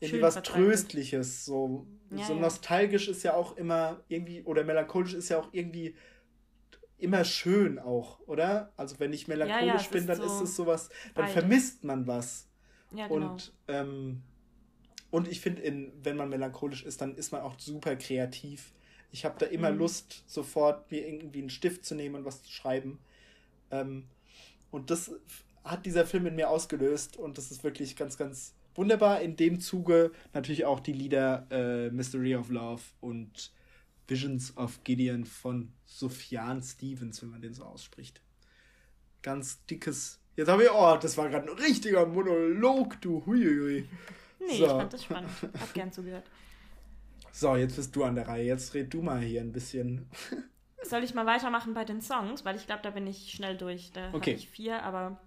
irgendwie 0.00 0.22
was 0.22 0.42
Tröstliches. 0.42 1.44
So, 1.44 1.86
ja, 2.10 2.24
so 2.24 2.34
nostalgisch 2.34 3.08
ist 3.08 3.22
ja 3.22 3.34
auch 3.34 3.56
immer 3.56 4.02
irgendwie, 4.08 4.42
oder 4.42 4.64
melancholisch 4.64 5.14
ist 5.14 5.28
ja 5.28 5.38
auch 5.38 5.48
irgendwie 5.52 5.94
immer 6.98 7.24
schön 7.24 7.78
auch, 7.78 8.20
oder? 8.26 8.72
Also 8.76 8.98
wenn 8.98 9.12
ich 9.12 9.28
melancholisch 9.28 9.66
ja, 9.66 9.80
ja, 9.82 9.90
bin, 9.90 10.06
dann 10.06 10.18
so 10.18 10.24
ist 10.24 10.40
es 10.40 10.56
sowas, 10.56 10.88
dann 11.14 11.26
beides. 11.26 11.32
vermisst 11.32 11.84
man 11.84 12.06
was. 12.06 12.48
Ja, 12.92 13.08
genau. 13.08 13.32
Und, 13.32 13.54
ähm, 13.68 14.22
und 15.10 15.28
ich 15.28 15.40
finde, 15.40 15.62
wenn 16.02 16.16
man 16.16 16.28
melancholisch 16.28 16.84
ist, 16.84 17.00
dann 17.00 17.16
ist 17.16 17.32
man 17.32 17.42
auch 17.42 17.58
super 17.58 17.96
kreativ. 17.96 18.72
Ich 19.12 19.24
habe 19.24 19.38
da 19.38 19.46
immer 19.46 19.72
mhm. 19.72 19.78
Lust, 19.78 20.22
sofort 20.26 20.90
mir 20.90 21.06
irgendwie 21.06 21.40
einen 21.40 21.50
Stift 21.50 21.84
zu 21.84 21.94
nehmen 21.94 22.14
und 22.16 22.24
was 22.24 22.42
zu 22.42 22.52
schreiben. 22.52 22.98
Ähm, 23.70 24.04
und 24.70 24.90
das 24.90 25.10
hat 25.64 25.84
dieser 25.84 26.06
Film 26.06 26.26
in 26.26 26.36
mir 26.36 26.48
ausgelöst 26.48 27.16
und 27.16 27.38
das 27.38 27.50
ist 27.50 27.64
wirklich 27.64 27.96
ganz, 27.96 28.16
ganz 28.16 28.54
wunderbar. 28.74 29.20
In 29.20 29.36
dem 29.36 29.60
Zuge 29.60 30.12
natürlich 30.32 30.64
auch 30.64 30.80
die 30.80 30.92
Lieder 30.92 31.46
äh, 31.50 31.90
Mystery 31.90 32.36
of 32.36 32.50
Love 32.50 32.82
und 33.00 33.52
Visions 34.06 34.56
of 34.56 34.82
Gideon 34.84 35.24
von 35.24 35.72
Sufjan 35.86 36.62
Stevens, 36.62 37.20
wenn 37.22 37.30
man 37.30 37.42
den 37.42 37.54
so 37.54 37.64
ausspricht. 37.64 38.20
Ganz 39.22 39.64
dickes. 39.66 40.20
Jetzt 40.36 40.48
habe 40.48 40.64
ich, 40.64 40.70
oh, 40.72 40.96
das 41.00 41.16
war 41.18 41.28
gerade 41.28 41.50
ein 41.50 41.58
richtiger 41.58 42.06
Monolog, 42.06 43.00
du 43.00 43.24
huiuiui. 43.26 43.88
Nee, 44.40 44.58
so. 44.58 44.64
ich 44.64 44.70
fand 44.70 44.92
das 44.92 45.04
spannend. 45.04 45.30
Hab 45.60 45.74
gern 45.74 45.92
zugehört. 45.92 46.24
So, 47.32 47.56
jetzt 47.56 47.76
bist 47.76 47.94
du 47.94 48.04
an 48.04 48.14
der 48.14 48.26
Reihe. 48.26 48.44
Jetzt 48.44 48.74
red 48.74 48.92
du 48.92 49.02
mal 49.02 49.20
hier 49.20 49.40
ein 49.40 49.52
bisschen. 49.52 50.08
Soll 50.82 51.04
ich 51.04 51.14
mal 51.14 51.26
weitermachen 51.26 51.74
bei 51.74 51.84
den 51.84 52.00
Songs? 52.00 52.44
Weil 52.44 52.56
ich 52.56 52.66
glaube, 52.66 52.82
da 52.82 52.90
bin 52.90 53.06
ich 53.06 53.30
schnell 53.30 53.56
durch. 53.56 53.92
Da 53.92 54.08
okay. 54.12 54.32
habe 54.32 54.40
ich 54.40 54.48
vier, 54.48 54.82
aber. 54.82 55.20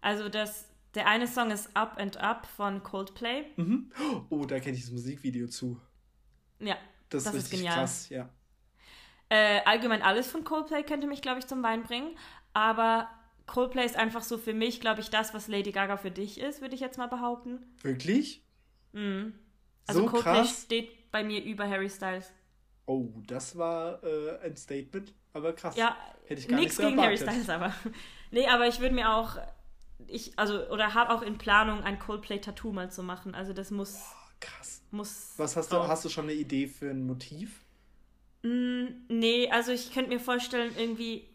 Also, 0.00 0.28
das, 0.28 0.68
der 0.94 1.06
eine 1.06 1.28
Song 1.28 1.50
ist 1.50 1.74
Up 1.76 1.98
and 1.98 2.16
Up 2.18 2.46
von 2.46 2.82
Coldplay. 2.82 3.44
Mhm. 3.56 3.92
Oh, 4.28 4.44
da 4.44 4.58
kenne 4.60 4.76
ich 4.76 4.82
das 4.82 4.92
Musikvideo 4.92 5.46
zu. 5.46 5.80
Ja, 6.58 6.76
das, 7.08 7.24
das 7.24 7.34
ist, 7.34 7.44
ist 7.44 7.50
genial. 7.50 7.74
krass, 7.74 8.08
ja. 8.08 8.28
Äh, 9.28 9.60
allgemein 9.64 10.02
alles 10.02 10.26
von 10.26 10.44
Coldplay 10.44 10.82
könnte 10.82 11.06
mich, 11.06 11.22
glaube 11.22 11.38
ich, 11.38 11.46
zum 11.46 11.62
Wein 11.62 11.84
bringen. 11.84 12.16
Aber 12.52 13.08
Coldplay 13.52 13.84
ist 13.84 13.96
einfach 13.96 14.22
so 14.22 14.38
für 14.38 14.54
mich, 14.54 14.80
glaube 14.80 15.02
ich, 15.02 15.10
das, 15.10 15.34
was 15.34 15.46
Lady 15.46 15.72
Gaga 15.72 15.98
für 15.98 16.10
dich 16.10 16.40
ist, 16.40 16.62
würde 16.62 16.74
ich 16.74 16.80
jetzt 16.80 16.96
mal 16.96 17.06
behaupten. 17.06 17.58
Wirklich? 17.82 18.42
Mhm. 18.92 19.34
Also 19.86 20.00
so 20.00 20.06
Coldplay 20.06 20.32
krass? 20.32 20.62
steht 20.64 21.10
bei 21.10 21.22
mir 21.22 21.44
über 21.44 21.68
Harry 21.68 21.90
Styles. 21.90 22.32
Oh, 22.86 23.08
das 23.26 23.58
war 23.58 24.02
äh, 24.04 24.38
ein 24.42 24.56
Statement, 24.56 25.12
aber 25.34 25.52
krass. 25.52 25.76
Ja, 25.76 25.94
hätte 26.24 26.40
ich 26.40 26.48
gar 26.48 26.56
nichts 26.56 26.78
nicht 26.78 26.82
so 26.82 26.88
gegen 26.88 27.02
Harry 27.02 27.18
Styles, 27.18 27.50
aber. 27.50 27.74
nee, 28.30 28.46
aber 28.46 28.68
ich 28.68 28.80
würde 28.80 28.94
mir 28.94 29.14
auch. 29.14 29.36
Ich, 30.06 30.38
also, 30.38 30.68
oder 30.70 30.94
habe 30.94 31.12
auch 31.12 31.20
in 31.20 31.36
Planung, 31.36 31.84
ein 31.84 31.98
Coldplay-Tattoo 31.98 32.72
mal 32.72 32.90
zu 32.90 33.02
machen. 33.02 33.34
Also, 33.34 33.52
das 33.52 33.70
muss. 33.70 34.00
Oh, 34.00 34.30
krass. 34.40 34.82
Muss 34.90 35.34
Was 35.36 35.56
hast 35.56 35.70
drauf. 35.70 35.84
du? 35.84 35.88
Hast 35.88 36.04
du 36.06 36.08
schon 36.08 36.24
eine 36.24 36.34
Idee 36.34 36.68
für 36.68 36.88
ein 36.88 37.06
Motiv? 37.06 37.66
Mm, 38.42 38.86
nee, 39.08 39.50
also 39.50 39.72
ich 39.72 39.92
könnte 39.92 40.08
mir 40.08 40.20
vorstellen, 40.20 40.72
irgendwie 40.76 41.28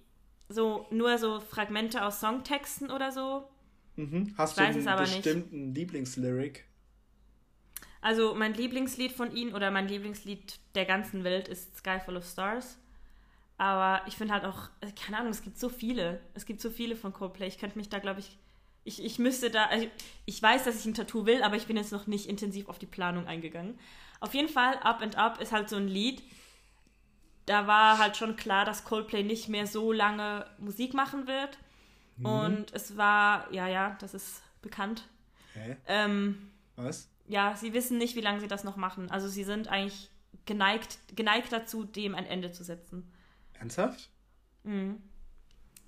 so 0.49 0.87
nur 0.91 1.17
so 1.17 1.39
Fragmente 1.39 2.03
aus 2.03 2.19
Songtexten 2.19 2.91
oder 2.91 3.11
so. 3.11 3.47
Mhm. 3.95 4.33
Hast 4.37 4.57
ich 4.59 4.63
du 4.83 4.89
einen 4.89 4.99
bestimmten 4.99 5.73
Lieblingslyric? 5.73 6.65
Also 8.01 8.35
mein 8.35 8.53
Lieblingslied 8.53 9.11
von 9.11 9.35
ihnen 9.35 9.53
oder 9.53 9.71
mein 9.71 9.87
Lieblingslied 9.87 10.59
der 10.75 10.85
ganzen 10.85 11.23
Welt 11.23 11.47
ist 11.47 11.77
Sky 11.77 11.99
Full 11.99 12.17
of 12.17 12.25
Stars. 12.25 12.77
Aber 13.57 14.07
ich 14.07 14.15
finde 14.15 14.35
halt 14.35 14.45
auch, 14.45 14.69
äh, 14.81 14.91
keine 14.91 15.17
Ahnung, 15.17 15.31
es 15.31 15.41
gibt 15.41 15.57
so 15.57 15.67
viele. 15.67 16.21
Es 16.35 16.45
gibt 16.45 16.61
so 16.61 16.69
viele 16.69 16.95
von 16.95 17.11
Coldplay. 17.11 17.47
Ich 17.47 17.57
könnte 17.57 17.77
mich 17.77 17.89
da, 17.89 17.97
glaube 17.99 18.19
ich, 18.19 18.37
ich, 18.83 19.03
ich 19.03 19.19
müsste 19.19 19.49
da, 19.49 19.65
also 19.65 19.87
ich 20.25 20.41
weiß, 20.41 20.63
dass 20.63 20.79
ich 20.79 20.85
ein 20.85 20.93
Tattoo 20.93 21.25
will, 21.25 21.43
aber 21.43 21.55
ich 21.55 21.65
bin 21.65 21.75
jetzt 21.75 21.91
noch 21.91 22.07
nicht 22.07 22.27
intensiv 22.27 22.69
auf 22.69 22.79
die 22.79 22.85
Planung 22.85 23.25
eingegangen. 23.25 23.77
Auf 24.19 24.33
jeden 24.33 24.49
Fall, 24.49 24.75
Up 24.83 25.01
and 25.01 25.17
Up 25.17 25.41
ist 25.41 25.51
halt 25.51 25.69
so 25.69 25.75
ein 25.75 25.87
Lied. 25.87 26.21
Da 27.47 27.65
war 27.65 27.97
halt 27.97 28.15
schon 28.17 28.35
klar, 28.35 28.65
dass 28.65 28.83
Coldplay 28.83 29.23
nicht 29.23 29.49
mehr 29.49 29.65
so 29.65 29.91
lange 29.91 30.45
Musik 30.59 30.93
machen 30.93 31.25
wird. 31.25 31.57
Mhm. 32.17 32.25
Und 32.25 32.73
es 32.73 32.97
war, 32.97 33.51
ja, 33.51 33.67
ja, 33.67 33.97
das 33.99 34.13
ist 34.13 34.43
bekannt. 34.61 35.07
Hä? 35.53 35.77
Ähm, 35.87 36.51
Was? 36.75 37.09
ja, 37.27 37.55
sie 37.55 37.73
wissen 37.73 37.97
nicht, 37.97 38.15
wie 38.15 38.21
lange 38.21 38.39
sie 38.39 38.47
das 38.47 38.63
noch 38.63 38.75
machen. 38.75 39.09
Also 39.09 39.27
sie 39.27 39.43
sind 39.43 39.67
eigentlich 39.67 40.09
geneigt, 40.45 40.99
geneigt 41.15 41.51
dazu, 41.51 41.83
dem 41.83 42.15
ein 42.15 42.25
Ende 42.25 42.51
zu 42.51 42.63
setzen. 42.63 43.11
Ernsthaft? 43.53 44.09
Mhm. 44.63 45.01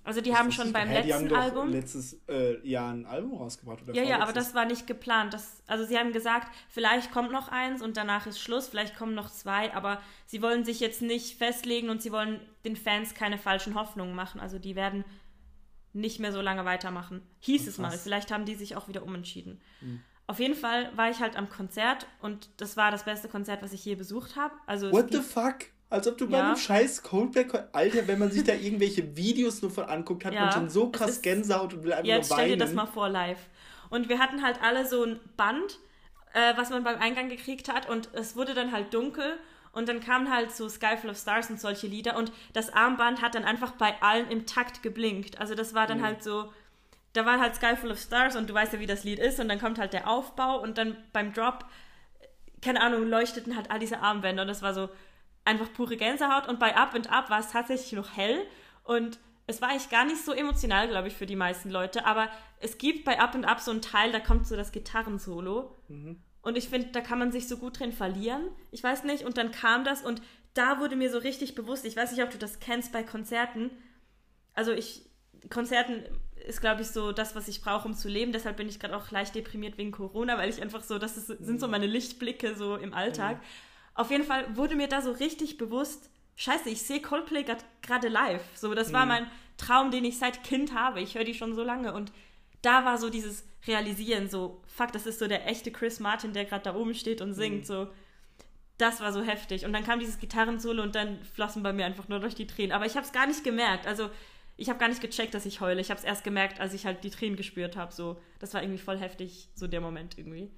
Also 0.02 0.20
die 0.20 0.34
haben 0.34 0.50
schon 0.50 0.72
beim 0.72 0.88
hä, 0.88 0.94
letzten 0.94 1.06
die 1.06 1.14
haben 1.14 1.28
doch 1.28 1.36
Album 1.36 1.68
letztes 1.68 2.18
äh, 2.28 2.66
Jahr 2.66 2.92
ein 2.92 3.04
Album 3.04 3.34
rausgebracht 3.34 3.82
oder 3.82 3.94
Ja, 3.94 4.02
ja, 4.02 4.20
aber 4.20 4.32
das 4.32 4.54
war 4.54 4.64
nicht 4.64 4.86
geplant. 4.86 5.34
Das, 5.34 5.62
also 5.66 5.84
sie 5.84 5.98
haben 5.98 6.12
gesagt, 6.12 6.48
vielleicht 6.68 7.12
kommt 7.12 7.30
noch 7.32 7.48
eins 7.48 7.82
und 7.82 7.96
danach 7.96 8.26
ist 8.26 8.40
Schluss, 8.40 8.68
vielleicht 8.68 8.96
kommen 8.96 9.14
noch 9.14 9.30
zwei, 9.30 9.74
aber 9.74 10.00
sie 10.24 10.40
wollen 10.40 10.64
sich 10.64 10.80
jetzt 10.80 11.02
nicht 11.02 11.36
festlegen 11.36 11.90
und 11.90 12.00
sie 12.00 12.12
wollen 12.12 12.40
den 12.64 12.76
Fans 12.76 13.14
keine 13.14 13.36
falschen 13.36 13.74
Hoffnungen 13.74 14.14
machen. 14.14 14.40
Also 14.40 14.58
die 14.58 14.74
werden 14.74 15.04
nicht 15.92 16.18
mehr 16.18 16.32
so 16.32 16.40
lange 16.40 16.64
weitermachen. 16.64 17.22
Hieß 17.40 17.66
es 17.66 17.78
mal. 17.78 17.90
Vielleicht 17.90 18.30
haben 18.30 18.46
die 18.46 18.54
sich 18.54 18.76
auch 18.76 18.88
wieder 18.88 19.02
umentschieden. 19.02 19.60
Mhm. 19.80 20.00
Auf 20.26 20.38
jeden 20.38 20.54
Fall 20.54 20.96
war 20.96 21.10
ich 21.10 21.18
halt 21.18 21.36
am 21.36 21.48
Konzert 21.48 22.06
und 22.20 22.48
das 22.58 22.76
war 22.76 22.92
das 22.92 23.04
beste 23.04 23.28
Konzert, 23.28 23.62
was 23.62 23.72
ich 23.72 23.84
je 23.84 23.96
besucht 23.96 24.36
habe. 24.36 24.54
Also 24.66 24.92
What 24.92 25.12
the 25.12 25.18
fuck? 25.18 25.66
Als 25.90 26.06
ob 26.06 26.16
du 26.16 26.24
ja. 26.24 26.30
bei 26.30 26.42
einem 26.42 26.56
scheiß 26.56 27.02
Coldplay, 27.02 27.46
Alter, 27.72 28.06
wenn 28.06 28.18
man 28.18 28.30
sich 28.30 28.44
da 28.44 28.54
irgendwelche 28.54 29.16
Videos 29.16 29.60
nur 29.60 29.70
von 29.70 29.84
anguckt, 29.84 30.24
hat 30.24 30.32
ja, 30.32 30.42
man 30.42 30.52
schon 30.52 30.70
so 30.70 30.90
krass 30.90 31.10
ist, 31.10 31.22
Gänsehaut 31.22 31.74
und 31.74 31.82
will 31.82 31.92
einfach 31.92 32.06
jetzt 32.06 32.30
nur 32.30 32.38
weinen. 32.38 32.48
Jetzt 32.50 32.58
stell 32.58 32.68
dir 32.68 32.76
das 32.76 32.86
mal 32.86 32.86
vor 32.86 33.08
live. 33.08 33.40
Und 33.90 34.08
wir 34.08 34.18
hatten 34.20 34.42
halt 34.42 34.62
alle 34.62 34.86
so 34.86 35.04
ein 35.04 35.18
Band, 35.36 35.78
äh, 36.32 36.56
was 36.56 36.70
man 36.70 36.84
beim 36.84 36.98
Eingang 37.00 37.28
gekriegt 37.28 37.72
hat 37.72 37.88
und 37.88 38.08
es 38.12 38.36
wurde 38.36 38.54
dann 38.54 38.70
halt 38.70 38.94
dunkel 38.94 39.36
und 39.72 39.88
dann 39.88 40.00
kamen 40.00 40.32
halt 40.32 40.52
so 40.52 40.68
Sky 40.68 40.96
Full 40.96 41.10
of 41.10 41.18
Stars 41.18 41.50
und 41.50 41.60
solche 41.60 41.88
Lieder 41.88 42.16
und 42.16 42.32
das 42.52 42.72
Armband 42.72 43.20
hat 43.20 43.34
dann 43.34 43.44
einfach 43.44 43.72
bei 43.72 44.00
allen 44.00 44.30
im 44.30 44.46
Takt 44.46 44.82
geblinkt. 44.82 45.40
Also 45.40 45.56
das 45.56 45.74
war 45.74 45.88
dann 45.88 45.98
mhm. 45.98 46.04
halt 46.04 46.22
so 46.22 46.50
da 47.12 47.26
war 47.26 47.40
halt 47.40 47.56
Sky 47.56 47.76
Full 47.76 47.90
of 47.90 47.98
Stars 47.98 48.36
und 48.36 48.48
du 48.48 48.54
weißt 48.54 48.72
ja, 48.74 48.80
wie 48.80 48.86
das 48.86 49.04
Lied 49.04 49.18
ist 49.18 49.40
und 49.40 49.48
dann 49.48 49.60
kommt 49.60 49.78
halt 49.78 49.92
der 49.92 50.08
Aufbau 50.08 50.60
und 50.60 50.78
dann 50.78 50.96
beim 51.12 51.32
Drop, 51.32 51.64
keine 52.62 52.80
Ahnung, 52.80 53.08
leuchteten 53.08 53.56
halt 53.56 53.70
all 53.70 53.78
diese 53.78 54.00
Armbänder 54.00 54.42
und 54.42 54.48
das 54.48 54.62
war 54.62 54.74
so 54.74 54.88
einfach 55.44 55.72
pure 55.72 55.96
Gänsehaut 55.96 56.48
und 56.48 56.58
bei 56.58 56.76
Up 56.76 56.94
and 56.94 57.10
Up 57.10 57.30
war 57.30 57.40
es 57.40 57.50
tatsächlich 57.50 57.92
noch 57.92 58.16
hell 58.16 58.46
und 58.84 59.18
es 59.46 59.60
war 59.60 59.70
eigentlich 59.70 59.90
gar 59.90 60.04
nicht 60.04 60.24
so 60.24 60.32
emotional, 60.32 60.88
glaube 60.88 61.08
ich, 61.08 61.14
für 61.14 61.26
die 61.26 61.36
meisten 61.36 61.70
Leute, 61.70 62.06
aber 62.06 62.28
es 62.60 62.78
gibt 62.78 63.04
bei 63.04 63.18
Up 63.18 63.34
and 63.34 63.46
Up 63.46 63.60
so 63.60 63.70
einen 63.70 63.82
Teil, 63.82 64.12
da 64.12 64.20
kommt 64.20 64.46
so 64.46 64.56
das 64.56 64.72
Gitarrensolo 64.72 65.76
mhm. 65.88 66.22
und 66.42 66.56
ich 66.56 66.68
finde, 66.68 66.88
da 66.92 67.00
kann 67.00 67.18
man 67.18 67.32
sich 67.32 67.48
so 67.48 67.56
gut 67.56 67.80
drin 67.80 67.92
verlieren, 67.92 68.48
ich 68.70 68.82
weiß 68.82 69.04
nicht, 69.04 69.24
und 69.24 69.38
dann 69.38 69.50
kam 69.50 69.84
das 69.84 70.02
und 70.02 70.22
da 70.54 70.80
wurde 70.80 70.96
mir 70.96 71.10
so 71.10 71.18
richtig 71.18 71.54
bewusst, 71.54 71.84
ich 71.84 71.96
weiß 71.96 72.12
nicht, 72.12 72.22
ob 72.22 72.30
du 72.30 72.38
das 72.38 72.60
kennst 72.60 72.92
bei 72.92 73.02
Konzerten, 73.02 73.70
also 74.54 74.72
ich, 74.72 75.06
Konzerten 75.48 76.04
ist, 76.46 76.60
glaube 76.60 76.82
ich, 76.82 76.88
so 76.88 77.12
das, 77.12 77.34
was 77.34 77.48
ich 77.48 77.62
brauche, 77.62 77.86
um 77.86 77.94
zu 77.94 78.08
leben. 78.08 78.32
Deshalb 78.32 78.56
bin 78.56 78.68
ich 78.68 78.80
gerade 78.80 78.96
auch 78.96 79.10
leicht 79.10 79.34
deprimiert 79.34 79.78
wegen 79.78 79.90
Corona, 79.90 80.38
weil 80.38 80.50
ich 80.50 80.60
einfach 80.60 80.82
so, 80.82 80.98
das 80.98 81.16
ist, 81.16 81.26
sind 81.26 81.60
so 81.60 81.68
meine 81.68 81.86
Lichtblicke 81.86 82.54
so 82.54 82.76
im 82.76 82.92
Alltag. 82.94 83.38
Mhm. 83.38 83.42
Auf 83.94 84.10
jeden 84.10 84.24
Fall 84.24 84.56
wurde 84.56 84.76
mir 84.76 84.88
da 84.88 85.02
so 85.02 85.12
richtig 85.12 85.58
bewusst, 85.58 86.10
scheiße, 86.36 86.70
ich 86.70 86.82
sehe 86.82 87.02
Coldplay 87.02 87.44
gerade 87.82 88.08
live. 88.08 88.42
So, 88.54 88.74
das 88.74 88.92
war 88.92 89.04
mhm. 89.04 89.08
mein 89.08 89.30
Traum, 89.56 89.90
den 89.90 90.04
ich 90.04 90.18
seit 90.18 90.42
Kind 90.42 90.74
habe. 90.74 91.00
Ich 91.00 91.14
höre 91.14 91.24
die 91.24 91.34
schon 91.34 91.54
so 91.54 91.62
lange 91.62 91.92
und 91.92 92.12
da 92.62 92.84
war 92.84 92.98
so 92.98 93.10
dieses 93.10 93.44
Realisieren, 93.66 94.28
so, 94.28 94.62
fuck, 94.66 94.92
das 94.92 95.06
ist 95.06 95.18
so 95.18 95.28
der 95.28 95.46
echte 95.46 95.70
Chris 95.70 96.00
Martin, 96.00 96.32
der 96.32 96.46
gerade 96.46 96.64
da 96.64 96.74
oben 96.74 96.94
steht 96.94 97.20
und 97.20 97.34
singt, 97.34 97.60
mhm. 97.60 97.64
so. 97.64 97.88
Das 98.78 99.00
war 99.00 99.12
so 99.12 99.20
heftig. 99.20 99.66
Und 99.66 99.74
dann 99.74 99.84
kam 99.84 100.00
dieses 100.00 100.18
Gitarrensolo 100.18 100.82
und 100.82 100.94
dann 100.94 101.22
flossen 101.34 101.62
bei 101.62 101.74
mir 101.74 101.84
einfach 101.84 102.08
nur 102.08 102.18
durch 102.18 102.34
die 102.34 102.46
Tränen. 102.46 102.72
Aber 102.72 102.86
ich 102.86 102.96
habe 102.96 103.04
es 103.04 103.12
gar 103.12 103.26
nicht 103.26 103.44
gemerkt. 103.44 103.86
Also 103.86 104.08
ich 104.56 104.70
habe 104.70 104.78
gar 104.78 104.88
nicht 104.88 105.02
gecheckt, 105.02 105.34
dass 105.34 105.44
ich 105.44 105.60
heule. 105.60 105.82
Ich 105.82 105.90
habe 105.90 105.98
es 105.98 106.04
erst 106.04 106.24
gemerkt, 106.24 106.60
als 106.60 106.72
ich 106.72 106.86
halt 106.86 107.04
die 107.04 107.10
Tränen 107.10 107.36
gespürt 107.36 107.76
habe. 107.76 107.92
So, 107.92 108.18
das 108.38 108.54
war 108.54 108.62
irgendwie 108.62 108.78
voll 108.78 108.96
heftig, 108.96 109.48
so 109.54 109.66
der 109.66 109.82
Moment 109.82 110.16
irgendwie. 110.16 110.50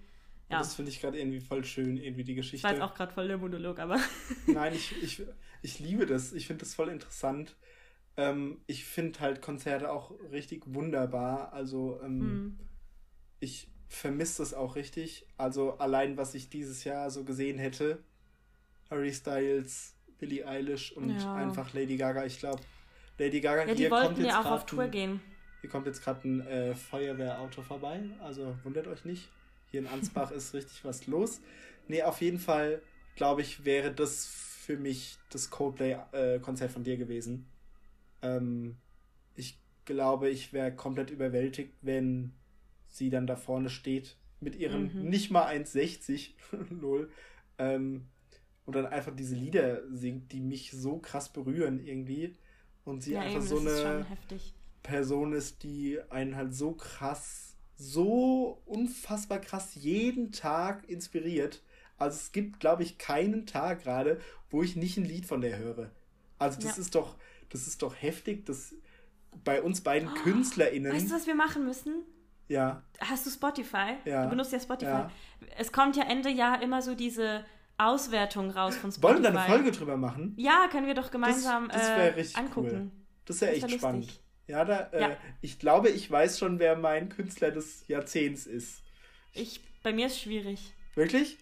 Ja. 0.52 0.58
Das 0.58 0.74
finde 0.74 0.90
ich 0.90 1.00
gerade 1.00 1.18
irgendwie 1.18 1.40
voll 1.40 1.64
schön, 1.64 1.96
irgendwie 1.96 2.24
die 2.24 2.34
Geschichte. 2.34 2.56
Ich 2.68 2.72
weiß 2.74 2.80
auch 2.82 2.94
gerade 2.94 3.10
voll 3.10 3.26
der 3.26 3.38
Monolog, 3.38 3.78
aber. 3.78 3.98
Nein, 4.46 4.74
ich, 4.74 5.02
ich, 5.02 5.22
ich 5.62 5.78
liebe 5.78 6.04
das. 6.04 6.34
Ich 6.34 6.46
finde 6.46 6.60
das 6.60 6.74
voll 6.74 6.90
interessant. 6.90 7.56
Ähm, 8.18 8.60
ich 8.66 8.84
finde 8.84 9.20
halt 9.20 9.40
Konzerte 9.40 9.90
auch 9.90 10.12
richtig 10.30 10.64
wunderbar. 10.66 11.54
Also, 11.54 11.98
ähm, 12.04 12.20
hm. 12.20 12.58
ich 13.40 13.68
vermisse 13.88 14.42
das 14.42 14.52
auch 14.52 14.76
richtig. 14.76 15.26
Also, 15.38 15.78
allein, 15.78 16.18
was 16.18 16.34
ich 16.34 16.50
dieses 16.50 16.84
Jahr 16.84 17.10
so 17.10 17.24
gesehen 17.24 17.58
hätte: 17.58 18.04
Harry 18.90 19.14
Styles, 19.14 19.96
Billie 20.18 20.46
Eilish 20.46 20.92
und 20.92 21.18
ja. 21.18 21.34
einfach 21.34 21.72
Lady 21.72 21.96
Gaga. 21.96 22.26
Ich 22.26 22.38
glaube, 22.38 22.60
Lady 23.16 23.40
Gaga, 23.40 23.68
ja, 23.68 23.74
die 23.74 23.90
wollten 23.90 24.22
ja 24.22 24.38
auch 24.38 24.50
auf 24.50 24.66
Tour 24.66 24.88
gehen. 24.88 25.22
Hier 25.62 25.70
kommt 25.70 25.86
jetzt 25.86 26.04
gerade 26.04 26.28
ein 26.28 26.46
äh, 26.46 26.74
Feuerwehrauto 26.74 27.62
vorbei, 27.62 28.02
also 28.20 28.54
wundert 28.64 28.86
euch 28.88 29.06
nicht. 29.06 29.30
Hier 29.72 29.80
in 29.80 29.88
Ansbach 29.88 30.30
ist 30.30 30.54
richtig 30.54 30.84
was 30.84 31.08
los. 31.08 31.40
Nee, 31.88 32.02
auf 32.02 32.20
jeden 32.20 32.38
Fall, 32.38 32.80
glaube 33.16 33.40
ich, 33.42 33.64
wäre 33.64 33.92
das 33.92 34.26
für 34.26 34.76
mich 34.76 35.18
das 35.30 35.50
Coldplay-Konzert 35.50 36.70
äh, 36.70 36.72
von 36.72 36.84
dir 36.84 36.96
gewesen. 36.96 37.46
Ähm, 38.22 38.76
ich 39.34 39.58
glaube, 39.84 40.28
ich 40.28 40.52
wäre 40.52 40.72
komplett 40.72 41.10
überwältigt, 41.10 41.72
wenn 41.82 42.32
sie 42.88 43.10
dann 43.10 43.26
da 43.26 43.34
vorne 43.34 43.70
steht 43.70 44.16
mit 44.40 44.56
ihren 44.56 44.94
mhm. 44.94 45.08
nicht 45.08 45.30
mal 45.30 45.46
1,60 45.46 46.30
lol 46.70 47.10
ähm, 47.58 48.06
und 48.66 48.76
dann 48.76 48.86
einfach 48.86 49.14
diese 49.14 49.34
Lieder 49.34 49.82
singt, 49.90 50.32
die 50.32 50.40
mich 50.40 50.70
so 50.72 50.98
krass 50.98 51.32
berühren 51.32 51.84
irgendwie 51.84 52.36
und 52.84 53.02
sie 53.02 53.12
ja, 53.12 53.20
einfach 53.20 53.38
eben, 53.38 53.46
so 53.46 53.58
eine 53.58 54.06
Person 54.82 55.32
ist, 55.32 55.62
die 55.62 55.98
einen 56.10 56.36
halt 56.36 56.54
so 56.54 56.72
krass, 56.72 57.51
so 57.82 58.62
unfassbar 58.64 59.40
krass 59.40 59.74
jeden 59.74 60.32
Tag 60.32 60.88
inspiriert. 60.88 61.62
Also 61.98 62.16
es 62.16 62.32
gibt, 62.32 62.60
glaube 62.60 62.82
ich, 62.82 62.98
keinen 62.98 63.46
Tag 63.46 63.82
gerade, 63.82 64.20
wo 64.50 64.62
ich 64.62 64.76
nicht 64.76 64.96
ein 64.96 65.04
Lied 65.04 65.26
von 65.26 65.40
der 65.40 65.58
höre. 65.58 65.90
Also 66.38 66.60
das 66.60 66.76
ja. 66.76 66.82
ist 66.82 66.94
doch, 66.94 67.16
das 67.50 67.66
ist 67.66 67.82
doch 67.82 67.94
heftig, 67.94 68.46
dass 68.46 68.74
bei 69.44 69.62
uns 69.62 69.80
beiden 69.80 70.08
oh, 70.08 70.22
KünstlerInnen. 70.22 70.92
Weißt 70.92 71.10
du, 71.10 71.14
was 71.14 71.26
wir 71.26 71.34
machen 71.34 71.64
müssen? 71.64 72.04
Ja. 72.48 72.82
Hast 73.00 73.26
du 73.26 73.30
Spotify? 73.30 73.96
Ja. 74.04 74.24
Du 74.24 74.30
benutzt 74.30 74.52
ja 74.52 74.60
Spotify. 74.60 74.90
Ja. 74.90 75.10
Es 75.56 75.72
kommt 75.72 75.96
ja 75.96 76.04
Ende 76.04 76.28
Jahr 76.28 76.62
immer 76.62 76.82
so 76.82 76.94
diese 76.94 77.44
Auswertung 77.78 78.50
raus 78.50 78.76
von 78.76 78.92
Spotify. 78.92 79.14
Wollen 79.14 79.22
wir 79.22 79.30
da 79.30 79.40
eine 79.40 79.48
Folge 79.48 79.72
drüber 79.72 79.96
machen? 79.96 80.34
Ja, 80.36 80.68
können 80.70 80.86
wir 80.86 80.94
doch 80.94 81.10
gemeinsam 81.10 81.68
das, 81.68 81.82
das 82.16 82.34
äh, 82.34 82.38
angucken. 82.38 82.70
Cool. 82.70 82.90
Das 83.24 83.40
wäre 83.40 83.52
echt 83.52 83.70
spannend. 83.70 84.20
Ja, 84.52 84.66
da, 84.66 84.80
äh, 84.92 85.00
ja. 85.00 85.16
ich 85.40 85.58
glaube, 85.58 85.88
ich 85.88 86.10
weiß 86.10 86.38
schon, 86.38 86.58
wer 86.58 86.76
mein 86.76 87.08
Künstler 87.08 87.50
des 87.50 87.88
Jahrzehnts 87.88 88.44
ist. 88.44 88.82
Ich, 89.32 89.62
bei 89.82 89.94
mir 89.94 90.08
ist 90.08 90.12
es 90.12 90.20
schwierig. 90.20 90.74
Wirklich? 90.94 91.38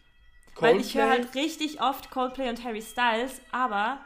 Coldplay? 0.54 0.78
Weil 0.78 0.80
ich 0.80 0.94
höre 0.94 1.10
halt 1.10 1.34
richtig 1.34 1.82
oft 1.82 2.12
Coldplay 2.12 2.48
und 2.48 2.62
Harry 2.62 2.80
Styles, 2.80 3.40
aber. 3.50 4.00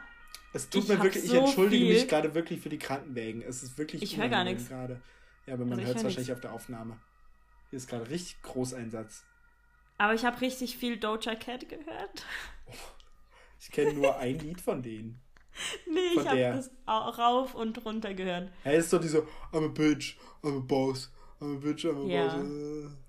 Es 0.53 0.71
tut 0.71 0.87
mir 0.87 0.99
wirklich, 1.03 1.23
so 1.23 1.35
ich 1.35 1.39
entschuldige 1.39 1.85
viel. 1.85 1.93
mich 1.93 2.07
gerade 2.07 2.33
wirklich 2.33 2.61
für 2.61 2.69
die 2.69 2.79
Krankenwägen. 2.79 3.43
Es 3.43 3.61
ist 3.61 3.77
wirklich. 3.77 4.01
Ich 4.01 4.17
höre 4.17 4.27
gar 4.27 4.43
nichts. 4.43 4.69
Gerade. 4.69 4.99
Ja, 5.45 5.53
aber 5.53 5.65
man 5.65 5.73
also 5.73 5.85
hört 5.85 5.97
es 5.97 6.03
wahrscheinlich 6.03 6.29
nix. 6.29 6.37
auf 6.37 6.41
der 6.41 6.53
Aufnahme. 6.53 6.99
Hier 7.69 7.77
ist 7.77 7.87
gerade 7.87 8.09
richtig 8.09 8.41
Großeinsatz. 8.41 9.23
Aber 9.99 10.15
ich 10.15 10.25
habe 10.25 10.41
richtig 10.41 10.77
viel 10.77 10.97
Doja 10.97 11.35
Cat 11.35 11.69
gehört. 11.69 12.25
Ich 13.61 13.69
kenne 13.69 13.93
nur 13.93 14.17
ein 14.17 14.39
Lied 14.39 14.61
von 14.61 14.81
denen. 14.81 15.21
Nee, 15.89 15.99
ich 16.15 16.27
habe 16.27 16.39
das 16.39 16.71
rauf 16.87 17.55
und 17.55 17.83
runter 17.85 18.13
gehört. 18.13 18.51
Ja, 18.63 18.71
ist 18.71 18.91
doch 18.91 19.01
diese 19.01 19.25
I'm 19.51 19.65
a 19.65 19.67
bitch, 19.67 20.17
I'm 20.43 20.57
a 20.57 20.59
boss, 20.59 21.11
I'm 21.39 21.55
a 21.55 21.59
bitch, 21.59 21.85
I'm 21.85 22.05
a 22.05 22.07
ja. 22.07 22.27
boss. 22.27 22.45
Äh. 22.45 23.05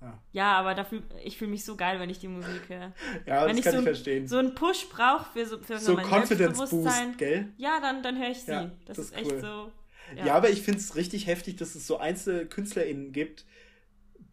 Ja. 0.00 0.22
ja, 0.32 0.58
aber 0.58 0.74
dafür, 0.74 1.02
ich 1.24 1.38
fühle 1.38 1.50
mich 1.50 1.64
so 1.64 1.74
geil, 1.74 1.98
wenn 1.98 2.10
ich 2.10 2.18
die 2.18 2.28
Musik 2.28 2.68
höre. 2.68 2.92
Ja, 3.24 3.46
wenn 3.46 3.56
das 3.56 3.58
ich 3.58 3.64
kann 3.64 3.72
so 3.72 3.78
ich 3.78 3.84
verstehen. 3.84 4.28
So 4.28 4.36
einen 4.36 4.54
Push 4.54 4.88
brauche 4.90 5.26
für 5.32 5.46
so, 5.46 5.58
für 5.58 5.78
so, 5.78 5.86
so 5.86 5.94
mein 5.94 6.06
Confidence 6.06 6.70
Boost, 6.70 7.18
gell? 7.18 7.48
Ja, 7.56 7.80
dann, 7.80 8.02
dann 8.02 8.18
höre 8.18 8.30
ich 8.30 8.42
sie. 8.42 8.52
Ja, 8.52 8.70
das, 8.84 8.96
das, 8.96 9.06
ist 9.06 9.16
echt 9.16 9.32
cool. 9.32 9.40
so. 9.40 9.72
Ja. 10.14 10.26
ja, 10.26 10.34
aber 10.34 10.50
ich 10.50 10.62
finde 10.62 10.80
es 10.80 10.96
richtig 10.96 11.26
heftig, 11.26 11.56
dass 11.56 11.74
es 11.74 11.86
so 11.86 11.96
einzelne 11.96 12.46
KünstlerInnen 12.46 13.12
gibt, 13.12 13.46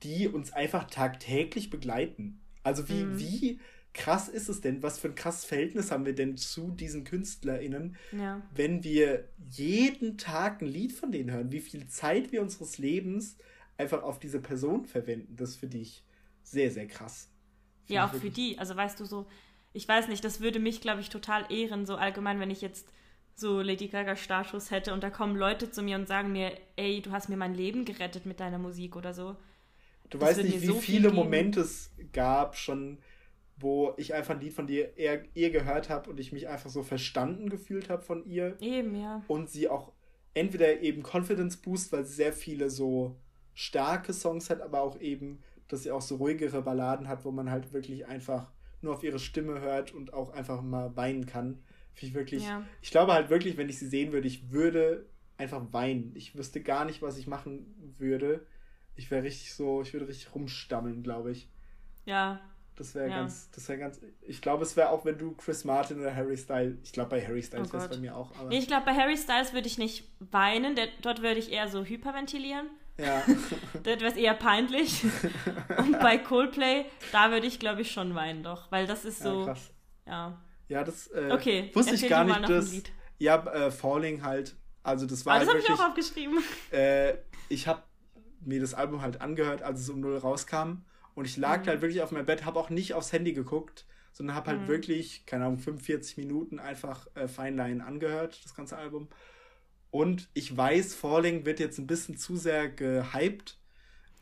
die 0.04 0.28
uns 0.28 0.52
einfach 0.52 0.84
tagtäglich 0.84 1.70
begleiten. 1.70 2.42
Also 2.64 2.90
wie, 2.90 3.04
mhm. 3.04 3.20
wie 3.20 3.60
krass 3.94 4.28
ist 4.28 4.50
es 4.50 4.62
denn? 4.62 4.82
Was 4.84 5.00
für 5.00 5.10
ein 5.10 5.16
krasses 5.16 5.46
Verhältnis 5.46 5.92
haben 5.92 6.06
wir 6.06 6.14
denn 6.14 6.38
zu 6.38 6.72
diesen 6.72 7.04
KünstlerInnen, 7.04 7.96
ja. 8.12 8.42
wenn 8.54 8.84
wir 8.84 9.30
jeden 9.52 10.18
Tag 10.18 10.62
ein 10.62 10.68
Lied 10.68 10.94
von 10.94 11.12
denen 11.12 11.32
hören? 11.32 11.52
Wie 11.52 11.62
viel 11.62 11.88
Zeit 11.88 12.32
wir 12.32 12.42
unseres 12.42 12.78
Lebens 12.78 13.38
einfach 13.78 14.04
auf 14.04 14.20
diese 14.20 14.40
Person 14.40 14.86
verwenden? 14.86 15.36
Das 15.36 15.56
finde 15.56 15.78
ich 15.78 16.04
sehr, 16.44 16.72
sehr 16.72 16.88
krass. 16.88 17.30
Find 17.86 17.96
ja, 17.96 18.06
auch 18.06 18.14
für 18.14 18.30
die. 18.30 18.58
Also 18.58 18.76
weißt 18.76 19.00
du 19.00 19.06
so, 19.06 19.28
ich 19.74 19.88
weiß 19.88 20.08
nicht, 20.08 20.24
das 20.24 20.40
würde 20.40 20.60
mich, 20.60 20.82
glaube 20.82 21.02
ich, 21.02 21.10
total 21.10 21.52
ehren, 21.52 21.86
so 21.86 21.96
allgemein, 21.96 22.40
wenn 22.40 22.52
ich 22.52 22.62
jetzt 22.62 22.88
so 23.36 23.62
Lady 23.62 23.88
Gaga 23.88 24.16
Status 24.16 24.72
hätte 24.72 24.94
und 24.94 25.04
da 25.04 25.10
kommen 25.10 25.36
Leute 25.36 25.72
zu 25.72 25.82
mir 25.82 25.98
und 25.98 26.08
sagen 26.08 26.32
mir, 26.32 26.52
ey, 26.76 27.02
du 27.02 27.12
hast 27.12 27.30
mir 27.30 27.38
mein 27.38 27.56
Leben 27.56 27.84
gerettet 27.84 28.26
mit 28.26 28.40
deiner 28.40 28.60
Musik 28.60 28.96
oder 28.96 29.14
so. 29.14 29.36
Du 30.10 30.20
das 30.20 30.30
weißt 30.30 30.44
nicht, 30.44 30.62
wie 30.62 30.68
so 30.68 30.76
viele 30.76 31.10
viel 31.10 31.16
Momente 31.16 31.62
es 31.62 31.90
gab 32.12 32.56
schon, 32.56 33.00
wo 33.58 33.94
ich 33.98 34.14
einfach 34.14 34.36
ein 34.36 34.42
Lied 34.42 34.54
von 34.54 34.68
dir 34.68 34.98
eher, 34.98 35.24
eher 35.36 35.50
gehört 35.50 35.90
habe 35.90 36.10
und 36.10 36.20
ich 36.20 36.32
mich 36.32 36.48
einfach 36.48 36.70
so 36.70 36.84
verstanden 36.84 37.50
gefühlt 37.50 37.90
habe 37.90 38.02
von 38.02 38.26
ihr. 38.26 38.58
Eben, 38.60 38.96
ja. 38.96 39.24
Und 39.28 39.50
sie 39.50 39.70
auch 39.70 39.92
entweder 40.34 40.82
eben 40.82 41.04
Confidence 41.04 41.58
Boost, 41.58 41.92
weil 41.92 42.06
sie 42.06 42.14
sehr 42.14 42.34
viele 42.34 42.70
so 42.70 43.16
starke 43.54 44.14
Songs 44.14 44.50
hat, 44.50 44.62
aber 44.62 44.82
auch 44.82 45.00
eben, 45.00 45.40
dass 45.68 45.84
sie 45.84 45.92
auch 45.92 46.02
so 46.02 46.16
ruhigere 46.16 46.62
Balladen 46.62 47.08
hat, 47.08 47.24
wo 47.26 47.32
man 47.32 47.50
halt 47.50 47.74
wirklich 47.74 48.08
einfach 48.08 48.52
nur 48.82 48.94
auf 48.94 49.04
ihre 49.04 49.20
Stimme 49.20 49.62
hört 49.62 49.94
und 49.94 50.14
auch 50.14 50.34
einfach 50.34 50.62
mal 50.62 50.96
weinen 50.96 51.26
kann. 51.26 51.64
Finde 51.94 52.08
ich 52.08 52.14
wirklich. 52.16 52.46
Ja. 52.46 52.66
Ich 52.82 52.92
glaube 52.92 53.14
halt 53.14 53.30
wirklich, 53.30 53.58
wenn 53.58 53.70
ich 53.70 53.78
sie 53.78 53.88
sehen 53.88 54.12
würde, 54.12 54.28
ich 54.28 54.52
würde 54.52 55.06
einfach 55.38 55.62
weinen. 55.72 56.12
Ich 56.16 56.36
wüsste 56.36 56.62
gar 56.62 56.86
nicht, 56.86 57.02
was 57.02 57.18
ich 57.18 57.28
machen 57.28 57.96
würde. 57.98 58.46
Ich 58.96 59.10
wäre 59.12 59.24
richtig 59.24 59.54
so, 59.54 59.82
ich 59.82 59.94
würde 59.94 60.08
richtig 60.08 60.34
rumstammeln, 60.34 61.04
glaube 61.04 61.32
ich. 61.32 61.50
Ja, 62.06 62.42
das 62.76 62.96
wäre 62.96 63.10
ja. 63.10 63.18
ganz, 63.18 63.52
das 63.52 63.70
wäre 63.70 63.80
ganz. 63.80 64.00
Ich 64.22 64.42
glaube, 64.42 64.64
es 64.64 64.76
wäre 64.76 64.90
auch, 64.90 65.06
wenn 65.06 65.18
du 65.18 65.34
Chris 65.36 65.64
Martin 65.64 66.00
oder 66.00 66.16
Harry 66.16 66.38
Styles. 66.38 66.78
Ich 66.84 66.92
glaube, 66.92 67.12
bei 67.12 67.26
Harry 67.26 67.44
Styles 67.44 67.70
oh 67.70 67.74
wäre 67.74 67.84
es 67.84 67.90
bei 67.90 67.98
mir 67.98 68.16
auch. 68.16 68.32
nee, 68.50 68.58
ich 68.58 68.68
glaube, 68.68 68.86
bei 68.86 68.96
Harry 68.96 69.18
Styles 69.18 69.54
würde 69.54 69.68
ich 69.68 69.78
nicht 69.78 70.10
weinen. 70.20 70.76
Der, 70.76 70.88
dort 71.02 71.22
würde 71.22 71.40
ich 71.40 71.52
eher 71.52 71.68
so 71.68 71.84
hyperventilieren. 71.84 72.68
Ja. 72.98 73.24
dort 73.84 74.02
wäre 74.02 74.12
es 74.12 74.18
eher 74.18 74.34
peinlich. 74.34 75.04
Und 75.78 76.00
bei 76.00 76.18
Coldplay, 76.18 76.86
da 77.12 77.32
würde 77.32 77.46
ich, 77.46 77.60
glaube 77.60 77.82
ich, 77.82 77.92
schon 77.92 78.16
weinen, 78.16 78.44
doch. 78.44 78.72
Weil 78.72 78.88
das 78.88 79.06
ist 79.06 79.20
so. 79.20 79.42
Ja, 79.42 79.46
krass. 79.46 79.72
Ja. 80.06 80.42
Ja, 80.70 80.84
das 80.84 81.08
äh, 81.08 81.32
okay, 81.32 81.70
wusste 81.74 81.96
ich 81.96 82.08
gar 82.08 82.24
nicht. 82.24 82.50
Dass, 82.50 82.74
ja, 83.20 83.36
äh, 83.46 83.72
Falling 83.72 84.24
halt. 84.24 84.56
Also, 84.82 85.06
das 85.06 85.26
war. 85.26 85.36
Ah, 85.36 85.40
das 85.40 85.48
halt 85.48 85.64
habe 85.64 85.74
ich 85.74 85.80
auch 85.80 85.88
aufgeschrieben. 85.90 86.40
Äh, 86.72 87.16
ich 87.50 87.68
habe 87.68 87.84
mir 88.42 88.60
das 88.60 88.74
Album 88.74 89.02
halt 89.02 89.22
angehört, 89.22 89.62
als 89.62 89.82
es 89.82 89.90
um 89.90 90.00
null 90.00 90.18
rauskam. 90.18 90.84
Und 91.16 91.26
ich 91.26 91.38
lag 91.38 91.64
mhm. 91.64 91.68
halt 91.68 91.82
wirklich 91.82 92.02
auf 92.02 92.12
meinem 92.12 92.26
Bett, 92.26 92.46
habe 92.46 92.60
auch 92.60 92.70
nicht 92.70 92.94
aufs 92.94 93.12
Handy 93.12 93.34
geguckt, 93.34 93.86
sondern 94.12 94.36
habe 94.36 94.52
halt 94.52 94.62
mhm. 94.62 94.68
wirklich, 94.68 95.26
keine 95.26 95.46
Ahnung, 95.46 95.60
45 95.60 96.18
Minuten 96.18 96.60
einfach 96.60 97.08
äh, 97.16 97.28
Fine 97.28 97.58
Line 97.58 97.86
angehört, 97.86 98.40
das 98.44 98.56
ganze 98.56 98.78
Album. 98.78 99.08
Und 99.92 100.30
ich 100.34 100.56
weiß, 100.56 100.96
Falling 100.96 101.46
wird 101.46 101.60
jetzt 101.60 101.78
ein 101.78 101.88
bisschen 101.88 102.18
zu 102.18 102.36
sehr 102.36 102.70
gehypt. 102.70 103.60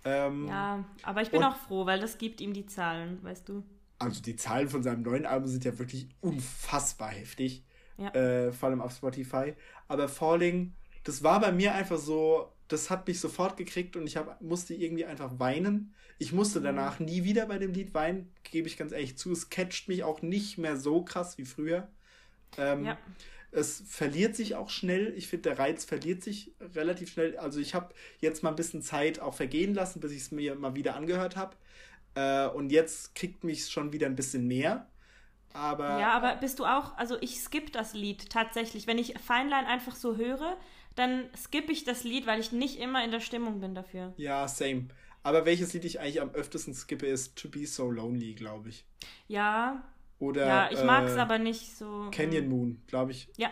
Ähm, 0.03 0.47
ja, 0.47 0.83
aber 1.03 1.21
ich 1.21 1.31
bin 1.31 1.43
auch 1.43 1.55
froh, 1.55 1.85
weil 1.85 1.99
das 1.99 2.17
gibt 2.17 2.41
ihm 2.41 2.53
die 2.53 2.65
Zahlen, 2.65 3.23
weißt 3.23 3.47
du. 3.47 3.63
Also 3.99 4.21
die 4.21 4.35
Zahlen 4.35 4.67
von 4.67 4.81
seinem 4.81 5.03
neuen 5.03 5.25
Album 5.25 5.47
sind 5.47 5.63
ja 5.63 5.77
wirklich 5.77 6.09
unfassbar 6.21 7.09
heftig. 7.09 7.63
Ja. 7.97 8.09
Äh, 8.09 8.51
vor 8.51 8.69
allem 8.69 8.81
auf 8.81 8.93
Spotify. 8.93 9.53
Aber 9.87 10.09
Falling, 10.09 10.73
das 11.03 11.23
war 11.23 11.39
bei 11.39 11.51
mir 11.51 11.73
einfach 11.73 11.99
so, 11.99 12.51
das 12.67 12.89
hat 12.89 13.07
mich 13.07 13.19
sofort 13.19 13.57
gekriegt 13.57 13.95
und 13.95 14.07
ich 14.07 14.17
hab, 14.17 14.41
musste 14.41 14.73
irgendwie 14.73 15.05
einfach 15.05 15.39
weinen. 15.39 15.93
Ich 16.21 16.33
musste 16.33 16.61
danach 16.61 16.99
nie 16.99 17.23
wieder 17.23 17.47
bei 17.47 17.57
dem 17.57 17.73
Lied 17.73 17.95
weinen, 17.95 18.31
gebe 18.43 18.67
ich 18.67 18.77
ganz 18.77 18.91
ehrlich 18.91 19.17
zu. 19.17 19.31
Es 19.31 19.49
catcht 19.49 19.87
mich 19.87 20.03
auch 20.03 20.21
nicht 20.21 20.59
mehr 20.59 20.77
so 20.77 21.03
krass 21.03 21.39
wie 21.39 21.45
früher. 21.45 21.87
Ähm, 22.59 22.85
ja. 22.85 22.97
Es 23.49 23.81
verliert 23.87 24.35
sich 24.35 24.53
auch 24.53 24.69
schnell. 24.69 25.15
Ich 25.17 25.27
finde, 25.27 25.49
der 25.49 25.57
Reiz 25.57 25.83
verliert 25.83 26.21
sich 26.21 26.51
relativ 26.75 27.11
schnell. 27.11 27.39
Also 27.39 27.59
ich 27.59 27.73
habe 27.73 27.95
jetzt 28.19 28.43
mal 28.43 28.49
ein 28.49 28.55
bisschen 28.55 28.83
Zeit 28.83 29.19
auch 29.19 29.33
vergehen 29.33 29.73
lassen, 29.73 29.99
bis 29.99 30.11
ich 30.11 30.19
es 30.19 30.31
mir 30.31 30.53
mal 30.53 30.75
wieder 30.75 30.95
angehört 30.95 31.37
habe. 31.37 31.55
Äh, 32.13 32.49
und 32.49 32.71
jetzt 32.71 33.15
kriegt 33.15 33.43
mich 33.43 33.69
schon 33.69 33.91
wieder 33.91 34.05
ein 34.05 34.15
bisschen 34.15 34.47
mehr. 34.47 34.85
Aber, 35.53 35.99
ja, 35.99 36.13
aber 36.13 36.35
bist 36.35 36.59
du 36.59 36.65
auch, 36.65 36.95
also 36.97 37.17
ich 37.19 37.41
skippe 37.41 37.71
das 37.71 37.95
Lied 37.95 38.29
tatsächlich. 38.29 38.85
Wenn 38.85 38.99
ich 38.99 39.17
Feinlein 39.17 39.65
einfach 39.65 39.95
so 39.95 40.17
höre, 40.17 40.55
dann 40.93 41.31
skippe 41.35 41.71
ich 41.71 41.83
das 41.83 42.03
Lied, 42.03 42.27
weil 42.27 42.39
ich 42.39 42.51
nicht 42.51 42.77
immer 42.79 43.03
in 43.03 43.09
der 43.09 43.21
Stimmung 43.21 43.59
bin 43.59 43.73
dafür. 43.73 44.13
Ja, 44.17 44.47
same. 44.47 44.85
Aber 45.23 45.45
welches 45.45 45.73
Lied 45.73 45.85
ich 45.85 45.99
eigentlich 45.99 46.21
am 46.21 46.31
öftesten 46.31 46.73
skippe, 46.73 47.05
ist 47.05 47.35
To 47.37 47.49
Be 47.49 47.65
So 47.65 47.91
Lonely, 47.91 48.33
glaube 48.33 48.69
ich. 48.69 48.85
Ja. 49.27 49.83
Oder. 50.19 50.45
Ja, 50.47 50.71
ich 50.71 50.83
mag 50.83 51.05
es 51.05 51.15
äh, 51.15 51.19
aber 51.19 51.37
nicht 51.39 51.75
so. 51.77 52.09
Canyon 52.11 52.49
Moon, 52.49 52.81
glaube 52.87 53.11
ich. 53.11 53.29
Ja. 53.37 53.51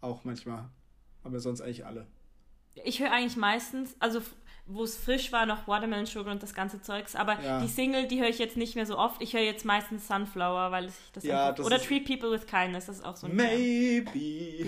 Auch 0.00 0.24
manchmal. 0.24 0.68
aber 1.22 1.40
sonst 1.40 1.60
eigentlich 1.60 1.86
alle. 1.86 2.06
Ich 2.84 3.00
höre 3.00 3.12
eigentlich 3.12 3.36
meistens, 3.36 3.96
also 4.00 4.20
wo 4.66 4.82
es 4.82 4.96
frisch 4.96 5.30
war, 5.30 5.44
noch 5.44 5.68
Watermelon 5.68 6.06
Sugar 6.06 6.32
und 6.32 6.42
das 6.42 6.54
ganze 6.54 6.80
Zeugs. 6.80 7.14
Aber 7.14 7.38
Ja. 7.42 7.60
die 7.60 7.68
Single, 7.68 8.06
die 8.06 8.20
höre 8.20 8.28
ich 8.28 8.38
jetzt 8.38 8.56
nicht 8.56 8.76
mehr 8.76 8.86
so 8.86 8.96
oft. 8.98 9.20
Ich 9.20 9.34
höre 9.34 9.42
jetzt 9.42 9.64
meistens 9.64 10.08
Sunflower, 10.08 10.70
weil 10.70 10.86
ich 10.86 10.94
das 11.12 11.24
Ja, 11.24 11.52
das 11.52 11.66
Oder 11.66 11.78
Treat 11.78 12.06
People 12.06 12.30
with 12.30 12.46
Kindness, 12.46 12.86
das 12.86 12.96
ist 12.96 13.04
auch 13.04 13.16
so 13.16 13.26
ein 13.26 13.36
Maybe 13.36 14.66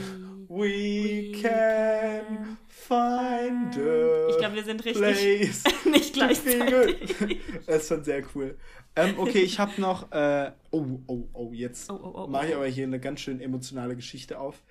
we 0.48 1.32
We 1.32 1.32
can 1.42 2.58
find 2.68 3.76
a 3.78 4.28
Ich 4.28 4.38
glaube, 4.38 4.54
wir 4.54 4.64
sind 4.64 4.84
richtig 4.84 5.64
nicht 5.90 6.12
gleichzeitig. 6.12 7.16
Das 7.66 7.82
ist 7.82 7.88
schon 7.88 8.04
sehr 8.04 8.22
cool. 8.34 8.56
Ähm, 8.94 9.14
okay, 9.18 9.40
ich 9.40 9.58
habe 9.58 9.78
noch. 9.80 10.10
Äh, 10.12 10.52
oh, 10.70 10.84
oh, 11.06 11.24
oh, 11.32 11.52
jetzt 11.52 11.90
Oh, 11.90 11.98
oh, 12.02 12.12
oh, 12.24 12.26
mache 12.28 12.46
ich 12.48 12.52
oh. 12.54 12.56
aber 12.58 12.66
hier 12.66 12.84
eine 12.84 13.00
ganz 13.00 13.20
schön 13.20 13.40
emotionale 13.40 13.96
Geschichte 13.96 14.38
auf. 14.38 14.62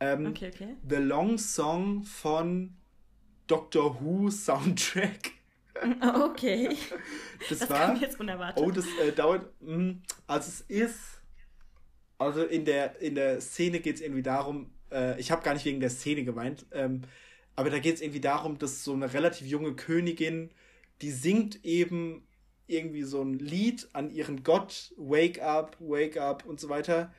Ähm, 0.00 0.26
Okay, 0.26 0.50
okay. 0.54 0.76
The 0.88 0.96
Long 0.96 1.38
Song 1.38 2.02
von 2.04 2.74
Doctor 3.50 4.00
Who 4.00 4.30
Soundtrack. 4.30 5.32
Okay. 6.30 6.76
Das, 7.48 7.60
Das 7.60 7.70
war. 7.70 7.86
kam 7.86 8.00
jetzt 8.00 8.20
unerwartet. 8.20 8.62
Oh, 8.62 8.70
das 8.70 8.86
äh, 9.02 9.12
dauert. 9.12 9.46
Mh, 9.60 9.94
also 10.26 10.48
es 10.48 10.60
ist. 10.62 10.98
Also 12.18 12.44
in 12.44 12.66
der, 12.66 13.00
in 13.00 13.14
der 13.14 13.40
Szene 13.40 13.80
geht 13.80 13.96
es 13.96 14.02
irgendwie 14.02 14.22
darum, 14.22 14.70
äh, 14.92 15.18
ich 15.18 15.30
habe 15.30 15.42
gar 15.42 15.54
nicht 15.54 15.64
wegen 15.64 15.80
der 15.80 15.88
Szene 15.88 16.22
geweint, 16.22 16.66
ähm, 16.70 17.00
aber 17.56 17.70
da 17.70 17.78
geht 17.78 17.94
es 17.94 18.02
irgendwie 18.02 18.20
darum, 18.20 18.58
dass 18.58 18.84
so 18.84 18.92
eine 18.92 19.14
relativ 19.14 19.46
junge 19.46 19.74
Königin, 19.74 20.50
die 21.00 21.10
singt 21.12 21.64
eben 21.64 22.26
irgendwie 22.66 23.04
so 23.04 23.22
ein 23.22 23.38
Lied 23.38 23.88
an 23.94 24.10
ihren 24.10 24.42
Gott, 24.42 24.92
Wake 24.98 25.40
up, 25.40 25.76
Wake 25.80 26.18
up 26.18 26.44
und 26.44 26.60
so 26.60 26.68
weiter. 26.68 27.10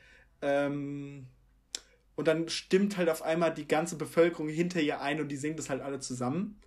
Ähm, 0.43 1.25
und 2.15 2.27
dann 2.27 2.49
stimmt 2.49 2.97
halt 2.97 3.09
auf 3.09 3.21
einmal 3.21 3.53
die 3.53 3.67
ganze 3.67 3.97
Bevölkerung 3.97 4.49
hinter 4.49 4.81
ihr 4.81 5.01
ein 5.01 5.21
und 5.21 5.29
die 5.29 5.37
singen 5.37 5.57
das 5.57 5.69
halt 5.69 5.81
alle 5.81 5.99
zusammen. 5.99 6.59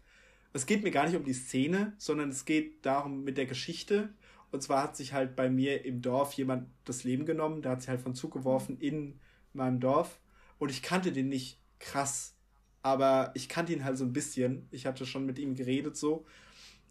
Es 0.53 0.66
geht 0.66 0.82
mir 0.82 0.90
gar 0.90 1.07
nicht 1.07 1.16
um 1.16 1.24
die 1.24 1.32
Szene, 1.34 1.95
sondern 1.99 2.30
es 2.30 2.45
geht 2.45 2.86
darum 2.86 3.24
mit 3.24 3.36
der 3.36 3.47
Geschichte. 3.47 4.14
Und 4.53 4.62
zwar 4.62 4.84
hat 4.84 4.97
sich 4.97 5.12
halt 5.12 5.34
bei 5.34 5.51
mir 5.51 5.84
im 5.84 6.01
Dorf 6.01 6.32
jemand 6.34 6.68
das 6.84 7.03
Leben 7.03 7.26
genommen, 7.26 7.61
der 7.61 7.72
hat 7.72 7.80
sich 7.80 7.90
halt 7.90 8.01
von 8.01 8.14
Zug 8.14 8.32
geworfen 8.32 8.78
in 8.78 9.18
meinem 9.53 9.80
Dorf. 9.80 10.20
Und 10.59 10.70
ich 10.70 10.82
kannte 10.82 11.11
den 11.11 11.28
nicht 11.28 11.61
krass, 11.80 12.36
aber 12.82 13.32
ich 13.34 13.49
kannte 13.49 13.72
ihn 13.72 13.84
halt 13.84 13.99
so 13.99 14.05
ein 14.05 14.12
bisschen. 14.12 14.68
Ich 14.70 14.86
hatte 14.86 15.07
schon 15.07 15.26
mit 15.26 15.38
ihm 15.38 15.55
geredet 15.55 15.97
so. 15.97 16.24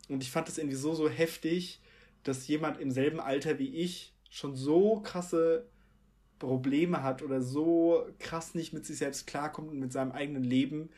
Und 0.10 0.22
ich 0.22 0.32
fand 0.32 0.47
das 0.47 0.58
irgendwie 0.58 0.76
so, 0.76 0.93
so 0.93 1.08
heftig, 1.08 1.82
dass 2.24 2.47
jemand 2.47 2.80
im 2.80 2.91
selben 2.91 3.20
Alter 3.20 3.60
wie 3.60 3.74
ich 3.76 4.14
schon 4.30 4.56
so 4.56 4.99
krasse 5.01 5.70
Probleme 6.40 7.04
hat 7.04 7.22
oder 7.22 7.42
so 7.42 8.06
krass 8.20 8.56
nicht 8.56 8.74
mit 8.74 8.86
sich 8.86 8.98
selbst 8.98 9.28
klarkommt 9.28 9.70
und 9.70 9.80
mit 9.80 9.94
seinem 9.94 10.12
eigenen 10.12 10.44
Leben, 10.44 10.90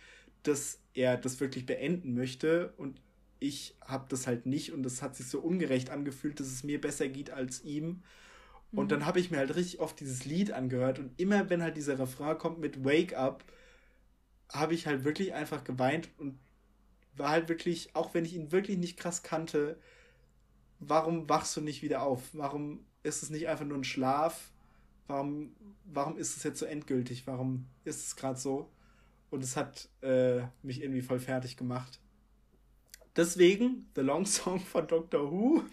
dass 0.44 0.80
er 0.94 1.18
das 1.18 1.40
wirklich 1.40 1.66
beenden 1.66 2.14
möchte. 2.14 2.74
Und 2.78 3.02
ich 3.40 3.76
habe 3.82 4.06
das 4.10 4.28
halt 4.28 4.46
nicht 4.46 4.74
und 4.74 4.84
das 4.84 5.02
hat 5.02 5.16
sich 5.16 5.28
so 5.28 5.40
ungerecht 5.40 5.90
angefühlt, 5.90 6.40
dass 6.40 6.48
es 6.48 6.64
mir 6.64 6.80
besser 6.82 7.08
geht 7.08 7.30
als 7.32 7.64
ihm. 7.64 8.02
Und 8.72 8.92
dann 8.92 9.06
habe 9.06 9.20
ich 9.20 9.32
mir 9.32 9.38
halt 9.38 9.56
richtig 9.56 9.80
oft 9.80 10.00
dieses 10.00 10.26
Lied 10.26 10.52
angehört 10.52 11.00
und 11.00 11.12
immer 11.20 11.50
wenn 11.50 11.64
halt 11.64 11.78
dieser 11.78 11.98
Refrain 11.98 12.38
kommt 12.38 12.60
mit 12.60 12.84
Wake 12.84 13.16
Up, 13.16 13.44
habe 14.50 14.74
ich 14.74 14.86
halt 14.86 15.06
wirklich 15.06 15.34
einfach 15.34 15.64
geweint 15.64 16.10
und 16.18 16.38
war 17.16 17.30
halt 17.30 17.48
wirklich, 17.48 17.96
auch 17.96 18.14
wenn 18.14 18.26
ich 18.26 18.34
ihn 18.34 18.52
wirklich 18.52 18.78
nicht 18.78 18.98
krass 18.98 19.24
kannte, 19.24 19.80
warum 20.80 21.30
wachst 21.30 21.56
du 21.56 21.62
nicht 21.62 21.82
wieder 21.82 22.04
auf? 22.04 22.22
Warum 22.34 22.86
ist 23.04 23.24
es 23.24 23.30
nicht 23.30 23.48
einfach 23.48 23.66
nur 23.66 23.78
ein 23.78 23.84
Schlaf? 23.86 24.52
Warum, 25.08 25.56
warum 25.86 26.18
ist 26.18 26.38
es 26.38 26.44
jetzt 26.44 26.60
so 26.60 26.66
endgültig? 26.66 27.28
Warum 27.28 27.68
ist 27.84 28.08
es 28.08 28.16
gerade 28.16 28.40
so? 28.40 28.70
Und 29.30 29.44
es 29.44 29.56
hat 29.56 29.90
äh, 30.02 30.42
mich 30.64 30.82
irgendwie 30.82 31.02
voll 31.02 31.20
fertig 31.20 31.58
gemacht. 31.58 32.00
Deswegen, 33.16 33.90
The 33.96 34.02
Long 34.02 34.26
Song 34.26 34.60
von 34.60 34.88
Doctor 34.88 35.32
Who 35.32 35.64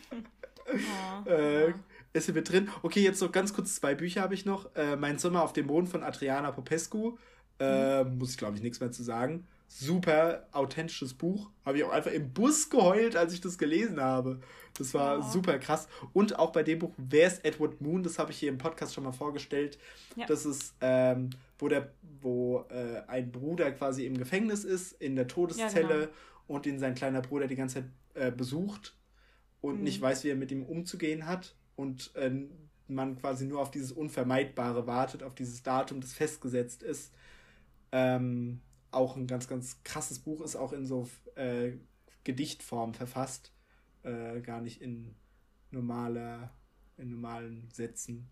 Oh. 0.67 1.29
äh, 1.29 1.73
ist 2.13 2.27
hier 2.27 2.35
mit 2.35 2.51
drin. 2.51 2.69
Okay, 2.83 3.01
jetzt 3.01 3.21
noch 3.21 3.33
ganz 3.33 3.55
kurz 3.55 3.75
zwei 3.75 3.95
Bücher 3.95 4.23
habe 4.23 4.35
ich 4.35 4.45
noch. 4.45 4.75
Äh, 4.75 4.97
mein 4.97 5.19
Sommer 5.19 5.43
auf 5.43 5.53
dem 5.53 5.67
Mond 5.67 5.89
von 5.89 6.03
Adriana 6.03 6.51
Popescu. 6.53 7.17
Äh, 7.59 8.05
Muss 8.05 8.33
ich, 8.33 8.39
glaube 8.39 8.57
ich, 8.57 8.63
nichts 8.63 8.81
mehr 8.81 8.91
zu 8.91 9.03
sagen. 9.03 9.47
Super 9.75 10.47
authentisches 10.53 11.15
Buch. 11.15 11.51
Habe 11.65 11.79
ich 11.79 11.85
auch 11.85 11.91
einfach 11.93 12.11
im 12.13 12.31
Bus 12.33 12.69
geheult, 12.69 13.17
als 13.17 13.33
ich 13.33 13.41
das 13.41 13.57
gelesen 13.57 14.01
habe. 14.01 14.41
Das 14.77 14.93
war 14.93 15.19
Oh. 15.21 15.23
super 15.23 15.59
krass. 15.59 15.89
Und 16.13 16.39
auch 16.39 16.53
bei 16.53 16.63
dem 16.63 16.79
Buch 16.79 16.93
Wer 16.99 17.27
ist 17.29 17.43
Edward 17.45 17.81
Moon? 17.81 18.03
Das 18.03 18.19
habe 18.19 18.33
ich 18.33 18.39
hier 18.39 18.51
im 18.51 18.59
Podcast 18.59 18.93
schon 18.93 19.05
mal 19.05 19.13
vorgestellt. 19.13 19.79
Ja. 20.17 20.27
Das 20.27 20.45
ist, 20.45 20.75
ähm, 20.83 21.31
wo, 21.59 21.69
der, 21.69 21.91
wo 22.21 22.67
äh, 22.69 23.01
ein 23.09 23.33
Bruder 23.33 23.73
quasi 23.73 24.05
im 24.05 24.19
Gefängnis 24.19 24.65
ist, 24.65 24.93
in 25.01 25.17
der 25.17 25.27
Todeszelle 25.27 25.81
Ja, 25.89 26.01
genau. 26.01 26.13
und 26.49 26.67
ihn 26.67 26.79
sein 26.79 26.95
kleiner 26.95 27.23
Bruder 27.23 27.47
die 27.47 27.57
ganze 27.57 27.77
Zeit 27.77 27.91
äh, 28.15 28.31
besucht 28.31 28.95
und 29.63 29.79
Mhm. 29.79 29.85
nicht 29.85 30.01
weiß, 30.03 30.23
wie 30.25 30.29
er 30.29 30.37
mit 30.37 30.53
ihm 30.53 30.65
umzugehen 30.65 31.27
hat 31.27 31.55
und 31.77 32.13
ähm, 32.17 32.51
man 32.89 33.17
quasi 33.19 33.47
nur 33.47 33.61
auf 33.61 33.71
dieses 33.71 33.91
Unvermeidbare 33.91 34.87
wartet, 34.87 35.23
auf 35.23 35.35
dieses 35.35 35.63
Datum, 35.63 36.03
das 36.03 36.13
festgesetzt 36.13 36.83
ist. 36.83 37.11
Ähm, 37.91 38.61
auch 38.93 39.17
ein 39.17 39.27
ganz, 39.27 39.49
ganz 39.49 39.83
krasses 39.85 40.19
Buch, 40.19 40.41
ist 40.43 40.57
auch 40.57 40.73
in 40.73 40.87
so 40.87 41.09
äh, 41.35 41.73
Gedichtform 42.25 42.95
verfasst, 42.95 43.53
äh, 44.03 44.41
gar 44.41 44.61
nicht 44.61 44.81
in 44.81 45.15
normaler, 45.71 46.53
in 46.97 47.11
normalen 47.11 47.69
Sätzen. 47.73 48.29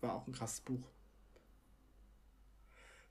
War 0.00 0.14
auch 0.14 0.26
ein 0.26 0.32
krasses 0.32 0.60
Buch. 0.60 0.88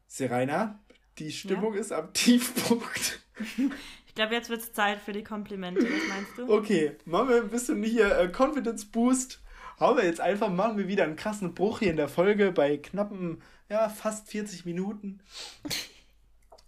Serena, 0.08 0.80
die 1.18 1.32
Stimmung 1.32 1.74
ist 1.74 1.92
am 1.92 2.14
Tiefpunkt. 2.14 3.22
Ich 4.08 4.18
glaube, 4.18 4.34
jetzt 4.34 4.50
wird 4.50 4.62
es 4.62 4.72
Zeit 4.72 5.02
für 5.02 5.12
die 5.12 5.26
Komplimente. 5.26 5.82
Was 5.82 6.08
meinst 6.08 6.38
du? 6.38 6.50
Okay, 6.50 6.96
machen 7.04 7.28
wir 7.28 7.42
ein 7.42 7.50
bisschen 7.50 7.84
hier 7.84 8.18
äh, 8.18 8.32
Confidence 8.32 8.86
Boost. 8.86 9.42
Hauen 9.78 9.98
wir 9.98 10.06
jetzt 10.06 10.22
einfach, 10.22 10.50
machen 10.50 10.78
wir 10.78 10.88
wieder 10.88 11.04
einen 11.04 11.18
krassen 11.18 11.54
Bruch 11.54 11.80
hier 11.80 11.92
in 11.92 11.98
der 11.98 12.08
Folge 12.08 12.54
bei 12.54 12.78
knappen, 12.78 13.42
ja, 13.68 13.90
fast 13.90 14.30
40 14.30 14.64
Minuten. 14.64 15.20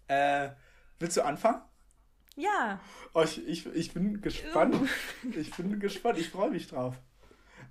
Äh, 0.08 0.50
willst 1.00 1.18
du 1.18 1.22
anfangen? 1.24 1.62
Ja. 2.36 2.80
Oh, 3.14 3.24
ich, 3.24 3.46
ich, 3.48 3.66
ich 3.68 3.94
bin 3.94 4.22
gespannt. 4.22 4.76
Ich 5.36 5.52
bin 5.56 5.80
gespannt. 5.80 6.18
Ich 6.20 6.30
freue 6.30 6.52
mich 6.52 6.68
drauf. 6.68 6.96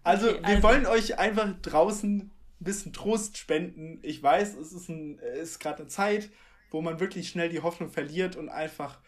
Also, 0.03 0.28
Okay, 0.30 0.41
wir 0.41 0.47
also- 0.49 0.62
wollen 0.64 0.87
euch 0.87 1.18
einfach 1.18 1.49
draußen 1.62 2.18
ein 2.18 2.30
bisschen 2.64 2.93
Trost 2.93 3.39
spenden. 3.39 3.99
Ich 4.03 4.22
weiß, 4.22 4.57
es 4.57 4.72
ist, 4.72 4.89
ein, 4.89 5.18
es 5.20 5.51
ist 5.51 5.59
gerade 5.61 5.78
eine 5.80 5.89
Zeit, 5.89 6.30
wo 6.70 6.80
man 6.82 7.01
wirklich 7.01 7.28
schnell 7.28 7.49
die 7.49 7.61
Hoffnung 7.62 7.91
verliert 7.91 8.37
und 8.37 8.49
einfach 8.49 9.01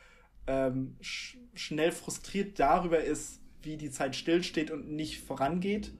ähm, 0.47 0.97
sch 1.01 1.37
schnell 1.55 1.91
frustriert 1.93 2.59
darüber 2.61 3.01
ist, 3.03 3.41
wie 3.63 3.77
die 3.77 3.91
Zeit 3.91 4.15
stillsteht 4.15 4.71
und 4.71 4.89
nicht 4.93 5.21
vorangeht. 5.25 5.93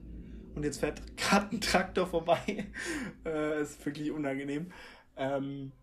Und 0.55 0.63
jetzt 0.63 0.79
fährt 0.79 1.01
gerade 1.17 1.55
ein 1.55 1.61
Traktor 1.61 2.07
vorbei. 2.07 2.67
äh, 3.25 3.61
ist 3.61 3.85
wirklich 3.85 4.11
unangenehm. 4.11 4.71
Ähm, 5.17 5.73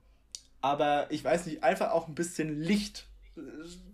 aber 0.67 1.11
ich 1.11 1.25
weiß 1.25 1.47
nicht, 1.47 1.63
einfach 1.63 1.91
auch 1.93 2.09
ein 2.09 2.15
bisschen 2.15 2.61
Licht. 2.61 3.07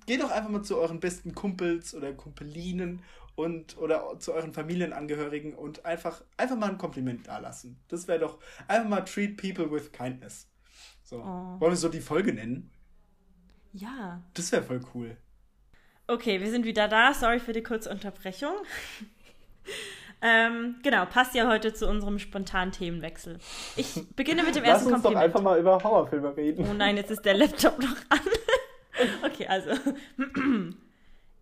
Geht 0.06 0.22
doch 0.22 0.30
einfach 0.30 0.50
mal 0.50 0.62
zu 0.62 0.78
euren 0.78 1.00
besten 1.00 1.34
Kumpels 1.34 1.94
oder 1.94 2.12
Kumpelinen 2.12 3.02
und 3.34 3.76
oder 3.78 4.18
zu 4.18 4.32
euren 4.32 4.52
Familienangehörigen 4.52 5.54
und 5.54 5.84
einfach, 5.84 6.22
einfach 6.36 6.56
mal 6.56 6.70
ein 6.70 6.78
Kompliment 6.78 7.28
dalassen. 7.28 7.78
Das 7.88 8.08
wäre 8.08 8.18
doch 8.18 8.38
einfach 8.68 8.88
mal 8.88 9.02
treat 9.02 9.36
people 9.36 9.70
with 9.70 9.92
kindness. 9.92 10.48
So. 11.02 11.18
Oh. 11.20 11.60
Wollen 11.60 11.72
wir 11.72 11.76
so 11.76 11.88
die 11.88 12.00
Folge 12.00 12.32
nennen? 12.32 12.70
Ja. 13.72 14.22
Das 14.34 14.52
wäre 14.52 14.62
voll 14.62 14.80
cool. 14.94 15.16
Okay, 16.06 16.40
wir 16.40 16.50
sind 16.50 16.64
wieder 16.64 16.88
da. 16.88 17.14
Sorry 17.14 17.40
für 17.40 17.52
die 17.52 17.62
kurze 17.62 17.90
Unterbrechung. 17.90 18.54
Ähm, 20.22 20.76
genau, 20.82 21.04
passt 21.06 21.34
ja 21.34 21.48
heute 21.48 21.74
zu 21.74 21.88
unserem 21.88 22.18
spontanen 22.18 22.72
Themenwechsel. 22.72 23.38
Ich 23.76 24.00
beginne 24.16 24.42
mit 24.44 24.54
dem 24.54 24.64
ersten 24.64 24.90
Kompliment. 24.92 25.42
mal 25.42 25.58
über 25.58 25.82
Horrorfilme 25.82 26.36
reden. 26.36 26.66
Oh 26.70 26.72
nein, 26.74 26.96
jetzt 26.96 27.10
ist 27.10 27.24
der 27.24 27.34
Laptop 27.34 27.78
noch 27.78 27.96
an. 28.08 28.20
okay, 29.24 29.46
also. 29.46 29.70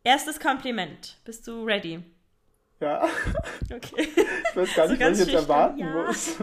Erstes 0.02 0.40
Kompliment. 0.40 1.18
Bist 1.24 1.46
du 1.46 1.62
ready? 1.64 2.02
Ja, 2.80 3.06
Okay. 3.70 4.08
ich 4.08 4.56
weiß 4.56 4.74
gar 4.74 4.86
So 4.86 4.92
nicht, 4.92 5.00
ganz 5.00 5.20
was 5.20 5.26
ich 5.26 5.32
jetzt 5.34 5.42
erwarten 5.42 5.78
ja. 5.80 5.92
muss. 6.06 6.36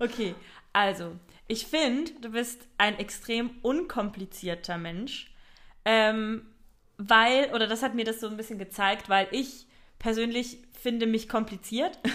Okay, 0.00 0.34
also, 0.72 1.12
ich 1.46 1.66
finde, 1.66 2.10
du 2.20 2.30
bist 2.32 2.66
ein 2.78 2.98
extrem 2.98 3.50
unkomplizierter 3.62 4.76
Mensch. 4.76 5.32
Ähm, 5.84 6.46
weil, 6.96 7.52
oder 7.54 7.68
das 7.68 7.82
hat 7.84 7.94
mir 7.94 8.04
das 8.04 8.18
so 8.20 8.26
ein 8.26 8.36
bisschen 8.36 8.58
gezeigt, 8.58 9.08
weil 9.08 9.28
ich 9.30 9.66
persönlich 10.00 10.58
finde 10.84 11.06
mich 11.06 11.28
kompliziert. 11.28 11.98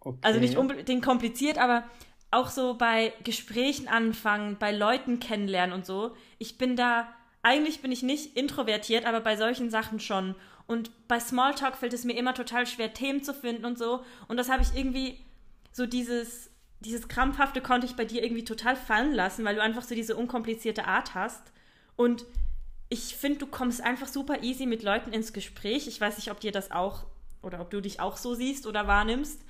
Okay. 0.00 0.18
Also 0.22 0.38
nicht 0.38 0.56
unbedingt 0.56 1.04
kompliziert, 1.04 1.58
aber 1.58 1.82
auch 2.30 2.50
so 2.50 2.74
bei 2.74 3.12
Gesprächen 3.24 3.88
anfangen, 3.88 4.56
bei 4.56 4.72
Leuten 4.72 5.18
kennenlernen 5.18 5.74
und 5.74 5.84
so. 5.84 6.14
Ich 6.38 6.56
bin 6.56 6.76
da, 6.76 7.12
eigentlich 7.42 7.82
bin 7.82 7.90
ich 7.90 8.04
nicht 8.04 8.36
introvertiert, 8.36 9.04
aber 9.04 9.20
bei 9.20 9.36
solchen 9.36 9.70
Sachen 9.70 9.98
schon. 9.98 10.36
Und 10.68 11.08
bei 11.08 11.18
Smalltalk 11.18 11.76
fällt 11.76 11.92
es 11.92 12.04
mir 12.04 12.16
immer 12.16 12.32
total 12.32 12.66
schwer, 12.66 12.94
Themen 12.94 13.24
zu 13.24 13.34
finden 13.34 13.64
und 13.64 13.76
so. 13.76 14.04
Und 14.28 14.36
das 14.36 14.48
habe 14.48 14.62
ich 14.62 14.78
irgendwie 14.78 15.18
so 15.72 15.84
dieses, 15.84 16.48
dieses 16.78 17.08
Krampfhafte 17.08 17.60
konnte 17.60 17.86
ich 17.86 17.96
bei 17.96 18.04
dir 18.04 18.22
irgendwie 18.22 18.44
total 18.44 18.76
fallen 18.76 19.12
lassen, 19.12 19.44
weil 19.44 19.56
du 19.56 19.62
einfach 19.62 19.82
so 19.82 19.96
diese 19.96 20.16
unkomplizierte 20.16 20.86
Art 20.86 21.14
hast. 21.14 21.52
Und 21.96 22.24
ich 22.88 23.16
finde, 23.16 23.40
du 23.40 23.46
kommst 23.46 23.82
einfach 23.82 24.06
super 24.06 24.42
easy 24.42 24.64
mit 24.64 24.84
Leuten 24.84 25.12
ins 25.12 25.32
Gespräch. 25.32 25.88
Ich 25.88 26.00
weiß 26.00 26.16
nicht, 26.16 26.30
ob 26.30 26.40
dir 26.40 26.52
das 26.52 26.70
auch 26.70 27.04
oder 27.42 27.60
ob 27.60 27.70
du 27.70 27.80
dich 27.80 28.00
auch 28.00 28.16
so 28.16 28.34
siehst 28.34 28.66
oder 28.66 28.86
wahrnimmst. 28.86 29.44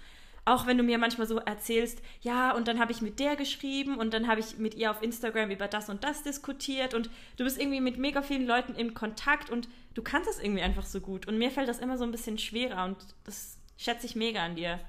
Auch 0.44 0.66
wenn 0.66 0.78
du 0.78 0.82
mir 0.82 0.96
manchmal 0.96 1.26
so 1.26 1.36
erzählst, 1.38 2.00
ja, 2.22 2.54
und 2.56 2.68
dann 2.68 2.80
habe 2.80 2.90
ich 2.90 3.02
mit 3.02 3.20
der 3.20 3.36
geschrieben 3.36 3.98
und 3.98 4.14
dann 4.14 4.28
habe 4.28 4.40
ich 4.40 4.56
mit 4.56 4.74
ihr 4.74 4.90
auf 4.90 5.02
Instagram 5.02 5.50
über 5.50 5.68
das 5.68 5.90
und 5.90 6.04
das 6.04 6.22
diskutiert 6.22 6.94
und 6.94 7.10
du 7.36 7.44
bist 7.44 7.60
irgendwie 7.60 7.82
mit 7.82 7.98
mega 7.98 8.22
vielen 8.22 8.46
Leuten 8.46 8.74
in 8.74 8.94
Kontakt 8.94 9.50
und 9.50 9.68
du 9.92 10.02
kannst 10.02 10.26
das 10.26 10.38
irgendwie 10.38 10.62
einfach 10.62 10.86
so 10.86 11.00
gut. 11.00 11.28
Und 11.28 11.36
mir 11.36 11.50
fällt 11.50 11.68
das 11.68 11.80
immer 11.80 11.98
so 11.98 12.04
ein 12.04 12.12
bisschen 12.12 12.38
schwerer 12.38 12.86
und 12.86 12.96
das 13.24 13.58
schätze 13.76 14.06
ich 14.06 14.16
mega 14.16 14.42
an 14.42 14.56
dir. 14.56 14.80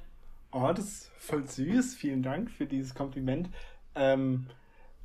Oh, 0.52 0.72
das 0.74 0.86
ist 0.86 1.12
voll 1.18 1.45
süß. 1.45 1.93
Vielen 1.95 2.24
Dank 2.24 2.50
für 2.50 2.66
dieses 2.66 2.95
Kompliment. 2.95 3.50
Ähm, 3.95 4.47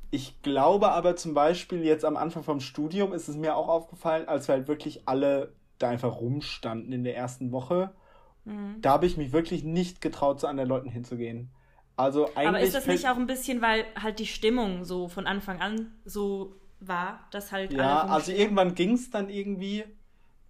ich 0.09 0.41
glaube 0.41 0.91
aber 0.91 1.17
zum 1.17 1.33
Beispiel 1.33 1.83
jetzt 1.83 2.05
am 2.05 2.15
Anfang 2.15 2.43
vom 2.43 2.61
Studium 2.61 3.11
ist 3.11 3.27
es 3.27 3.35
mir 3.35 3.57
auch 3.57 3.67
aufgefallen, 3.67 4.27
als 4.29 4.47
wir 4.47 4.55
halt 4.55 4.69
wirklich 4.69 5.07
alle 5.07 5.51
da 5.77 5.89
einfach 5.89 6.19
rumstanden 6.19 6.91
in 6.91 7.03
der 7.03 7.15
ersten 7.15 7.51
Woche. 7.51 7.93
Mhm. 8.45 8.77
Da 8.81 8.91
habe 8.91 9.05
ich 9.05 9.17
mich 9.17 9.31
wirklich 9.31 9.63
nicht 9.63 10.01
getraut, 10.01 10.39
zu 10.39 10.47
anderen 10.47 10.69
Leuten 10.69 10.89
hinzugehen. 10.89 11.49
Also 11.97 12.25
eigentlich. 12.35 12.47
Aber 12.47 12.59
ist 12.59 12.75
das 12.75 12.87
nicht 12.87 13.07
auch 13.07 13.17
ein 13.17 13.27
bisschen, 13.27 13.61
weil 13.61 13.85
halt 14.01 14.19
die 14.19 14.25
Stimmung 14.25 14.83
so 14.83 15.07
von 15.07 15.27
Anfang 15.27 15.61
an 15.61 15.93
so 16.03 16.55
war, 16.79 17.27
dass 17.31 17.51
halt. 17.51 17.73
Ja, 17.73 18.05
also 18.05 18.31
irgendwann 18.31 18.75
ging 18.75 18.93
es 18.93 19.09
dann 19.09 19.29
irgendwie. 19.29 19.85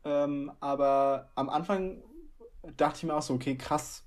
Ähm, 0.04 0.52
aber 0.60 1.32
am 1.36 1.50
Anfang 1.50 2.04
dachte 2.78 2.98
ich 2.98 3.04
mir 3.04 3.16
auch 3.16 3.22
so, 3.22 3.34
okay, 3.34 3.56
krass, 3.58 4.06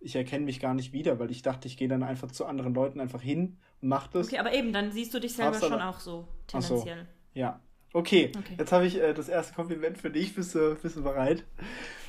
ich 0.00 0.16
erkenne 0.16 0.44
mich 0.44 0.60
gar 0.60 0.74
nicht 0.74 0.92
wieder, 0.92 1.18
weil 1.18 1.30
ich 1.30 1.42
dachte, 1.42 1.68
ich 1.68 1.76
gehe 1.76 1.88
dann 1.88 2.02
einfach 2.02 2.30
zu 2.30 2.46
anderen 2.46 2.74
Leuten 2.74 3.00
einfach 3.00 3.20
hin 3.20 3.58
und 3.82 3.88
mache 3.88 4.10
das. 4.12 4.28
Okay, 4.28 4.38
aber 4.38 4.52
eben, 4.52 4.72
dann 4.72 4.92
siehst 4.92 5.12
du 5.12 5.20
dich 5.20 5.34
selber 5.34 5.58
schon 5.58 5.80
auch 5.80 6.00
so, 6.00 6.28
tendenziell. 6.46 7.04
So, 7.34 7.38
ja. 7.38 7.60
Okay, 7.92 8.30
okay. 8.36 8.54
jetzt 8.56 8.70
habe 8.70 8.86
ich 8.86 9.00
äh, 9.00 9.12
das 9.14 9.28
erste 9.28 9.54
Kompliment 9.54 9.98
für 9.98 10.10
dich. 10.10 10.34
Bist 10.34 10.54
du, 10.54 10.76
bist 10.76 10.96
du 10.96 11.02
bereit? 11.02 11.44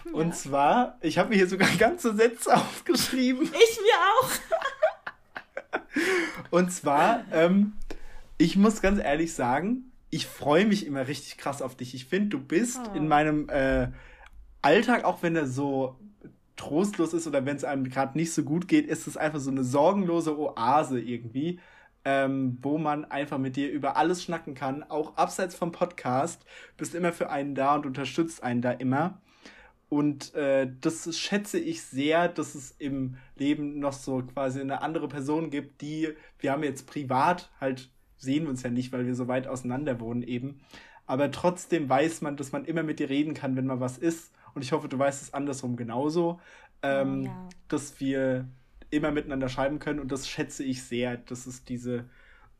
Ja. 0.06 0.12
Und 0.12 0.36
zwar, 0.36 0.98
ich 1.02 1.18
habe 1.18 1.30
mir 1.30 1.36
hier 1.36 1.48
sogar 1.48 1.70
ganze 1.78 2.16
Sätze 2.16 2.54
aufgeschrieben. 2.56 3.44
Ich 3.44 3.80
mir 3.82 3.98
auch. 4.20 5.80
und 6.52 6.72
zwar, 6.72 7.24
ähm, 7.32 7.74
ich 8.38 8.58
muss 8.58 8.82
ganz 8.82 9.00
ehrlich 9.00 9.34
sagen, 9.34 9.92
ich 10.12 10.28
freue 10.28 10.66
mich 10.66 10.86
immer 10.86 11.08
richtig 11.08 11.38
krass 11.38 11.62
auf 11.62 11.76
dich. 11.76 11.96
Ich 11.96 12.06
finde, 12.06 12.30
du 12.30 12.40
bist 12.40 12.80
oh. 12.92 12.96
in 12.96 13.08
meinem 13.08 13.50
äh, 13.50 13.88
Alltag, 14.62 15.04
auch 15.06 15.24
wenn 15.24 15.36
er 15.36 15.48
so 15.48 15.98
trostlos 16.58 17.14
ist 17.14 17.26
oder 17.26 17.46
wenn 17.46 17.56
es 17.58 17.64
einem 17.64 17.90
gerade 17.90 18.18
nicht 18.18 18.34
so 18.34 18.44
gut 18.44 18.68
geht, 18.68 18.88
ist 18.88 19.08
es 19.08 19.18
einfach 19.18 19.40
so 19.40 19.50
eine 19.50 19.64
sorgenlose 19.64 20.38
Oase 20.38 21.00
irgendwie, 21.00 21.60
ähm, 22.06 22.58
wo 22.62 22.78
man 22.78 23.06
einfach 23.06 23.38
mit 23.38 23.56
dir 23.56 23.72
über 23.72 23.98
alles 23.98 24.24
schnacken 24.24 24.56
kann, 24.56 24.84
auch 24.84 25.18
abseits 25.18 25.56
vom 25.56 25.72
Podcast. 25.72 26.46
Bist 26.78 26.96
immer 26.96 27.14
für 27.14 27.30
einen 27.30 27.56
da 27.56 27.76
und 27.76 27.86
unterstützt 27.86 28.44
einen 28.44 28.62
da 28.62 28.72
immer. 28.72 29.22
Und 29.90 30.34
äh, 30.36 30.72
das 30.80 31.18
schätze 31.18 31.60
ich 31.60 31.84
sehr, 31.84 32.30
dass 32.30 32.56
es 32.56 32.72
im 32.72 33.18
Leben 33.36 33.80
noch 33.80 33.94
so 33.94 34.22
quasi 34.22 34.62
eine 34.62 34.82
andere 34.82 35.10
Person 35.10 35.50
gibt, 35.50 35.82
die, 35.82 36.14
wir 36.40 36.54
haben 36.54 36.64
jetzt 36.64 36.88
privat 36.88 37.52
halt, 37.60 37.90
sehen 38.18 38.44
wir 38.44 38.52
uns 38.52 38.64
ja 38.64 38.70
nicht, 38.70 38.94
weil 38.94 39.06
wir 39.06 39.16
so 39.16 39.28
weit 39.28 39.48
auseinander 39.48 40.00
wohnen 40.00 40.24
eben. 40.24 40.62
Aber 41.06 41.30
trotzdem 41.30 41.90
weiß 41.90 42.22
man, 42.22 42.38
dass 42.38 42.54
man 42.54 42.64
immer 42.64 42.84
mit 42.84 43.00
dir 43.00 43.10
reden 43.10 43.34
kann, 43.34 43.58
wenn 43.58 43.66
mal 43.66 43.82
was 43.82 43.98
ist 43.98 44.32
und 44.54 44.62
ich 44.62 44.72
hoffe, 44.72 44.88
du 44.88 44.98
weißt 44.98 45.22
es 45.22 45.34
andersrum 45.34 45.76
genauso, 45.76 46.40
ähm, 46.84 47.24
ja. 47.24 47.50
dass 47.68 48.00
wir 48.00 48.48
immer 48.92 49.12
miteinander 49.12 49.50
schreiben 49.50 49.80
können 49.80 50.00
und 50.00 50.12
das 50.12 50.28
schätze 50.28 50.64
ich 50.64 50.84
sehr, 50.84 51.18
dass 51.18 51.48
es 51.48 51.64
diese 51.64 52.06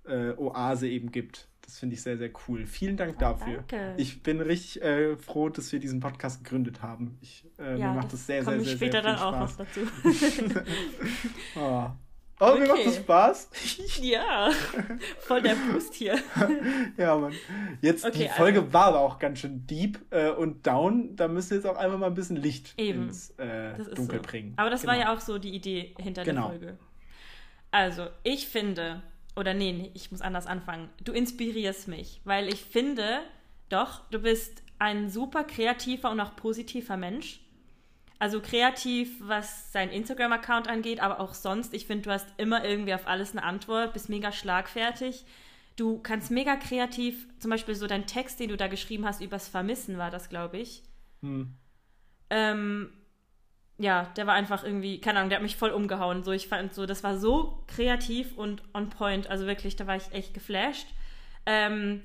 äh, 0.06 0.32
Oase 0.32 0.88
eben 0.88 1.12
gibt. 1.12 1.48
Das 1.62 1.78
finde 1.80 1.94
ich 1.96 2.02
sehr, 2.02 2.18
sehr 2.18 2.32
cool. 2.48 2.66
Vielen 2.66 2.98
Dank 2.98 3.14
oh, 3.18 3.20
dafür. 3.20 3.64
Danke. 3.68 3.94
Ich 3.98 4.24
bin 4.24 4.42
richtig 4.42 4.82
äh, 4.82 5.16
froh, 5.16 5.50
dass 5.50 5.72
wir 5.72 5.80
diesen 5.80 6.00
Podcast 6.00 6.44
gegründet 6.44 6.82
haben. 6.82 7.18
Ich, 7.22 7.46
äh, 7.60 7.78
ja, 7.78 7.90
mir 7.90 7.96
macht 7.96 8.06
das, 8.06 8.14
das 8.14 8.28
sehr, 8.28 8.44
sehr, 8.44 8.60
sehr, 8.60 8.76
später 8.76 9.04
sehr 9.04 9.04
viel 9.04 9.10
dann 9.10 9.18
Spaß. 9.18 9.54
auch 9.54 9.60
noch 9.60 9.66
dazu. 9.66 10.62
oh. 11.56 11.92
Oh, 12.42 12.54
okay. 12.54 12.60
mir 12.62 12.68
macht 12.70 12.86
das 12.88 12.96
Spaß. 12.96 13.50
ja, 14.02 14.50
voll 15.20 15.44
der 15.44 15.54
Boost 15.54 15.94
hier. 15.94 16.18
ja, 16.98 17.16
Mann. 17.16 17.34
Jetzt, 17.82 18.04
okay, 18.04 18.24
die 18.24 18.30
Folge 18.30 18.62
also. 18.62 18.74
war 18.74 18.86
aber 18.86 19.00
auch 19.02 19.20
ganz 19.20 19.38
schön 19.40 19.68
deep 19.68 20.00
äh, 20.10 20.32
und 20.32 20.66
down. 20.66 21.16
Da 21.16 21.28
müsst 21.28 21.52
ihr 21.52 21.58
jetzt 21.58 21.68
auch 21.68 21.78
einmal 21.78 22.00
mal 22.00 22.08
ein 22.08 22.16
bisschen 22.16 22.38
Licht 22.38 22.74
Eben. 22.78 23.04
ins 23.04 23.30
äh, 23.38 23.76
Dunkel 23.96 24.18
so. 24.18 24.28
bringen. 24.28 24.54
Aber 24.58 24.72
das 24.72 24.82
genau. 24.82 24.94
war 24.94 25.00
ja 25.00 25.14
auch 25.14 25.20
so 25.20 25.38
die 25.38 25.54
Idee 25.54 25.94
hinter 26.00 26.24
genau. 26.24 26.50
der 26.50 26.60
Folge. 26.60 26.78
Also, 27.70 28.08
ich 28.24 28.48
finde, 28.48 29.04
oder 29.36 29.54
nee, 29.54 29.92
ich 29.94 30.12
muss 30.12 30.22
anders 30.22 30.48
anfangen. 30.48 30.90
Du 31.04 31.12
inspirierst 31.12 31.88
mich, 31.90 32.22
weil 32.24 32.48
ich 32.48 32.62
finde, 32.62 33.20
doch, 33.70 34.10
du 34.10 34.18
bist 34.18 34.64
ein 34.80 35.12
super 35.12 35.44
kreativer 35.44 36.10
und 36.10 36.20
auch 36.20 36.36
positiver 36.36 36.98
Mensch. 36.98 37.41
Also 38.22 38.40
kreativ, 38.40 39.16
was 39.22 39.72
sein 39.72 39.90
Instagram-Account 39.90 40.68
angeht, 40.68 41.00
aber 41.00 41.20
auch 41.20 41.34
sonst. 41.34 41.74
Ich 41.74 41.88
finde, 41.88 42.04
du 42.04 42.12
hast 42.12 42.28
immer 42.38 42.64
irgendwie 42.64 42.94
auf 42.94 43.08
alles 43.08 43.32
eine 43.32 43.42
Antwort, 43.42 43.94
bist 43.94 44.10
mega 44.10 44.32
schlagfertig. 44.32 45.26
Du 45.76 45.98
kannst 45.98 46.30
mega 46.30 46.56
kreativ, 46.56 47.28
zum 47.40 47.50
Beispiel 47.50 47.74
so 47.74 47.88
dein 47.88 48.06
Text, 48.06 48.40
den 48.40 48.50
du 48.50 48.58
da 48.58 48.68
geschrieben 48.68 49.08
hast, 49.08 49.22
übers 49.22 49.48
Vermissen 49.48 49.98
war 49.98 50.12
das, 50.12 50.30
glaube 50.30 50.60
ich. 50.60 50.84
Hm. 51.24 51.56
Ähm, 52.30 52.94
ja, 53.80 54.04
der 54.16 54.28
war 54.28 54.36
einfach 54.36 54.64
irgendwie, 54.64 55.02
keine 55.02 55.18
Ahnung, 55.18 55.30
der 55.30 55.38
hat 55.38 55.44
mich 55.44 55.58
voll 55.58 55.72
umgehauen. 55.72 56.22
So, 56.22 56.32
ich 56.32 56.48
fand 56.48 56.76
so, 56.76 56.86
das 56.86 57.04
war 57.04 57.18
so 57.18 57.64
kreativ 57.66 58.38
und 58.38 58.62
on 58.76 58.92
point. 58.92 59.32
Also 59.32 59.48
wirklich, 59.48 59.78
da 59.78 59.88
war 59.88 59.96
ich 59.96 60.12
echt 60.12 60.36
geflasht. 60.36 60.86
Ähm, 61.48 62.04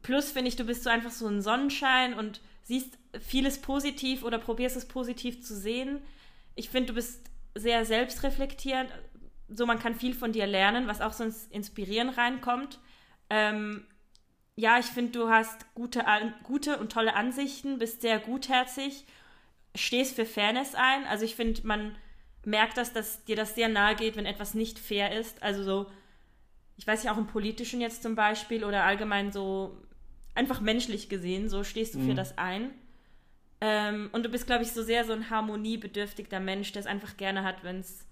plus 0.00 0.32
finde 0.32 0.48
ich, 0.48 0.56
du 0.56 0.64
bist 0.64 0.82
so 0.82 0.88
einfach 0.88 1.10
so 1.10 1.26
ein 1.26 1.42
Sonnenschein 1.42 2.14
und 2.14 2.40
siehst 2.62 2.97
vieles 3.20 3.60
positiv 3.60 4.22
oder 4.22 4.38
probierst 4.38 4.76
es 4.76 4.86
positiv 4.86 5.42
zu 5.42 5.56
sehen. 5.56 6.00
Ich 6.54 6.68
finde, 6.70 6.88
du 6.88 6.94
bist 6.94 7.30
sehr 7.54 7.84
selbstreflektierend. 7.84 8.90
So, 9.48 9.66
man 9.66 9.78
kann 9.78 9.94
viel 9.94 10.14
von 10.14 10.32
dir 10.32 10.46
lernen, 10.46 10.86
was 10.86 11.00
auch 11.00 11.12
so 11.12 11.24
ins 11.24 11.46
Inspirieren 11.46 12.10
reinkommt. 12.10 12.78
Ähm, 13.30 13.86
ja, 14.56 14.78
ich 14.78 14.86
finde, 14.86 15.12
du 15.12 15.28
hast 15.28 15.72
gute, 15.74 16.04
gute 16.42 16.78
und 16.78 16.92
tolle 16.92 17.14
Ansichten, 17.14 17.78
bist 17.78 18.02
sehr 18.02 18.18
gutherzig, 18.18 19.06
stehst 19.74 20.16
für 20.16 20.26
Fairness 20.26 20.74
ein. 20.74 21.04
Also 21.06 21.24
ich 21.24 21.36
finde, 21.36 21.66
man 21.66 21.96
merkt 22.44 22.76
das, 22.76 22.92
dass 22.92 23.24
dir 23.24 23.36
das 23.36 23.54
sehr 23.54 23.68
nahe 23.68 23.94
geht, 23.94 24.16
wenn 24.16 24.26
etwas 24.26 24.54
nicht 24.54 24.78
fair 24.78 25.16
ist. 25.16 25.42
Also 25.42 25.62
so, 25.62 25.86
ich 26.76 26.86
weiß 26.86 27.04
ja 27.04 27.12
auch 27.12 27.18
im 27.18 27.26
Politischen 27.26 27.80
jetzt 27.80 28.02
zum 28.02 28.14
Beispiel 28.14 28.64
oder 28.64 28.84
allgemein 28.84 29.32
so 29.32 29.80
einfach 30.34 30.60
menschlich 30.60 31.08
gesehen, 31.08 31.48
so 31.48 31.64
stehst 31.64 31.94
du 31.94 31.98
für 32.00 32.12
mhm. 32.12 32.16
das 32.16 32.38
ein. 32.38 32.70
Ähm, 33.60 34.10
und 34.12 34.24
du 34.24 34.28
bist, 34.28 34.46
glaube 34.46 34.62
ich, 34.62 34.72
so 34.72 34.82
sehr 34.82 35.04
so 35.04 35.12
ein 35.12 35.30
harmoniebedürftiger 35.30 36.40
Mensch, 36.40 36.72
der 36.72 36.80
es 36.80 36.86
einfach 36.86 37.16
gerne 37.16 37.42
hat, 37.42 37.64
wenn 37.64 37.80
es 37.80 38.04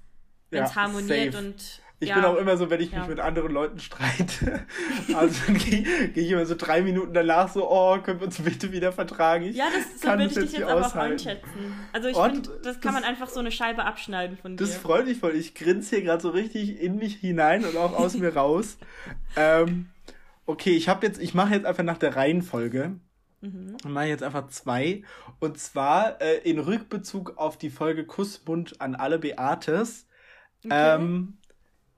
ja, 0.50 0.74
harmoniert 0.74 1.34
safe. 1.34 1.44
und. 1.44 1.82
Ich 1.98 2.10
ja, 2.10 2.16
bin 2.16 2.24
auch 2.26 2.36
immer 2.36 2.58
so, 2.58 2.68
wenn 2.68 2.82
ich 2.82 2.92
ja. 2.92 2.98
mich 2.98 3.08
mit 3.08 3.20
anderen 3.20 3.50
Leuten 3.52 3.80
streite. 3.80 4.66
also 5.14 5.40
dann 5.46 5.56
gehe 5.56 5.82
geh 6.08 6.20
ich 6.20 6.30
immer 6.30 6.44
so 6.44 6.54
drei 6.54 6.82
Minuten 6.82 7.14
danach 7.14 7.48
so, 7.48 7.70
oh, 7.70 7.96
können 8.02 8.20
wir 8.20 8.26
uns 8.26 8.38
bitte 8.38 8.70
wieder 8.70 8.92
vertragen? 8.92 9.44
Ich 9.44 9.56
ja, 9.56 9.64
das 9.74 10.02
so 10.02 10.08
würde 10.08 10.24
ich 10.24 10.34
dich 10.34 10.52
jetzt 10.52 10.64
aber 10.64 10.86
auch 10.86 10.94
einschätzen. 10.94 11.74
Also 11.94 12.08
ich 12.08 12.16
finde, 12.18 12.50
das 12.62 12.80
kann 12.82 12.92
das, 12.92 13.00
man 13.00 13.04
einfach 13.04 13.30
so 13.30 13.40
eine 13.40 13.50
Scheibe 13.50 13.84
abschneiden 13.84 14.36
von 14.36 14.58
dir. 14.58 14.62
Das 14.62 14.76
freut 14.76 15.06
mich 15.06 15.16
voll. 15.20 15.34
Ich 15.36 15.54
grinse 15.54 15.96
hier 15.96 16.04
gerade 16.04 16.20
so 16.20 16.28
richtig 16.28 16.78
in 16.82 16.96
mich 16.96 17.14
hinein 17.14 17.64
und 17.64 17.78
auch 17.78 17.94
aus 17.94 18.14
mir 18.14 18.34
raus. 18.34 18.76
Ähm, 19.38 19.90
okay, 20.46 20.70
ich 20.70 20.88
habe 20.88 21.06
jetzt, 21.06 21.20
ich 21.20 21.34
mache 21.34 21.54
jetzt 21.54 21.66
einfach 21.66 21.82
nach 21.82 21.98
der 21.98 22.16
Reihenfolge. 22.16 22.98
Mhm. 23.40 23.76
Und 23.84 23.92
mache 23.92 24.06
jetzt 24.06 24.22
einfach 24.22 24.48
zwei. 24.48 25.02
Und 25.40 25.58
zwar 25.58 26.20
äh, 26.20 26.38
in 26.38 26.58
Rückbezug 26.58 27.36
auf 27.36 27.56
die 27.58 27.70
Folge 27.70 28.04
Kussmund 28.04 28.80
an 28.80 28.94
alle 28.94 29.18
Beates. 29.18 30.06
Okay. 30.64 30.96
Ähm, 30.98 31.38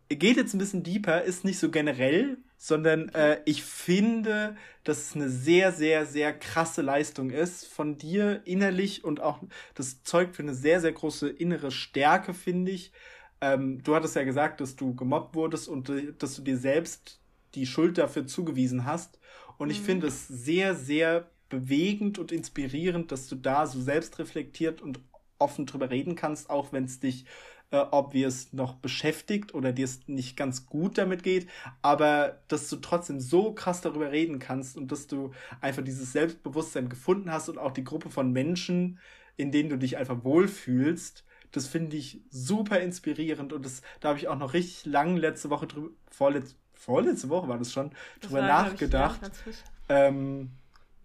geht 0.09 0.37
jetzt 0.37 0.55
ein 0.55 0.59
bisschen 0.59 0.83
deeper, 0.83 1.23
ist 1.23 1.45
nicht 1.45 1.59
so 1.59 1.71
generell, 1.71 2.39
sondern 2.57 3.09
äh, 3.11 3.41
ich 3.45 3.63
finde, 3.63 4.57
dass 4.85 4.99
es 4.99 5.15
eine 5.15 5.29
sehr, 5.29 5.73
sehr, 5.73 6.07
sehr 6.07 6.37
krasse 6.37 6.83
Leistung 6.83 7.31
ist 7.31 7.67
von 7.67 7.99
dir 7.99 8.43
innerlich 8.45 9.05
und 9.05 9.21
auch 9.21 9.41
das 9.75 10.03
zeugt 10.03 10.35
für 10.37 10.43
eine 10.43 10.55
sehr, 10.55 10.81
sehr 10.81 10.93
große 10.93 11.29
innere 11.29 11.71
Stärke, 11.71 12.35
finde 12.35 12.73
ich. 12.73 12.93
Ähm, 13.41 13.83
du 13.85 13.95
hattest 13.95 14.17
ja 14.17 14.25
gesagt, 14.25 14.61
dass 14.61 14.75
du 14.75 14.95
gemobbt 14.95 15.37
wurdest 15.37 15.69
und 15.69 15.89
äh, 15.91 16.13
dass 16.19 16.35
du 16.35 16.43
dir 16.43 16.59
selbst 16.59 17.21
die 17.55 17.67
Schuld 17.67 17.99
dafür 17.99 18.27
zugewiesen 18.27 18.85
hast. 18.85 19.18
Und 19.59 19.71
ich 19.71 19.81
mhm. 19.81 19.85
finde 19.85 20.07
es 20.07 20.27
sehr, 20.27 20.75
sehr 20.75 21.29
bewegend 21.49 22.19
und 22.19 22.33
inspirierend, 22.33 23.13
dass 23.13 23.29
du 23.29 23.37
da 23.37 23.67
so 23.67 23.81
selbstreflektiert 23.81 24.81
und 24.81 25.01
offen 25.39 25.67
drüber 25.67 25.91
reden 25.91 26.15
kannst, 26.15 26.51
auch 26.51 26.73
wenn 26.73 26.85
es 26.85 27.01
dich 27.01 27.25
äh, 27.71 27.77
obvious 27.91 28.53
noch 28.53 28.75
beschäftigt 28.75 29.55
oder 29.55 29.73
dir 29.73 29.85
es 29.85 30.09
nicht 30.09 30.37
ganz 30.37 30.67
gut 30.67 30.99
damit 30.99 31.23
geht, 31.23 31.49
aber 31.83 32.41
dass 32.49 32.69
du 32.69 32.77
trotzdem 32.77 33.21
so 33.21 33.53
krass 33.53 33.81
darüber 33.81 34.11
reden 34.11 34.39
kannst 34.39 34.77
und 34.77 34.91
dass 34.91 35.07
du 35.07 35.33
einfach 35.61 35.85
dieses 35.85 36.13
Selbstbewusstsein 36.13 36.89
gefunden 36.89 37.31
hast 37.31 37.49
und 37.49 37.59
auch 37.59 37.73
die 37.73 37.85
Gruppe 37.85 38.11
von 38.11 38.33
Menschen, 38.33 38.99
in 39.37 39.53
denen 39.53 39.69
du 39.69 39.77
dich 39.77 39.97
einfach 39.97 40.25
wohlfühlst, 40.25 41.25
Das 41.53 41.67
finde 41.67 41.97
ich 41.97 42.21
super 42.31 42.81
inspirierend 42.81 43.53
und 43.53 43.65
das, 43.65 43.83
da 44.01 44.11
habe 44.11 44.19
ich 44.19 44.29
auch 44.29 44.39
noch 44.39 44.53
richtig 44.53 44.85
lang 44.87 45.17
letzte 45.17 45.49
Woche 45.51 45.67
drüber, 45.67 45.91
vorletz, 46.11 46.57
vorletzte 46.79 47.29
Woche 47.29 47.49
war 47.49 47.59
das 47.59 47.73
schon, 47.73 47.91
das 48.21 48.31
drüber 48.31 48.41
war, 48.41 48.65
nachgedacht. 48.65 49.21
Ich, 49.47 49.57
ja, 49.89 50.07
ähm, 50.07 50.51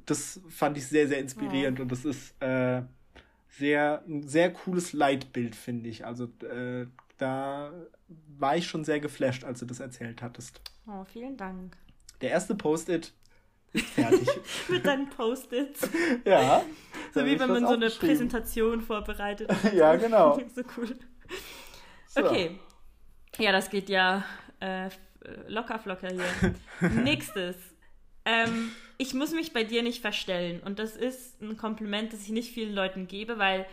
das 0.06 0.40
fand 0.50 0.78
ich 0.78 0.88
sehr, 0.88 1.08
sehr 1.08 1.20
inspirierend 1.20 1.80
oh. 1.80 1.84
und 1.84 1.92
das 1.92 2.06
ist 2.06 2.42
äh, 2.42 2.84
sehr, 3.50 4.04
ein 4.08 4.28
sehr 4.28 4.52
cooles 4.52 4.94
Leitbild, 4.94 5.56
finde 5.56 5.90
ich. 5.90 6.06
Also 6.06 6.26
äh, 6.48 6.88
da 7.18 7.72
war 8.38 8.58
ich 8.58 8.68
schon 8.68 8.84
sehr 8.84 9.00
geflasht, 9.00 9.44
als 9.44 9.60
du 9.60 9.66
das 9.66 9.80
erzählt 9.80 10.22
hattest. 10.22 10.62
Oh, 10.88 11.04
vielen 11.06 11.38
Dank. 11.38 11.78
Der 12.22 12.32
erste 12.32 12.56
Post-it 12.56 13.14
ist 13.74 13.90
fertig. 13.90 14.28
Mit 14.70 14.86
deinen 14.86 15.10
Post-its. 15.10 15.90
Ja. 16.26 16.64
So 17.14 17.26
wie 17.26 17.40
wenn 17.40 17.50
man 17.50 17.68
so 17.68 17.74
eine 17.74 17.90
Präsentation 17.90 18.82
vorbereitet. 18.82 19.52
ja, 19.74 19.96
genau. 19.96 20.40
so 20.56 20.62
cool. 20.78 20.96
So. 22.08 22.26
Okay. 22.26 22.60
Ja, 23.38 23.52
das 23.52 23.70
geht 23.70 23.90
ja 23.90 24.24
äh, 24.60 24.90
locker 25.48 25.80
flocker 25.80 26.10
hier. 26.10 26.90
Nächstes. 26.90 27.56
Ähm, 28.26 28.72
ich 28.98 29.14
muss 29.14 29.32
mich 29.32 29.54
bei 29.54 29.64
dir 29.64 29.84
nicht 29.84 30.02
verstellen. 30.02 30.62
Und 30.64 30.80
das 30.80 30.96
ist 30.96 31.42
ein 31.42 31.58
Kompliment, 31.58 32.14
das 32.14 32.22
ich 32.22 32.30
nicht 32.30 32.54
vielen 32.54 32.74
Leuten 32.74 33.08
gebe, 33.08 33.38
weil 33.38 33.66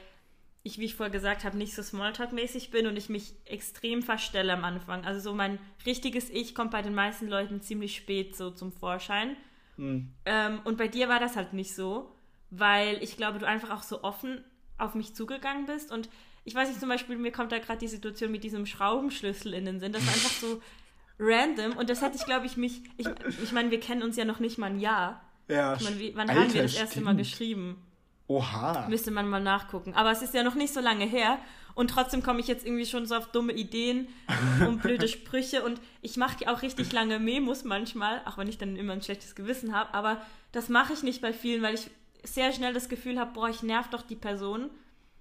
ich, 0.63 0.79
wie 0.79 0.85
ich 0.85 0.95
vorher 0.95 1.13
gesagt 1.13 1.45
habe, 1.45 1.57
nicht 1.57 1.75
so 1.75 1.83
Smalltalk-mäßig 1.83 2.71
bin 2.71 2.87
und 2.87 2.97
ich 2.97 3.09
mich 3.09 3.33
extrem 3.47 4.03
verstelle 4.03 4.53
am 4.53 4.65
Anfang. 4.65 5.05
Also 5.05 5.21
so 5.21 5.35
mein 5.35 5.59
richtiges 5.87 6.29
Ich 6.29 6.55
kommt 6.55 6.71
bei 6.71 6.83
den 6.83 6.95
meisten 6.95 7.29
Leuten 7.29 7.63
ziemlich 7.63 7.97
spät 7.97 8.37
so 8.37 8.51
zum 8.51 8.73
Vorschein. 8.73 9.37
Mhm. 9.77 10.13
Ähm, 10.27 10.61
und 10.65 10.77
bei 10.77 10.89
dir 10.89 11.09
war 11.09 11.19
das 11.19 11.37
halt 11.37 11.55
nicht 11.55 11.75
so, 11.75 12.15
weil 12.51 13.03
ich 13.03 13.17
glaube, 13.17 13.39
du 13.39 13.47
einfach 13.47 13.71
auch 13.71 13.83
so 13.83 14.03
offen 14.03 14.45
auf 14.77 14.95
mich 14.95 15.15
zugegangen 15.15 15.67
bist. 15.67 15.93
Und 15.93 16.11
ich 16.45 16.55
weiß 16.55 16.69
nicht, 16.69 16.81
zum 16.81 16.89
Beispiel, 16.89 17.17
mir 17.17 17.33
kommt 17.33 17.53
da 17.53 17.59
gerade 17.59 17.79
die 17.79 17.89
Situation 17.89 18.31
mit 18.31 18.45
diesem 18.45 18.67
Schraubenschlüssel 18.67 19.55
in 19.55 19.65
den 19.65 19.81
Sinn. 19.81 19.93
Das 19.93 20.03
ist 20.03 20.09
einfach 20.09 20.31
so 20.31 20.63
random. 21.21 21.77
Und 21.77 21.91
das 21.91 22.03
hätte 22.03 22.17
ich, 22.17 22.25
glaube 22.25 22.47
ich, 22.47 22.57
mich. 22.57 22.83
Ich, 22.97 23.07
ich 23.43 23.53
meine, 23.53 23.71
wir 23.71 23.79
kennen 23.79 24.03
uns 24.03 24.17
ja 24.17 24.25
noch 24.25 24.41
nicht 24.41 24.59
mal 24.59 24.67
ein 24.67 24.81
Jahr. 24.81 25.23
Ja. 25.49 25.75
Ich 25.75 25.83
meine, 25.83 25.99
wie, 25.99 26.17
wann 26.17 26.29
Alter, 26.29 26.43
haben 26.43 26.55
wir 26.55 26.63
das 26.63 26.75
erste 26.75 26.93
stimmt. 26.93 27.07
Mal 27.07 27.17
geschrieben? 27.17 27.83
Oha. 28.27 28.87
Müsste 28.89 29.11
man 29.11 29.29
mal 29.29 29.43
nachgucken. 29.43 29.95
Aber 29.95 30.11
es 30.11 30.23
ist 30.23 30.35
ja 30.35 30.43
noch 30.43 30.55
nicht 30.55 30.73
so 30.73 30.81
lange 30.81 31.05
her. 31.05 31.39
Und 31.75 31.91
trotzdem 31.91 32.23
komme 32.23 32.41
ich 32.41 32.47
jetzt 32.47 32.65
irgendwie 32.65 32.87
schon 32.87 33.07
so 33.07 33.17
auf 33.17 33.31
dumme 33.33 33.53
Ideen 33.53 34.09
und 34.67 34.83
blöde 34.83 35.09
Sprüche. 35.09 35.63
Und 35.63 35.81
ich 36.03 36.17
mache 36.17 36.39
die 36.39 36.49
auch 36.49 36.63
richtig 36.63 36.93
lange 36.93 37.19
Memos 37.19 37.65
manchmal, 37.65 38.23
auch 38.25 38.39
wenn 38.39 38.49
ich 38.49 38.59
dann 38.59 38.77
immer 38.77 38.93
ein 38.93 39.03
schlechtes 39.03 39.35
Gewissen 39.35 39.75
habe. 39.75 39.95
Aber 39.95 40.23
das 40.53 40.69
mache 40.69 40.93
ich 40.93 41.03
nicht 41.03 41.21
bei 41.21 41.33
vielen, 41.33 41.63
weil 41.63 41.75
ich 41.75 41.91
sehr 42.23 42.53
schnell 42.53 42.73
das 42.73 42.89
Gefühl 42.89 43.19
habe, 43.19 43.33
boah, 43.33 43.49
ich 43.49 43.63
nerv 43.63 43.89
doch 43.91 44.03
die 44.03 44.17
Person. 44.17 44.71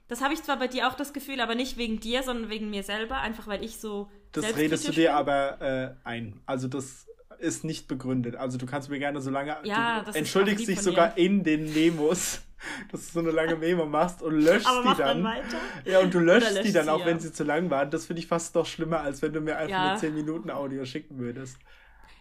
Das 0.07 0.21
habe 0.21 0.33
ich 0.33 0.43
zwar 0.43 0.57
bei 0.57 0.67
dir 0.67 0.87
auch 0.87 0.95
das 0.95 1.13
Gefühl, 1.13 1.39
aber 1.39 1.55
nicht 1.55 1.77
wegen 1.77 1.99
dir, 1.99 2.23
sondern 2.23 2.49
wegen 2.49 2.69
mir 2.69 2.83
selber, 2.83 3.19
einfach 3.19 3.47
weil 3.47 3.63
ich 3.63 3.77
so. 3.77 4.09
Das 4.31 4.55
redest 4.55 4.87
du 4.87 4.91
dir 4.91 5.15
aber 5.15 5.61
äh, 5.61 6.07
ein. 6.07 6.39
Also 6.45 6.67
das 6.67 7.07
ist 7.39 7.63
nicht 7.63 7.87
begründet. 7.87 8.35
Also 8.35 8.57
du 8.57 8.65
kannst 8.65 8.89
mir 8.89 8.99
gerne 8.99 9.21
so 9.21 9.31
lange. 9.31 9.57
Ja, 9.63 10.03
du 10.03 10.11
entschuldigst 10.11 10.67
dich 10.67 10.81
sogar 10.81 11.17
in 11.17 11.43
den 11.43 11.73
Memos 11.73 12.41
dass 12.91 13.07
du 13.07 13.13
so 13.13 13.19
eine 13.19 13.31
lange 13.31 13.55
Memo 13.55 13.85
machst 13.85 14.21
und 14.21 14.39
löscht 14.41 14.67
die 14.67 14.97
dann. 14.97 14.97
dann 14.97 15.23
weiter? 15.23 15.57
Ja, 15.85 15.99
und 15.99 16.13
du 16.13 16.19
löschst, 16.19 16.53
löscht 16.53 16.67
die 16.67 16.73
dann, 16.73 16.85
sie, 16.85 16.91
auch 16.91 16.99
ja. 16.99 17.05
wenn 17.05 17.19
sie 17.19 17.31
zu 17.31 17.43
lang 17.43 17.69
waren. 17.69 17.89
Das 17.89 18.05
finde 18.05 18.21
ich 18.21 18.27
fast 18.27 18.55
noch 18.55 18.65
schlimmer, 18.65 19.01
als 19.01 19.21
wenn 19.21 19.33
du 19.33 19.41
mir 19.41 19.57
einfach 19.57 19.69
ja. 19.69 19.89
eine 19.91 19.99
10 19.99 20.13
Minuten 20.13 20.49
Audio 20.49 20.85
schicken 20.85 21.17
würdest. 21.19 21.57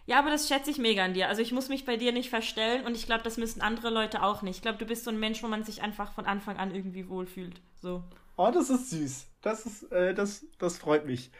Ja, 0.07 0.21
aber 0.21 0.31
das 0.31 0.49
schätze 0.49 0.71
ich 0.71 0.79
mega 0.79 1.05
an 1.05 1.13
dir. 1.13 1.29
Also 1.29 1.43
ich 1.43 1.53
muss 1.53 1.69
mich 1.69 1.85
bei 1.85 1.97
dir 1.97 2.13
nicht 2.13 2.31
verstellen 2.31 2.87
und 2.87 2.95
ich 2.95 3.05
glaube, 3.05 3.23
das 3.25 3.37
müssen 3.37 3.61
andere 3.61 3.91
Leute 3.91 4.23
auch 4.23 4.41
nicht. 4.43 4.57
Ich 4.57 4.63
glaube, 4.63 4.79
du 4.79 4.87
bist 4.87 5.05
so 5.05 5.11
ein 5.11 5.21
Mensch, 5.21 5.43
wo 5.43 5.49
man 5.49 5.65
sich 5.65 5.83
einfach 5.83 6.13
von 6.13 6.25
Anfang 6.25 6.57
an 6.57 6.75
irgendwie 6.75 7.09
wohlfühlt. 7.09 7.61
So. 7.83 8.03
Oh, 8.37 8.51
das 8.53 8.71
ist 8.71 8.91
süß. 8.91 9.27
Das 9.43 9.67
ist, 9.67 9.93
äh, 9.93 10.15
das, 10.15 10.47
das 10.59 10.79
freut 10.79 11.05
mich. 11.05 11.31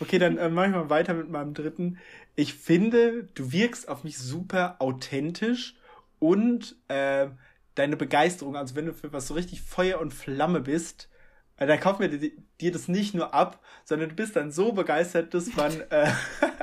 Okay, 0.00 0.18
dann 0.18 0.38
äh, 0.38 0.48
mache 0.48 0.66
ich 0.66 0.72
mal 0.72 0.90
weiter 0.90 1.14
mit 1.14 1.28
meinem 1.28 1.54
dritten. 1.54 1.98
Ich 2.36 2.54
finde, 2.54 3.24
du 3.34 3.52
wirkst 3.52 3.88
auf 3.88 4.04
mich 4.04 4.18
super 4.18 4.76
authentisch 4.78 5.74
und 6.18 6.76
äh, 6.88 7.28
deine 7.74 7.96
Begeisterung, 7.96 8.56
also 8.56 8.76
wenn 8.76 8.86
du 8.86 8.94
für 8.94 9.12
was 9.12 9.26
so 9.26 9.34
richtig 9.34 9.62
Feuer 9.62 10.00
und 10.00 10.14
Flamme 10.14 10.60
bist, 10.60 11.08
äh, 11.56 11.66
dann 11.66 11.80
kauft 11.80 12.00
mir 12.00 12.08
dir 12.08 12.72
das 12.72 12.88
nicht 12.88 13.14
nur 13.14 13.34
ab, 13.34 13.60
sondern 13.84 14.10
du 14.10 14.14
bist 14.14 14.36
dann 14.36 14.52
so 14.52 14.72
begeistert, 14.72 15.34
dass 15.34 15.54
man, 15.56 15.72
äh, 15.90 16.10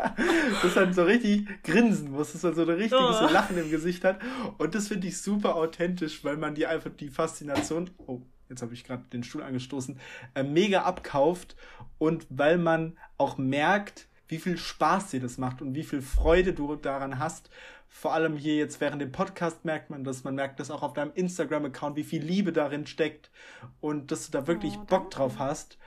dass 0.64 0.76
man 0.76 0.94
so 0.94 1.04
richtig 1.04 1.48
grinsen 1.64 2.12
muss, 2.12 2.32
dass 2.32 2.44
man 2.44 2.56
so 2.56 2.62
ein 2.62 2.70
richtiges 2.70 3.22
oh. 3.22 3.28
Lachen 3.32 3.58
im 3.58 3.70
Gesicht 3.70 4.04
hat. 4.04 4.20
Und 4.58 4.76
das 4.76 4.88
finde 4.88 5.08
ich 5.08 5.22
super 5.22 5.56
authentisch, 5.56 6.24
weil 6.24 6.38
man 6.38 6.56
dir 6.56 6.70
einfach 6.70 6.92
die 6.92 7.10
Faszination, 7.10 7.90
oh, 8.08 8.22
jetzt 8.50 8.62
habe 8.62 8.74
ich 8.74 8.84
gerade 8.84 9.04
den 9.12 9.24
Stuhl 9.24 9.43
angestoßen, 9.43 10.00
äh, 10.34 10.43
mega 10.43 10.84
abkauft 10.84 11.56
und 11.98 12.28
weil 12.30 12.58
man 12.58 12.98
auch 13.18 13.38
merkt, 13.38 14.08
wie 14.28 14.39
viel 14.39 14.58
Spaß 14.58 15.12
dir 15.12 15.20
das 15.20 15.38
macht 15.38 15.62
und 15.62 15.76
wie 15.76 15.84
viel 15.84 16.02
Freude 16.02 16.54
du 16.54 16.76
daran 16.76 17.20
hast, 17.20 17.50
vor 17.88 18.14
allem 18.14 18.36
hier 18.36 18.58
jetzt 18.58 18.82
während 18.82 19.02
dem 19.02 19.14
Podcast 19.14 19.64
merkt 19.64 19.89
man 19.89 20.04
das. 20.04 20.26
Man 20.26 20.36
merkt 20.36 20.60
das 20.60 20.70
auch 20.70 20.84
auf 20.84 20.93
deinem 20.93 21.14
Instagram-Account, 21.14 21.96
wie 21.96 22.04
viel 22.04 22.22
Liebe 22.22 22.52
darin 22.52 22.86
steckt 22.88 23.32
und 23.80 24.12
dass 24.12 24.26
du 24.26 24.38
da 24.38 24.48
wirklich 24.48 24.78
oh, 24.78 24.84
Bock 24.84 25.12
drauf 25.12 25.39
hast. 25.39 25.78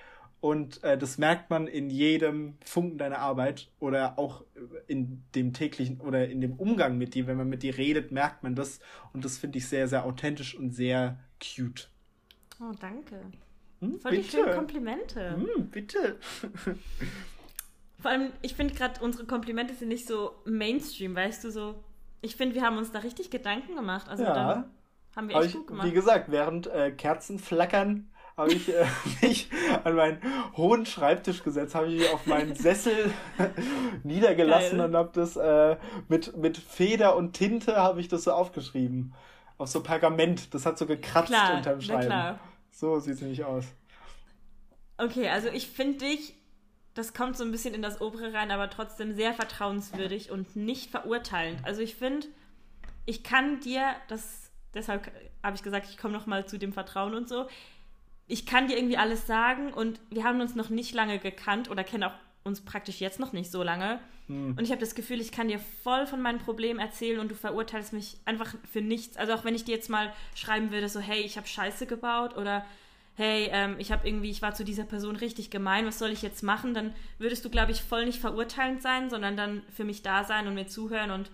Und 0.40 0.82
äh, 0.84 0.96
das 0.96 1.18
merkt 1.18 1.50
man 1.50 1.66
in 1.66 1.90
jedem 1.90 2.56
Funken 2.64 2.96
deiner 2.96 3.18
Arbeit 3.18 3.70
oder 3.78 4.18
auch 4.18 4.44
in 4.86 5.22
dem 5.34 5.52
täglichen 5.52 6.00
oder 6.00 6.28
in 6.28 6.40
dem 6.40 6.54
Umgang 6.54 6.96
mit 6.96 7.14
dir. 7.14 7.26
Wenn 7.26 7.36
man 7.36 7.48
mit 7.48 7.62
dir 7.62 7.76
redet, 7.76 8.11
merkt 8.11 8.42
man 8.42 8.54
das. 8.54 8.80
Und 9.12 9.24
das 9.24 9.36
finde 9.36 9.59
ich 9.59 9.68
sehr, 9.68 9.86
sehr 9.86 10.04
authentisch 10.06 10.56
und 10.56 10.70
sehr 10.70 11.18
cute. 11.42 11.90
Oh, 12.61 12.72
danke. 12.80 13.20
Hm, 13.80 14.00
Voll 14.00 14.16
die 14.16 14.24
schönen 14.24 14.54
Komplimente. 14.54 15.36
Hm, 15.36 15.68
bitte. 15.68 16.18
Vor 18.00 18.11
allem, 18.11 18.32
ich 18.42 18.54
finde 18.54 18.74
gerade, 18.74 19.00
unsere 19.02 19.26
Komplimente 19.26 19.74
sind 19.74 19.88
nicht 19.88 20.06
so 20.06 20.32
Mainstream, 20.44 21.14
weißt 21.14 21.44
du, 21.44 21.50
so 21.50 21.82
ich 22.20 22.36
finde, 22.36 22.54
wir 22.54 22.62
haben 22.62 22.78
uns 22.78 22.90
da 22.90 23.00
richtig 23.00 23.30
Gedanken 23.30 23.76
gemacht. 23.76 24.09
Also 24.09 24.24
ja. 24.24 24.34
da 24.34 24.64
haben 25.16 25.28
wir 25.28 25.36
echt 25.36 25.46
ich, 25.46 25.54
gut 25.54 25.66
gemacht. 25.68 25.86
Wie 25.86 25.92
gesagt, 25.92 26.30
während 26.30 26.66
äh, 26.66 26.90
Kerzen 26.90 27.38
flackern, 27.38 28.11
habe 28.36 28.52
ich 28.52 28.68
äh, 28.68 28.86
mich 29.22 29.50
an 29.84 29.94
meinen 29.94 30.20
hohen 30.56 30.86
Schreibtisch 30.86 31.42
gesetzt, 31.42 31.74
habe 31.74 31.88
ich 31.88 32.00
mich 32.00 32.12
auf 32.12 32.26
meinen 32.26 32.54
Sessel 32.56 33.11
niedergelassen 34.04 34.78
Geil. 34.78 34.88
und 34.88 34.96
habe 34.96 35.11
das 35.12 35.36
äh, 35.36 35.76
mit, 36.09 36.36
mit 36.36 36.56
Feder 36.56 37.16
und 37.16 37.32
Tinte 37.32 37.76
habe 37.76 38.00
ich 38.00 38.09
das 38.09 38.24
so 38.24 38.32
aufgeschrieben. 38.32 39.14
Auf 39.59 39.68
so 39.68 39.82
Pergament. 39.82 40.54
Das 40.54 40.66
hat 40.66 40.78
so 40.78 40.86
gekratzt 40.86 41.28
klar, 41.28 41.56
unterm 41.56 41.80
Schreiben. 41.80 42.06
Klar. 42.06 42.38
So 42.78 43.00
sieht 43.00 43.14
es 43.14 43.20
nämlich 43.20 43.44
aus. 43.44 43.64
Okay, 44.98 45.28
also 45.28 45.48
ich 45.48 45.68
finde 45.68 45.98
dich 46.06 46.34
das 46.98 47.14
kommt 47.14 47.36
so 47.36 47.44
ein 47.44 47.52
bisschen 47.52 47.74
in 47.74 47.82
das 47.82 48.00
obere 48.00 48.32
rein, 48.32 48.50
aber 48.50 48.68
trotzdem 48.70 49.14
sehr 49.14 49.32
vertrauenswürdig 49.32 50.32
und 50.32 50.56
nicht 50.56 50.90
verurteilend. 50.90 51.64
Also 51.64 51.80
ich 51.80 51.94
finde, 51.94 52.26
ich 53.06 53.22
kann 53.22 53.60
dir, 53.60 53.94
das, 54.08 54.50
deshalb 54.74 55.08
habe 55.40 55.54
ich 55.54 55.62
gesagt, 55.62 55.86
ich 55.88 55.96
komme 55.96 56.12
nochmal 56.12 56.46
zu 56.46 56.58
dem 56.58 56.72
Vertrauen 56.72 57.14
und 57.14 57.28
so. 57.28 57.46
Ich 58.26 58.46
kann 58.46 58.66
dir 58.66 58.76
irgendwie 58.76 58.96
alles 58.96 59.28
sagen 59.28 59.72
und 59.72 60.00
wir 60.10 60.24
haben 60.24 60.40
uns 60.40 60.56
noch 60.56 60.70
nicht 60.70 60.92
lange 60.92 61.20
gekannt 61.20 61.70
oder 61.70 61.84
kennen 61.84 62.02
auch 62.02 62.14
uns 62.45 62.61
praktisch 62.61 63.01
jetzt 63.01 63.20
noch 63.20 63.32
nicht 63.32 63.51
so 63.51 63.62
lange. 63.62 64.01
Hm. 64.26 64.55
Und 64.57 64.61
ich 64.62 64.70
habe 64.70 64.80
das 64.80 64.95
Gefühl, 64.95 65.20
ich 65.20 65.32
kann 65.32 65.49
dir 65.49 65.59
voll 65.59 66.07
von 66.07 66.20
meinen 66.20 66.39
Problemen 66.39 66.80
erzählen 66.80 67.20
und 67.20 67.30
du 67.30 67.34
verurteilst 67.34 67.93
mich 67.93 68.16
einfach 68.24 68.55
für 68.70 68.80
nichts. 68.80 69.16
Also 69.16 69.34
auch 69.34 69.45
wenn 69.45 69.55
ich 69.55 69.64
dir 69.64 69.74
jetzt 69.74 69.91
mal 69.91 70.12
schreiben 70.34 70.70
würde, 70.70 70.89
so 70.89 71.01
hey, 71.01 71.20
ich 71.20 71.36
habe 71.36 71.47
Scheiße 71.47 71.86
gebaut 71.86 72.36
oder 72.36 72.64
hey, 73.14 73.49
ähm, 73.53 73.76
ich 73.78 73.91
habe 73.91 74.07
irgendwie, 74.07 74.30
ich 74.30 74.43
war 74.43 74.55
zu 74.55 74.64
dieser 74.64 74.84
Person 74.84 75.16
richtig 75.16 75.51
gemein, 75.51 75.86
was 75.86 75.99
soll 75.99 76.11
ich 76.11 76.22
jetzt 76.22 76.43
machen? 76.43 76.72
Dann 76.72 76.95
würdest 77.18 77.45
du, 77.45 77.51
glaube 77.51 77.72
ich, 77.72 77.82
voll 77.82 78.07
nicht 78.07 78.20
verurteilend 78.20 78.80
sein, 78.80 79.11
sondern 79.11 79.36
dann 79.36 79.62
für 79.74 79.84
mich 79.84 80.03
da 80.03 80.22
sein 80.22 80.47
und 80.47 80.55
mir 80.55 80.68
zuhören 80.68 81.11
und 81.11 81.30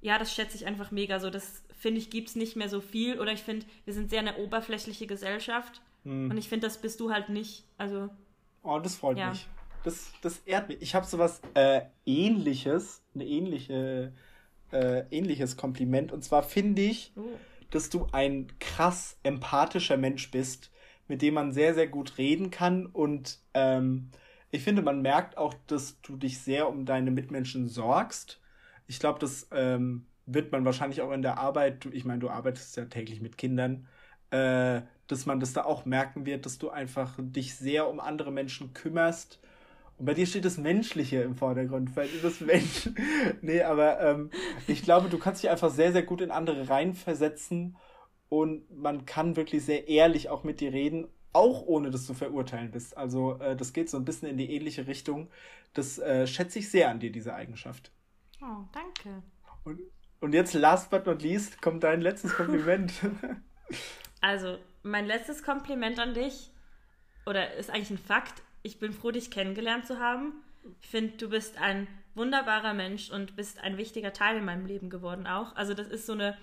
ja, 0.00 0.18
das 0.18 0.34
schätze 0.34 0.56
ich 0.56 0.66
einfach 0.66 0.90
mega 0.90 1.20
so. 1.20 1.28
Das 1.28 1.62
finde 1.76 2.00
ich, 2.00 2.10
gibt 2.10 2.28
es 2.28 2.36
nicht 2.36 2.56
mehr 2.56 2.68
so 2.68 2.80
viel 2.80 3.20
oder 3.20 3.32
ich 3.32 3.42
finde, 3.42 3.66
wir 3.84 3.92
sind 3.92 4.08
sehr 4.08 4.20
eine 4.20 4.38
oberflächliche 4.38 5.06
Gesellschaft 5.06 5.82
hm. 6.04 6.30
und 6.30 6.36
ich 6.38 6.48
finde, 6.48 6.66
das 6.66 6.80
bist 6.80 6.98
du 6.98 7.12
halt 7.12 7.28
nicht. 7.28 7.64
Also. 7.76 8.08
Oh, 8.62 8.78
das 8.78 8.96
freut 8.96 9.18
ja. 9.18 9.30
mich. 9.30 9.46
Das, 9.84 10.12
das 10.22 10.38
ehrt 10.46 10.68
mich. 10.68 10.80
Ich 10.80 10.94
habe 10.94 11.06
sowas 11.06 11.40
äh, 11.54 11.82
ähnliches, 12.06 13.02
eine 13.14 13.26
ähnliche, 13.26 14.12
äh, 14.72 15.04
ähnliches 15.10 15.56
Kompliment 15.56 16.12
und 16.12 16.22
zwar 16.22 16.42
finde 16.42 16.82
ich, 16.82 17.12
oh. 17.16 17.22
dass 17.70 17.90
du 17.90 18.06
ein 18.12 18.46
krass 18.60 19.18
empathischer 19.22 19.96
Mensch 19.96 20.30
bist 20.30 20.72
mit 21.12 21.20
dem 21.20 21.34
man 21.34 21.52
sehr, 21.52 21.74
sehr 21.74 21.88
gut 21.88 22.16
reden 22.16 22.50
kann. 22.50 22.86
Und 22.86 23.38
ähm, 23.52 24.10
ich 24.50 24.62
finde, 24.62 24.80
man 24.80 25.02
merkt 25.02 25.36
auch, 25.36 25.52
dass 25.66 26.00
du 26.00 26.16
dich 26.16 26.40
sehr 26.40 26.70
um 26.70 26.86
deine 26.86 27.10
Mitmenschen 27.10 27.68
sorgst. 27.68 28.40
Ich 28.86 28.98
glaube, 28.98 29.18
das 29.18 29.46
ähm, 29.52 30.06
wird 30.24 30.52
man 30.52 30.64
wahrscheinlich 30.64 31.02
auch 31.02 31.12
in 31.12 31.20
der 31.20 31.36
Arbeit, 31.36 31.86
ich 31.92 32.06
meine, 32.06 32.20
du 32.20 32.30
arbeitest 32.30 32.78
ja 32.78 32.86
täglich 32.86 33.20
mit 33.20 33.36
Kindern, 33.36 33.86
äh, 34.30 34.80
dass 35.06 35.26
man 35.26 35.38
das 35.38 35.52
da 35.52 35.64
auch 35.64 35.84
merken 35.84 36.24
wird, 36.24 36.46
dass 36.46 36.56
du 36.56 36.70
einfach 36.70 37.18
dich 37.18 37.56
sehr 37.56 37.90
um 37.90 38.00
andere 38.00 38.32
Menschen 38.32 38.72
kümmerst. 38.72 39.38
Und 40.02 40.06
bei 40.06 40.14
dir 40.14 40.26
steht 40.26 40.44
das 40.44 40.58
Menschliche 40.58 41.22
im 41.22 41.36
Vordergrund, 41.36 41.94
weil 41.94 42.08
du 42.08 42.18
das 42.18 42.40
Mensch. 42.40 42.90
nee, 43.40 43.62
aber 43.62 44.00
ähm, 44.00 44.32
ich 44.66 44.82
glaube, 44.82 45.08
du 45.08 45.16
kannst 45.16 45.44
dich 45.44 45.48
einfach 45.48 45.70
sehr, 45.70 45.92
sehr 45.92 46.02
gut 46.02 46.20
in 46.20 46.32
andere 46.32 46.68
reinversetzen 46.68 47.76
und 48.28 48.68
man 48.76 49.06
kann 49.06 49.36
wirklich 49.36 49.64
sehr 49.64 49.86
ehrlich 49.86 50.28
auch 50.28 50.42
mit 50.42 50.58
dir 50.60 50.72
reden. 50.72 51.06
auch 51.32 51.62
ohne 51.62 51.92
das 51.92 52.04
zu 52.04 52.14
verurteilen 52.14 52.72
bist. 52.72 52.96
Also 52.96 53.38
äh, 53.38 53.54
das 53.54 53.72
geht 53.72 53.88
so 53.88 53.96
ein 53.96 54.04
bisschen 54.04 54.28
in 54.28 54.38
die 54.38 54.52
ähnliche 54.52 54.88
Richtung. 54.88 55.30
Das 55.72 56.00
äh, 56.00 56.26
schätze 56.26 56.58
ich 56.58 56.68
sehr 56.68 56.90
an 56.90 56.98
dir, 56.98 57.12
diese 57.12 57.34
Eigenschaft. 57.34 57.92
Oh, 58.40 58.64
danke. 58.72 59.22
Und, 59.62 59.78
und 60.18 60.34
jetzt, 60.34 60.52
last 60.52 60.90
but 60.90 61.06
not 61.06 61.22
least, 61.22 61.62
kommt 61.62 61.84
dein 61.84 62.00
letztes 62.00 62.34
Kompliment. 62.34 62.92
also, 64.20 64.58
mein 64.82 65.06
letztes 65.06 65.44
Kompliment 65.44 66.00
an 66.00 66.12
dich, 66.12 66.50
oder 67.24 67.54
ist 67.54 67.70
eigentlich 67.70 67.90
ein 67.90 67.98
Fakt, 67.98 68.42
ich 68.62 68.78
bin 68.78 68.92
froh, 68.92 69.10
dich 69.10 69.30
kennengelernt 69.30 69.86
zu 69.86 69.98
haben. 69.98 70.32
Ich 70.80 70.88
finde, 70.88 71.16
du 71.16 71.28
bist 71.28 71.58
ein 71.58 71.88
wunderbarer 72.14 72.74
Mensch 72.74 73.10
und 73.10 73.36
bist 73.36 73.60
ein 73.60 73.76
wichtiger 73.76 74.12
Teil 74.12 74.36
in 74.36 74.44
meinem 74.44 74.66
Leben 74.66 74.90
geworden 74.90 75.26
auch. 75.26 75.56
Also 75.56 75.74
das 75.74 75.88
ist 75.88 76.06
so 76.06 76.12
eine, 76.12 76.36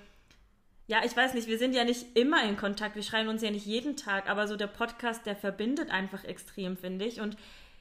ja, 0.88 1.01
ich 1.05 1.15
weiß 1.15 1.34
nicht, 1.36 1.47
wir 1.47 1.57
sind 1.57 1.74
ja 1.74 1.84
nicht 1.84 2.17
immer 2.17 2.43
in 2.43 2.57
Kontakt, 2.57 2.95
wir 2.95 3.03
schreiben 3.03 3.30
uns 3.30 3.41
ja 3.41 3.51
nicht 3.51 3.65
jeden 3.65 3.95
Tag, 3.95 4.30
aber 4.30 4.47
so 4.47 4.55
der 4.55 4.67
Podcast, 4.67 5.26
der 5.26 5.36
verbindet 5.36 5.91
einfach 5.91 6.24
extrem, 6.24 6.76
finde 6.76 7.05
ich. 7.05 7.22
Und 7.22 7.38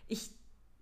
ich, 0.06 0.28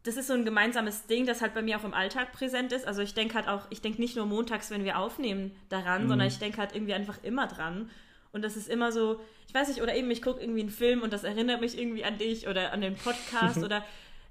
das 0.02 0.16
ist 0.16 0.26
so 0.26 0.34
ein 0.34 0.44
gemeinsames 0.44 1.06
Ding, 1.06 1.26
das 1.26 1.40
halt 1.40 1.54
bei 1.54 1.62
mir 1.62 1.78
auch 1.78 1.84
im 1.84 1.94
Alltag 1.94 2.32
präsent 2.32 2.72
ist. 2.72 2.86
Also 2.86 3.02
ich 3.02 3.14
denke 3.14 3.34
halt 3.34 3.48
auch, 3.48 3.66
ich 3.70 3.80
denke 3.80 4.00
nicht 4.00 4.16
nur 4.16 4.26
montags, 4.26 4.70
wenn 4.70 4.84
wir 4.84 4.98
aufnehmen, 4.98 5.54
daran, 5.68 6.04
mhm. 6.04 6.08
sondern 6.08 6.28
ich 6.28 6.38
denke 6.38 6.58
halt 6.58 6.74
irgendwie 6.74 6.94
einfach 6.94 7.22
immer 7.22 7.46
dran. 7.46 7.90
Und 8.36 8.42
das 8.42 8.54
ist 8.54 8.68
immer 8.68 8.92
so, 8.92 9.18
ich 9.48 9.54
weiß 9.54 9.68
nicht, 9.68 9.80
oder 9.80 9.96
eben 9.96 10.10
ich 10.10 10.20
gucke 10.20 10.42
irgendwie 10.42 10.60
einen 10.60 10.68
Film 10.68 11.00
und 11.00 11.10
das 11.10 11.24
erinnert 11.24 11.62
mich 11.62 11.78
irgendwie 11.78 12.04
an 12.04 12.18
dich 12.18 12.46
oder 12.48 12.70
an 12.70 12.82
den 12.82 12.94
Podcast 12.94 13.56
oder 13.64 13.82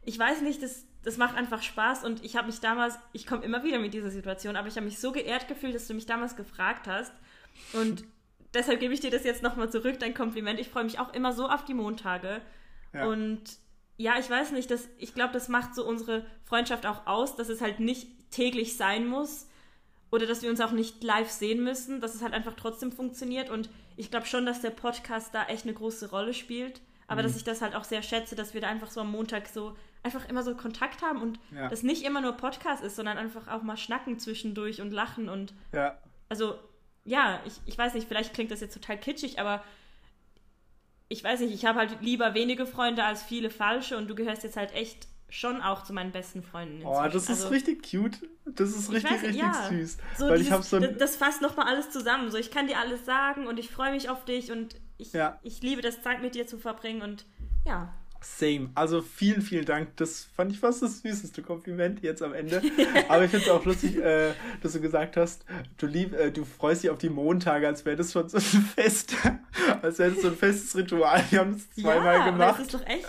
ich 0.03 0.19
weiß 0.19 0.41
nicht, 0.41 0.61
das, 0.61 0.85
das 1.03 1.17
macht 1.17 1.35
einfach 1.35 1.63
Spaß 1.63 2.03
und 2.03 2.23
ich 2.23 2.35
habe 2.35 2.45
mich 2.45 2.59
damals, 2.59 2.99
ich 3.13 3.25
komme 3.25 3.43
immer 3.43 3.63
wieder 3.63 3.79
mit 3.79 3.95
dieser 3.95 4.11
Situation, 4.11 4.55
aber 4.55 4.67
ich 4.67 4.75
habe 4.75 4.85
mich 4.85 4.99
so 4.99 5.11
geehrt 5.11 5.47
gefühlt, 5.47 5.73
dass 5.73 5.87
du 5.87 5.95
mich 5.95 6.05
damals 6.05 6.35
gefragt 6.35 6.87
hast 6.87 7.11
und 7.73 8.03
deshalb 8.53 8.79
gebe 8.79 8.93
ich 8.93 8.99
dir 8.99 9.09
das 9.09 9.23
jetzt 9.23 9.41
nochmal 9.41 9.71
zurück, 9.71 9.97
dein 9.97 10.13
Kompliment. 10.13 10.59
Ich 10.59 10.69
freue 10.69 10.83
mich 10.83 10.99
auch 10.99 11.11
immer 11.15 11.33
so 11.33 11.49
auf 11.49 11.65
die 11.65 11.73
Montage 11.73 12.41
ja. 12.93 13.07
und 13.07 13.41
ja, 13.97 14.19
ich 14.19 14.29
weiß 14.29 14.51
nicht, 14.51 14.69
das, 14.69 14.87
ich 14.99 15.15
glaube, 15.15 15.33
das 15.33 15.47
macht 15.47 15.73
so 15.73 15.83
unsere 15.83 16.27
Freundschaft 16.43 16.85
auch 16.85 17.07
aus, 17.07 17.35
dass 17.35 17.49
es 17.49 17.59
halt 17.59 17.79
nicht 17.79 18.29
täglich 18.29 18.77
sein 18.77 19.07
muss 19.07 19.47
oder 20.11 20.27
dass 20.27 20.43
wir 20.43 20.51
uns 20.51 20.61
auch 20.61 20.73
nicht 20.73 21.03
live 21.03 21.31
sehen 21.31 21.63
müssen, 21.63 22.01
dass 22.01 22.13
es 22.13 22.21
halt 22.21 22.33
einfach 22.33 22.53
trotzdem 22.53 22.91
funktioniert 22.91 23.49
und 23.49 23.69
ich 23.95 24.11
glaube 24.11 24.25
schon, 24.25 24.45
dass 24.45 24.61
der 24.61 24.71
Podcast 24.71 25.33
da 25.33 25.45
echt 25.45 25.63
eine 25.63 25.73
große 25.73 26.09
Rolle 26.09 26.33
spielt. 26.33 26.81
Aber 27.07 27.21
mhm. 27.21 27.27
dass 27.27 27.37
ich 27.37 27.43
das 27.43 27.61
halt 27.61 27.75
auch 27.75 27.83
sehr 27.83 28.01
schätze, 28.01 28.35
dass 28.35 28.53
wir 28.53 28.61
da 28.61 28.67
einfach 28.67 28.89
so 28.89 29.01
am 29.01 29.11
Montag 29.11 29.47
so 29.47 29.75
einfach 30.03 30.27
immer 30.29 30.43
so 30.43 30.55
Kontakt 30.55 31.01
haben 31.01 31.21
und 31.21 31.39
ja. 31.53 31.67
das 31.67 31.83
nicht 31.83 32.03
immer 32.03 32.21
nur 32.21 32.33
Podcast 32.33 32.83
ist, 32.83 32.95
sondern 32.95 33.17
einfach 33.17 33.47
auch 33.47 33.63
mal 33.63 33.77
schnacken 33.77 34.19
zwischendurch 34.19 34.81
und 34.81 34.91
lachen 34.91 35.29
und 35.29 35.53
ja. 35.71 35.97
also 36.29 36.59
ja, 37.03 37.39
ich, 37.45 37.53
ich 37.65 37.77
weiß 37.77 37.93
nicht, 37.93 38.07
vielleicht 38.07 38.33
klingt 38.33 38.51
das 38.51 38.61
jetzt 38.61 38.73
total 38.73 38.99
kitschig, 38.99 39.39
aber 39.39 39.63
ich 41.07 41.23
weiß 41.23 41.39
nicht, 41.41 41.53
ich 41.53 41.65
habe 41.65 41.79
halt 41.79 42.01
lieber 42.01 42.33
wenige 42.33 42.65
Freunde 42.65 43.03
als 43.03 43.23
viele 43.23 43.49
falsche 43.49 43.97
und 43.97 44.07
du 44.07 44.15
gehörst 44.15 44.43
jetzt 44.43 44.57
halt 44.57 44.73
echt 44.73 45.07
schon 45.29 45.61
auch 45.61 45.83
zu 45.83 45.93
meinen 45.93 46.11
besten 46.11 46.43
Freunden. 46.43 46.81
Inzwischen. 46.81 46.95
Oh, 46.95 47.03
das 47.03 47.23
ist 47.23 47.29
also, 47.29 47.47
richtig 47.49 47.89
cute. 47.89 48.17
Das 48.45 48.69
ist 48.69 48.91
richtig, 48.91 49.11
weiß, 49.11 49.23
richtig 49.23 49.41
ja. 49.41 49.69
süß. 49.69 49.97
So 50.17 50.29
weil 50.29 50.37
dieses, 50.37 50.59
ich 50.59 50.65
so 50.65 50.77
ein... 50.77 50.97
das 50.97 51.15
fasst 51.15 51.41
nochmal 51.41 51.67
alles 51.67 51.89
zusammen. 51.89 52.29
So, 52.31 52.37
ich 52.37 52.51
kann 52.51 52.67
dir 52.67 52.77
alles 52.77 53.05
sagen 53.05 53.47
und 53.47 53.57
ich 53.57 53.69
freue 53.69 53.91
mich 53.91 54.09
auf 54.09 54.25
dich 54.25 54.51
und 54.51 54.75
ich, 54.97 55.13
ja. 55.13 55.39
ich 55.43 55.61
liebe 55.61 55.81
das 55.81 56.01
Zeit 56.01 56.21
mit 56.21 56.35
dir 56.35 56.47
zu 56.47 56.57
verbringen 56.57 57.01
und 57.01 57.25
ja. 57.65 57.93
Same. 58.25 58.71
Also 58.73 59.01
vielen, 59.01 59.41
vielen 59.41 59.65
Dank. 59.65 59.95
Das 59.97 60.27
fand 60.35 60.51
ich 60.51 60.59
fast 60.59 60.81
das 60.81 61.01
süßeste 61.01 61.43
Kompliment 61.43 62.01
jetzt 62.01 62.23
am 62.23 62.33
Ende. 62.33 62.61
Aber 63.07 63.23
ich 63.23 63.31
finde 63.31 63.45
es 63.45 63.51
auch 63.51 63.63
lustig, 63.65 63.97
äh, 63.97 64.33
dass 64.61 64.73
du 64.73 64.81
gesagt 64.81 65.15
hast, 65.15 65.45
du, 65.77 65.85
lieb, 65.85 66.13
äh, 66.13 66.31
du 66.31 66.43
freust 66.43 66.83
dich 66.83 66.89
auf 66.89 66.97
die 66.97 67.09
Montage, 67.09 67.67
als 67.67 67.85
wäre 67.85 67.95
das 67.95 68.11
schon 68.11 68.27
so 68.27 68.37
ein 68.37 68.41
Fest. 68.41 69.15
als 69.81 69.99
wäre 69.99 70.11
das 70.11 70.21
so 70.21 70.29
ein 70.29 70.35
festes 70.35 70.75
Ritual. 70.75 71.23
Wir 71.29 71.39
haben 71.39 71.51
es 71.51 71.69
zweimal 71.71 72.15
ja, 72.15 72.25
gemacht. 72.25 72.55
Das 72.59 72.65
ist 72.65 72.73
doch 72.73 72.85
echt. 72.87 73.07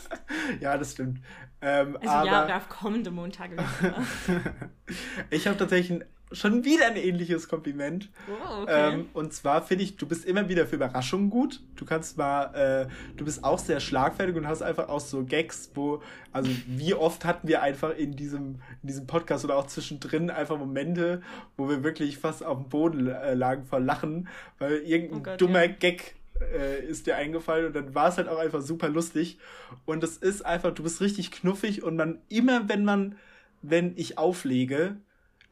Ja, 0.61 0.77
das 0.77 0.93
stimmt. 0.93 1.21
Ähm, 1.63 1.97
also 1.97 2.09
aber, 2.11 2.49
ja, 2.49 2.57
auf 2.57 2.69
kommende 2.69 3.11
Montage. 3.11 3.57
ich 5.31 5.47
habe 5.47 5.57
tatsächlich 5.57 6.03
ein 6.03 6.05
schon 6.33 6.65
wieder 6.65 6.87
ein 6.87 6.97
ähnliches 6.97 7.49
Kompliment. 7.49 8.11
Oh, 8.29 8.63
okay. 8.63 8.95
ähm, 8.95 9.09
und 9.13 9.33
zwar 9.33 9.63
finde 9.63 9.85
ich, 9.85 9.97
du 9.97 10.07
bist 10.07 10.25
immer 10.25 10.49
wieder 10.49 10.67
für 10.67 10.77
Überraschungen 10.77 11.31
gut. 11.31 11.61
Du 11.77 11.85
kannst 11.85 12.19
mal, 12.19 12.55
äh, 12.55 13.15
du 13.17 13.25
bist 13.25 13.45
auch 13.45 13.59
sehr 13.59 13.79
schlagfertig 13.79 14.35
und 14.35 14.49
hast 14.49 14.63
einfach 14.63 14.89
auch 14.89 15.01
so 15.01 15.25
Gags, 15.25 15.71
wo, 15.75 16.03
also 16.33 16.51
wie 16.67 16.95
oft 16.95 17.25
hatten 17.25 17.47
wir 17.47 17.63
einfach 17.63 17.97
in 17.97 18.17
diesem, 18.17 18.57
in 18.83 18.89
diesem 18.89 19.07
Podcast 19.07 19.45
oder 19.45 19.57
auch 19.57 19.69
zwischendrin 19.69 20.31
einfach 20.31 20.59
Momente, 20.59 21.23
wo 21.57 21.69
wir 21.69 21.85
wirklich 21.85 22.19
fast 22.19 22.45
auf 22.45 22.59
dem 22.59 22.69
Boden 22.69 23.07
äh, 23.07 23.35
lagen 23.35 23.65
vor 23.65 23.79
Lachen, 23.79 24.29
weil 24.59 24.79
irgendein 24.79 25.21
oh 25.21 25.23
Gott, 25.23 25.41
dummer 25.41 25.65
ja. 25.65 25.73
Gag 25.73 26.17
äh, 26.41 26.85
ist 26.85 27.07
dir 27.07 27.17
eingefallen 27.17 27.67
und 27.67 27.77
dann 27.77 27.95
war 27.95 28.09
es 28.09 28.17
halt 28.17 28.29
auch 28.29 28.39
einfach 28.39 28.63
super 28.63 28.89
lustig. 28.89 29.39
Und 29.85 30.03
es 30.03 30.17
ist 30.17 30.45
einfach, 30.45 30.75
du 30.75 30.83
bist 30.83 31.01
richtig 31.01 31.31
knuffig 31.31 31.85
und 31.85 31.95
man, 31.95 32.19
immer 32.29 32.69
wenn 32.69 32.85
man, 32.85 33.17
wenn 33.63 33.93
ich 33.97 34.19
auflege, 34.19 34.97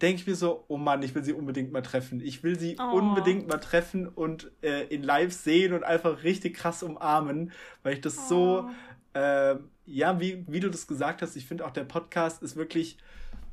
denke 0.05 0.21
ich 0.21 0.27
mir 0.27 0.37
so, 0.37 0.67
oh 0.69 0.77
Mann, 0.77 1.03
ich 1.03 1.15
will 1.15 1.25
sie 1.25 1.33
unbedingt 1.33 1.73
mal 1.73 1.81
treffen. 1.81 2.21
Ich 2.21 2.43
will 2.43 2.59
sie 2.59 2.77
oh. 2.79 2.99
unbedingt 2.99 3.49
mal 3.49 3.57
treffen 3.57 4.07
und 4.07 4.53
äh, 4.63 4.87
in 4.89 5.03
live 5.03 5.33
sehen 5.33 5.73
und 5.73 5.83
einfach 5.83 6.23
richtig 6.25 6.55
krass 6.55 6.83
umarmen, 6.83 7.53
weil 7.83 7.95
ich 7.95 8.03
das 8.03 8.19
oh. 8.19 8.29
so, 8.29 8.71
äh, 9.15 9.57
ja, 9.87 10.21
wie, 10.21 10.45
wie 10.47 10.61
du 10.61 10.71
das 10.71 10.87
gesagt 10.87 11.23
hast, 11.23 11.37
ich 11.37 11.47
finde 11.47 11.65
auch 11.65 11.71
der 11.71 11.85
Podcast 11.85 12.43
ist 12.43 12.55
wirklich 12.55 12.99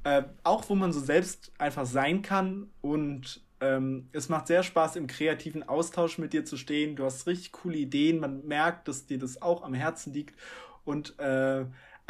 äh, 0.04 0.24
auch, 0.44 0.68
wo 0.68 0.76
man 0.76 0.92
so 0.92 1.00
selbst 1.00 1.54
einfach 1.58 1.86
sein 1.86 2.22
kann 2.22 2.70
und 2.82 3.42
ähm, 3.62 4.10
es 4.12 4.28
macht 4.28 4.48
sehr 4.48 4.64
Spaß, 4.64 4.98
im 4.98 5.08
kreativen 5.08 5.64
Austausch 5.64 6.18
mit 6.18 6.34
dir 6.34 6.44
zu 6.44 6.58
stehen. 6.58 6.98
Du 6.98 7.06
hast 7.06 7.28
richtig 7.28 7.54
coole 7.54 7.78
Ideen, 7.78 8.20
man 8.20 8.46
merkt, 8.46 8.90
dass 8.90 9.06
dir 9.06 9.20
das 9.20 9.42
auch 9.42 9.64
am 9.64 9.74
Herzen 9.74 10.12
liegt 10.12 10.38
und 10.84 11.16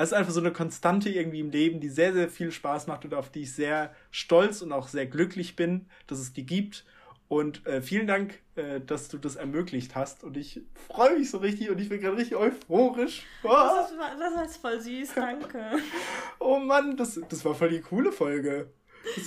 es 0.02 0.12
ist 0.12 0.18
einfach 0.18 0.34
so 0.34 0.40
eine 0.40 0.52
Konstante 0.52 1.10
irgendwie 1.10 1.40
im 1.40 1.52
Leben, 1.52 1.80
die 1.80 1.90
sehr, 1.90 2.14
sehr 2.14 2.30
viel 2.30 2.52
Spaß 2.52 2.88
macht 2.88 3.06
und 3.06 3.14
auf 3.14 3.30
die 3.30 3.42
ich 3.42 3.54
sehr 3.54 3.94
stolz 4.10 4.62
und 4.62 4.72
auch 4.72 4.88
sehr 4.88 5.06
glücklich 5.06 5.56
bin, 5.56 5.88
dass 6.08 6.20
es 6.20 6.34
die 6.34 6.46
gibt. 6.46 6.86
Und 7.28 7.66
äh, 7.66 7.82
vielen 7.82 8.08
Dank, 8.08 8.40
äh, 8.56 8.82
dass 8.82 9.08
du 9.08 9.18
das 9.18 9.38
ermöglicht 9.38 9.96
hast. 9.96 10.24
Und 10.26 10.36
ich 10.36 10.62
freue 10.90 11.18
mich 11.18 11.32
so 11.32 11.38
richtig 11.38 11.70
und 11.70 11.80
ich 11.80 11.88
bin 11.88 12.02
gerade 12.02 12.18
richtig 12.18 12.36
euphorisch. 12.36 13.24
Oh. 13.44 13.48
Das, 13.48 13.98
war, 13.98 14.18
das 14.20 14.36
war 14.36 14.50
voll 14.50 14.82
süß, 14.82 15.14
danke. 15.16 15.64
oh 16.40 16.60
Mann, 16.60 16.98
das, 16.98 17.20
das 17.30 17.46
war 17.46 17.56
voll 17.56 17.70
die 17.70 17.80
coole 17.82 18.12
Folge. 18.12 18.70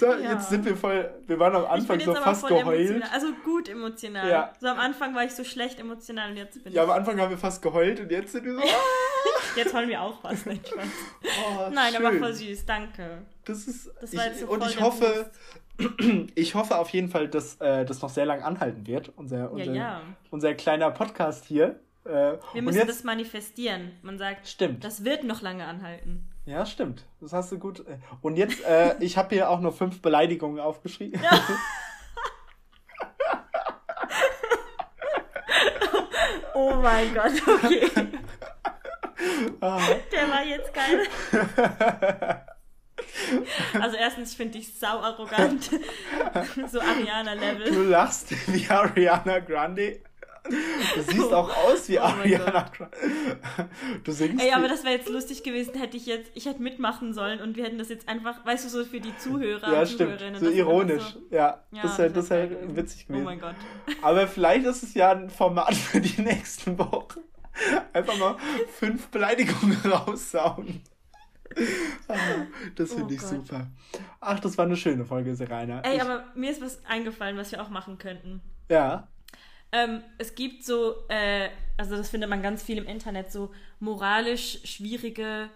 War, 0.00 0.20
ja. 0.20 0.32
Jetzt 0.32 0.50
sind 0.50 0.64
wir 0.64 0.76
voll, 0.76 1.12
wir 1.26 1.38
waren 1.38 1.54
am 1.56 1.64
Anfang 1.64 1.98
so 2.00 2.14
fast 2.14 2.46
geheult. 2.46 2.90
Emotional. 2.90 3.10
Also 3.12 3.32
gut 3.44 3.68
emotional. 3.68 4.28
Ja. 4.28 4.52
So 4.60 4.68
am 4.68 4.78
Anfang 4.78 5.14
war 5.14 5.24
ich 5.24 5.32
so 5.32 5.44
schlecht 5.44 5.80
emotional 5.80 6.30
und 6.30 6.36
jetzt 6.36 6.62
bin 6.62 6.72
ich. 6.72 6.76
Ja, 6.76 6.84
am 6.84 6.90
Anfang 6.90 7.20
haben 7.20 7.30
wir 7.30 7.38
fast 7.38 7.62
geheult 7.62 8.00
und 8.00 8.10
jetzt 8.10 8.32
sind 8.32 8.44
wir 8.44 8.54
so. 8.54 8.60
jetzt 9.56 9.74
wollen 9.74 9.88
wir 9.88 10.02
auch 10.02 10.22
was, 10.22 10.46
nicht 10.46 10.68
Spaß. 10.68 10.86
Oh, 11.22 11.70
Nein, 11.72 11.94
schön. 11.94 12.06
aber 12.06 12.18
voll 12.18 12.32
süß, 12.32 12.66
danke. 12.66 13.22
Das 13.44 13.66
ist. 13.66 13.90
Das 14.00 14.16
war 14.16 14.24
ich, 14.24 14.30
jetzt 14.30 14.40
so 14.40 14.48
und 14.48 14.66
ich 14.66 14.80
hoffe, 14.80 15.30
ich 16.34 16.54
hoffe 16.54 16.76
auf 16.76 16.90
jeden 16.90 17.08
Fall, 17.08 17.28
dass 17.28 17.60
äh, 17.60 17.84
das 17.84 18.02
noch 18.02 18.10
sehr 18.10 18.26
lang 18.26 18.42
anhalten 18.42 18.86
wird, 18.86 19.12
unser, 19.16 19.50
unser, 19.50 19.72
ja, 19.72 19.74
ja. 19.74 20.02
unser 20.30 20.54
kleiner 20.54 20.90
Podcast 20.90 21.44
hier. 21.44 21.80
Äh, 22.04 22.34
wir 22.52 22.62
müssen 22.62 22.78
jetzt, 22.78 22.88
das 22.88 23.04
manifestieren. 23.04 23.92
Man 24.02 24.18
sagt, 24.18 24.46
stimmt. 24.46 24.84
das 24.84 25.04
wird 25.04 25.24
noch 25.24 25.42
lange 25.42 25.64
anhalten. 25.64 26.28
Ja, 26.46 26.66
stimmt. 26.66 27.06
Das 27.20 27.32
hast 27.32 27.50
du 27.52 27.58
gut. 27.58 27.80
Äh, 27.80 27.98
und 28.20 28.36
jetzt, 28.36 28.62
äh, 28.64 28.96
ich 29.00 29.16
habe 29.16 29.34
hier 29.34 29.50
auch 29.50 29.60
noch 29.60 29.74
fünf 29.74 30.02
Beleidigungen 30.02 30.60
aufgeschrieben. 30.60 31.20
Ja. 31.22 31.30
oh 36.54 36.74
mein 36.74 37.14
Gott, 37.14 37.32
okay. 37.46 37.90
Ah. 39.64 39.80
Der 40.12 40.28
war 40.28 40.44
jetzt 40.44 40.74
geil. 40.74 41.06
Also 43.80 43.96
erstens 43.96 44.34
finde 44.34 44.58
ich 44.58 44.78
sau 44.78 44.98
arrogant. 45.00 45.70
so 46.70 46.80
Ariana-Level. 46.80 47.72
Du 47.72 47.82
lachst 47.82 48.32
wie 48.48 48.68
Ariana 48.68 49.40
Grande. 49.40 50.00
Du 50.48 51.02
siehst 51.02 51.32
auch 51.32 51.48
aus 51.64 51.88
wie 51.88 51.98
oh 51.98 52.02
Ariana 52.02 52.70
Grande. 52.76 52.96
Du 54.04 54.12
singst. 54.12 54.44
Ey, 54.44 54.52
aber 54.52 54.68
das 54.68 54.84
wäre 54.84 54.94
jetzt 54.94 55.08
lustig 55.08 55.42
gewesen, 55.42 55.74
hätte 55.74 55.96
ich 55.96 56.06
jetzt, 56.06 56.30
ich 56.34 56.46
hätte 56.46 56.62
mitmachen 56.62 57.14
sollen 57.14 57.40
und 57.40 57.56
wir 57.56 57.64
hätten 57.64 57.78
das 57.78 57.88
jetzt 57.88 58.08
einfach, 58.08 58.44
weißt 58.44 58.64
du, 58.64 58.68
so 58.68 58.84
für 58.84 59.00
die 59.00 59.16
Zuhörer 59.16 59.72
ja, 59.72 59.86
stimmt. 59.86 60.20
So 60.38 60.50
ironisch. 60.50 61.14
So, 61.14 61.20
ja, 61.30 61.64
ja, 61.72 61.82
das 61.82 61.98
wäre 61.98 62.10
das 62.10 62.30
wär 62.30 62.48
witzig 62.76 63.06
gewesen. 63.06 63.22
Oh 63.22 63.24
mein 63.24 63.40
Gott. 63.40 63.56
Aber 64.02 64.26
vielleicht 64.28 64.66
ist 64.66 64.82
es 64.82 64.94
ja 64.94 65.12
ein 65.12 65.30
Format 65.30 65.74
für 65.74 66.00
die 66.00 66.20
nächsten 66.20 66.78
Wochen. 66.78 67.20
Einfach 67.92 68.18
mal 68.18 68.36
fünf 68.78 69.08
Beleidigungen 69.08 69.78
raussauen. 69.84 70.82
Das 72.74 72.92
finde 72.92 73.06
oh 73.06 73.14
ich 73.14 73.20
Gott. 73.20 73.30
super. 73.30 73.66
Ach, 74.20 74.40
das 74.40 74.58
war 74.58 74.64
eine 74.64 74.76
schöne 74.76 75.04
Folge, 75.04 75.36
Serena. 75.36 75.80
Ey, 75.80 75.96
ich, 75.96 76.02
aber 76.02 76.24
mir 76.34 76.50
ist 76.50 76.60
was 76.60 76.84
eingefallen, 76.84 77.36
was 77.36 77.52
wir 77.52 77.62
auch 77.62 77.70
machen 77.70 77.98
könnten. 77.98 78.40
Ja. 78.68 79.08
Ähm, 79.70 80.02
es 80.18 80.34
gibt 80.34 80.64
so, 80.64 81.06
äh, 81.08 81.48
also 81.76 81.96
das 81.96 82.08
findet 82.08 82.30
man 82.30 82.42
ganz 82.42 82.62
viel 82.62 82.78
im 82.78 82.86
Internet, 82.86 83.30
so 83.30 83.52
moralisch 83.80 84.60
schwierige 84.64 85.48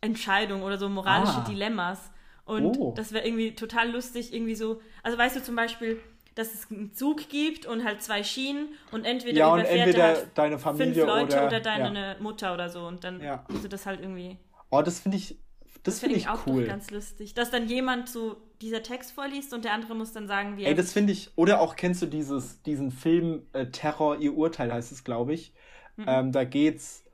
Entscheidungen 0.00 0.62
oder 0.62 0.78
so 0.78 0.88
moralische 0.88 1.38
ah. 1.38 1.44
Dilemmas. 1.48 2.10
Und 2.44 2.76
oh. 2.76 2.92
das 2.96 3.12
wäre 3.12 3.24
irgendwie 3.24 3.54
total 3.54 3.90
lustig, 3.90 4.34
irgendwie 4.34 4.54
so, 4.54 4.80
also 5.02 5.16
weißt 5.16 5.36
du 5.36 5.42
zum 5.42 5.56
Beispiel, 5.56 6.00
dass 6.34 6.54
es 6.54 6.70
einen 6.70 6.92
Zug 6.94 7.28
gibt 7.28 7.66
und 7.66 7.84
halt 7.84 8.02
zwei 8.02 8.22
Schienen 8.24 8.68
und 8.90 9.04
entweder 9.04 9.38
Ja, 9.38 9.52
und 9.52 9.60
überfährt 9.60 9.78
er 9.78 9.84
entweder 9.86 10.06
halt 10.06 10.28
deine 10.34 10.58
Familie 10.58 10.94
fünf 10.94 11.06
Leute 11.06 11.36
oder- 11.36 11.46
oder, 11.46 11.60
deine 11.60 12.00
ja. 12.14 12.16
Mutter 12.20 12.54
oder 12.54 12.68
so 12.70 12.86
und 12.86 13.04
dann 13.04 13.20
Ja. 13.20 13.44
musst 13.48 13.64
du 13.64 13.68
das 13.68 13.86
halt 13.86 14.00
irgendwie. 14.00 14.38
Oh, 14.70 14.80
das 14.82 15.00
finde 15.00 15.18
ich, 15.18 15.38
das 15.82 16.00
finde 16.00 16.16
ich 16.16 16.28
auch 16.28 16.46
cool. 16.46 16.64
ganz 16.64 16.90
lustig, 16.90 17.34
dass 17.34 17.50
dann 17.50 17.68
jemand 17.68 18.08
so 18.08 18.36
dieser 18.60 18.82
Text 18.82 19.12
vorliest 19.12 19.52
und 19.52 19.64
der 19.64 19.72
andere 19.74 19.94
muss 19.94 20.12
dann 20.12 20.28
sagen, 20.28 20.56
wie 20.56 20.62
Ey, 20.64 20.70
er 20.70 20.74
das 20.76 20.92
finde 20.92 21.12
ich, 21.12 21.30
oder 21.36 21.60
auch 21.60 21.76
kennst 21.76 22.00
du 22.02 22.06
dieses, 22.06 22.62
diesen 22.62 22.90
Film 22.92 23.42
äh, 23.52 23.66
Terror, 23.66 24.18
ihr 24.18 24.34
Urteil 24.34 24.72
heißt 24.72 24.92
es, 24.92 25.04
glaube 25.04 25.34
ich. 25.34 25.52
Mhm. 25.96 26.04
Ähm, 26.06 26.32
da 26.32 26.44
geht's 26.44 27.04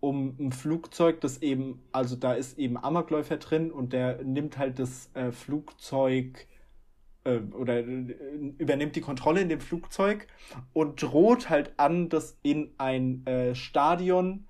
um 0.00 0.36
ein 0.38 0.52
Flugzeug, 0.52 1.20
das 1.20 1.42
eben, 1.42 1.82
also 1.92 2.16
da 2.16 2.32
ist 2.34 2.58
eben 2.58 2.76
Amokläufer 2.76 3.36
drin 3.38 3.70
und 3.70 3.92
der 3.92 4.22
nimmt 4.24 4.58
halt 4.58 4.78
das 4.78 5.10
äh, 5.14 5.32
Flugzeug 5.32 6.46
äh, 7.26 7.40
oder 7.54 7.78
äh, 7.78 8.14
übernimmt 8.58 8.96
die 8.96 9.00
Kontrolle 9.00 9.40
in 9.40 9.48
dem 9.48 9.60
Flugzeug 9.60 10.26
und 10.72 11.02
droht 11.02 11.50
halt 11.50 11.72
an, 11.78 12.08
das 12.08 12.38
in 12.42 12.70
ein 12.78 13.26
äh, 13.26 13.54
Stadion, 13.54 14.46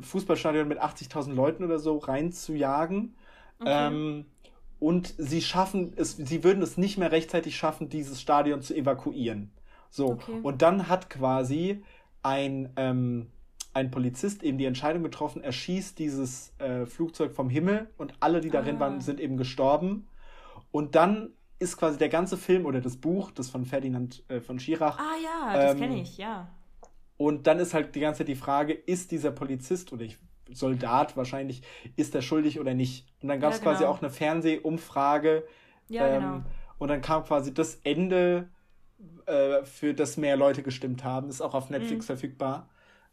Fußballstadion 0.00 0.68
mit 0.68 0.80
80.000 0.82 1.32
Leuten 1.32 1.64
oder 1.64 1.78
so 1.78 1.98
reinzujagen. 1.98 3.14
Okay. 3.60 3.70
Ähm, 3.88 4.24
und 4.80 5.14
sie 5.18 5.42
schaffen 5.42 5.92
es, 5.96 6.16
sie 6.16 6.44
würden 6.44 6.62
es 6.62 6.76
nicht 6.76 6.98
mehr 6.98 7.10
rechtzeitig 7.10 7.56
schaffen, 7.56 7.88
dieses 7.88 8.20
Stadion 8.20 8.62
zu 8.62 8.74
evakuieren. 8.76 9.50
So, 9.90 10.12
Okay. 10.12 10.38
und 10.42 10.62
dann 10.62 10.88
hat 10.88 11.10
quasi 11.10 11.82
ein, 12.22 12.70
ähm, 12.76 13.26
ein 13.74 13.90
Polizist 13.90 14.42
eben 14.42 14.58
die 14.58 14.66
Entscheidung 14.66 15.02
getroffen, 15.02 15.42
er 15.42 15.52
schießt 15.52 15.98
dieses 15.98 16.52
äh, 16.58 16.84
Flugzeug 16.86 17.32
vom 17.32 17.48
Himmel 17.50 17.88
und 17.96 18.12
alle, 18.20 18.40
die 18.40 18.50
darin 18.50 18.76
Ah. 18.76 18.80
waren, 18.80 19.00
sind 19.00 19.18
eben 19.20 19.36
gestorben. 19.36 20.06
Und 20.70 20.94
dann 20.94 21.30
ist 21.58 21.76
quasi 21.76 21.98
der 21.98 22.08
ganze 22.08 22.36
Film 22.36 22.66
oder 22.66 22.80
das 22.80 22.96
Buch, 22.96 23.30
das 23.30 23.50
von 23.50 23.64
Ferdinand 23.64 24.22
äh, 24.28 24.40
von 24.40 24.58
Schirach, 24.60 24.98
Ah 24.98 25.16
ja, 25.22 25.56
das 25.56 25.72
Ähm, 25.74 25.80
kenne 25.80 26.00
ich, 26.00 26.18
ja. 26.18 26.48
und 27.16 27.46
dann 27.46 27.58
ist 27.58 27.74
halt 27.74 27.94
die 27.94 28.00
ganze 28.00 28.18
Zeit 28.18 28.28
die 28.28 28.36
Frage, 28.36 28.72
ist 28.72 29.10
dieser 29.10 29.30
Polizist 29.32 29.92
oder 29.92 30.04
ich, 30.04 30.18
Soldat 30.50 31.16
wahrscheinlich, 31.16 31.62
ist 31.96 32.14
er 32.14 32.22
schuldig 32.22 32.58
oder 32.60 32.74
nicht? 32.74 33.06
Und 33.22 33.28
dann 33.28 33.40
gab 33.40 33.52
es 33.52 33.58
Ja, 33.58 33.64
quasi 33.64 33.80
genau. 33.80 33.90
auch 33.92 34.00
eine 34.00 34.10
Fernsehumfrage. 34.10 35.44
Ja, 35.88 36.06
ähm, 36.06 36.22
genau. 36.22 36.42
Und 36.78 36.88
dann 36.88 37.00
kam 37.02 37.24
quasi 37.24 37.52
das 37.52 37.80
Ende, 37.84 38.48
äh, 39.26 39.64
für 39.64 39.94
das 39.94 40.16
mehr 40.16 40.36
Leute 40.36 40.62
gestimmt 40.62 41.04
haben. 41.04 41.28
Ist 41.28 41.40
auch 41.40 41.54
auf 41.54 41.70
Netflix 41.70 42.06
verfügbar. 42.06 42.68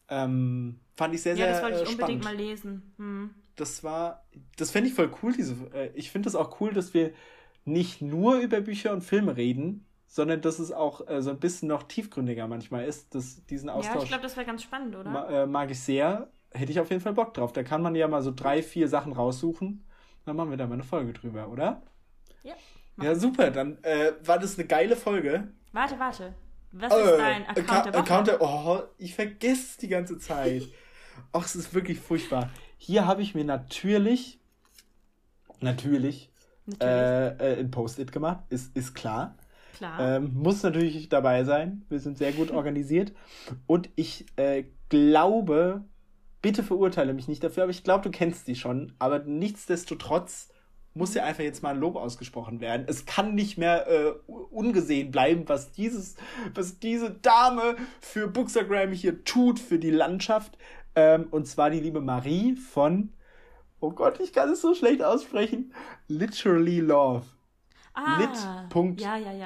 Ähm, 0.07 0.79
fand 0.95 1.13
ich 1.15 1.23
sehr, 1.23 1.33
Mhm. 1.33 1.39
Ja, 1.39 1.45
sehr 1.45 1.53
das 1.55 1.63
wollte 1.63 1.77
ich 1.77 1.83
äh, 1.89 1.91
unbedingt 1.91 2.23
spannend. 2.23 2.39
mal 2.39 2.45
lesen. 2.45 2.93
Hm. 2.97 3.29
Das 3.55 3.83
war, 3.83 4.23
das 4.57 4.71
fände 4.71 4.89
ich 4.89 4.95
voll 4.95 5.11
cool. 5.23 5.33
Diese, 5.33 5.55
äh, 5.73 5.89
ich 5.95 6.11
finde 6.11 6.29
es 6.29 6.35
auch 6.35 6.59
cool, 6.61 6.73
dass 6.73 6.93
wir 6.93 7.11
nicht 7.65 8.01
nur 8.01 8.37
über 8.37 8.61
Bücher 8.61 8.93
und 8.93 9.01
Filme 9.01 9.35
reden, 9.35 9.85
sondern 10.07 10.41
dass 10.41 10.59
es 10.59 10.71
auch 10.71 11.07
äh, 11.07 11.21
so 11.21 11.31
ein 11.31 11.39
bisschen 11.39 11.67
noch 11.67 11.83
tiefgründiger 11.83 12.47
manchmal 12.47 12.85
ist, 12.85 13.13
dass 13.15 13.43
diesen 13.47 13.67
Ja, 13.69 13.75
Austausch 13.75 14.03
ich 14.03 14.09
glaube, 14.09 14.23
das 14.23 14.35
wäre 14.37 14.45
ganz 14.45 14.63
spannend, 14.63 14.95
oder? 14.95 15.09
Ma 15.09 15.27
äh, 15.43 15.47
mag 15.47 15.71
ich 15.71 15.79
sehr. 15.79 16.29
Hätte 16.51 16.71
ich 16.71 16.79
auf 16.79 16.89
jeden 16.89 17.01
Fall 17.01 17.13
Bock 17.13 17.33
drauf. 17.33 17.51
Da 17.51 17.63
kann 17.63 17.81
man 17.81 17.95
ja 17.95 18.07
mal 18.07 18.21
so 18.21 18.31
drei, 18.33 18.63
vier 18.63 18.87
Sachen 18.87 19.11
raussuchen. 19.11 19.83
Dann 20.25 20.35
machen 20.37 20.51
wir 20.51 20.57
da 20.57 20.67
mal 20.67 20.75
eine 20.75 20.83
Folge 20.83 21.11
drüber, 21.11 21.49
oder? 21.49 21.81
Ja. 22.43 22.53
Ja, 23.01 23.13
super. 23.15 23.51
Dann 23.51 23.77
äh, 23.83 24.13
war 24.23 24.39
das 24.39 24.57
eine 24.57 24.65
geile 24.67 24.95
Folge. 24.95 25.49
Warte, 25.73 25.99
warte. 25.99 26.33
Was 26.71 26.93
Äh, 26.93 27.01
ist 27.03 27.17
dein 27.17 27.45
Account 27.47 27.69
Acca- 27.69 27.83
der 27.83 27.93
Woche? 27.93 27.99
Account 28.03 28.27
der, 28.27 28.41
oh, 28.41 28.83
ich 28.97 29.15
vergesse 29.15 29.61
es 29.71 29.77
die 29.77 29.87
ganze 29.89 30.17
Zeit. 30.17 30.63
Ach, 31.33 31.45
es 31.45 31.55
ist 31.55 31.73
wirklich 31.73 31.99
furchtbar. 31.99 32.49
Hier 32.77 33.05
habe 33.05 33.21
ich 33.21 33.35
mir 33.35 33.43
natürlich, 33.43 34.39
Natürlich, 35.61 36.29
äh, 36.81 37.27
äh, 37.27 37.59
ein 37.59 37.71
Post-it 37.71 38.11
gemacht. 38.11 38.39
Ist, 38.49 38.75
ist 38.75 38.93
klar. 38.93 39.35
klar. 39.77 40.17
Ähm, 40.17 40.31
muss 40.33 40.63
natürlich 40.63 41.09
dabei 41.09 41.43
sein. 41.43 41.83
Wir 41.89 41.99
sind 41.99 42.17
sehr 42.17 42.31
gut 42.31 42.51
organisiert. 42.51 43.13
Und 43.67 43.89
ich 43.95 44.25
äh, 44.35 44.65
glaube, 44.89 45.83
bitte 46.41 46.63
verurteile 46.63 47.13
mich 47.13 47.27
nicht 47.27 47.43
dafür, 47.43 47.63
aber 47.63 47.71
ich 47.71 47.83
glaube, 47.83 48.03
du 48.03 48.11
kennst 48.11 48.47
die 48.47 48.55
schon. 48.55 48.93
Aber 48.99 49.19
nichtsdestotrotz 49.19 50.49
muss 50.95 51.13
ja 51.13 51.23
einfach 51.25 51.43
jetzt 51.43 51.61
mal 51.61 51.71
ein 51.71 51.79
Lob 51.79 51.97
ausgesprochen 51.97 52.61
werden. 52.61 52.85
Es 52.87 53.05
kann 53.05 53.35
nicht 53.35 53.57
mehr 53.57 53.87
äh, 53.87 54.11
ungesehen 54.27 55.11
bleiben, 55.11 55.43
was 55.47 55.71
dieses, 55.71 56.15
was 56.53 56.79
diese 56.79 57.11
Dame 57.11 57.75
für 57.99 58.27
Bookstagram 58.27 58.93
hier 58.93 59.23
tut 59.25 59.59
für 59.59 59.77
die 59.77 59.91
Landschaft. 59.91 60.57
Ähm, 60.95 61.27
und 61.31 61.47
zwar 61.47 61.69
die 61.69 61.81
liebe 61.81 61.99
Marie 61.99 62.55
von, 62.55 63.11
oh 63.85 63.91
Gott, 63.91 64.19
ich 64.19 64.33
kann 64.33 64.49
es 64.49 64.61
so 64.61 64.73
schlecht 64.73 65.01
aussprechen, 65.01 65.73
Literally 66.07 66.79
Love 66.79 67.25
ah, 67.95 68.19
lit. 68.19 68.99
ja, 68.99 69.17
ja, 69.17 69.31
ja. 69.31 69.45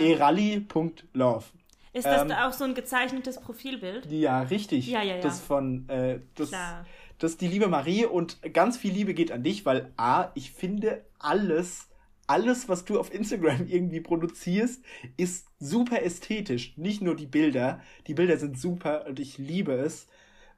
Ist 1.94 2.06
das 2.06 2.22
ähm, 2.22 2.30
da 2.30 2.48
auch 2.48 2.54
so 2.54 2.66
ein 2.66 2.76
gezeichnetes 2.76 3.40
Profilbild? 3.40 4.06
Ja, 4.12 4.42
richtig. 4.44 4.88
Ja, 4.88 5.02
ja, 5.02 5.16
ja. 5.16 5.22
Das 5.22 5.40
von, 5.40 5.88
äh, 5.90 6.20
das, 6.36 6.50
Klar. 6.50 6.86
das 7.18 7.32
ist 7.32 7.42
die 7.42 7.48
liebe 7.48 7.68
Marie 7.68 8.06
und 8.06 8.42
ganz 8.54 8.78
viel 8.78 8.94
Liebe 8.94 9.14
geht 9.14 9.32
an 9.32 9.44
dich, 9.44 9.66
weil 9.66 9.92
A, 9.98 10.30
ich 10.36 10.52
finde 10.52 11.04
alles, 11.18 11.88
alles, 12.28 12.70
was 12.70 12.86
du 12.86 13.00
auf 13.00 13.14
Instagram 13.14 13.66
irgendwie 13.68 14.02
produzierst, 14.02 14.84
ist 15.18 15.48
super 15.60 16.04
ästhetisch. 16.04 16.78
Nicht 16.78 17.02
nur 17.02 17.16
die 17.16 17.26
Bilder. 17.26 17.82
Die 18.06 18.14
Bilder 18.14 18.38
sind 18.38 18.60
super 18.60 19.06
und 19.08 19.20
ich 19.20 19.38
liebe 19.38 19.74
es. 19.74 20.08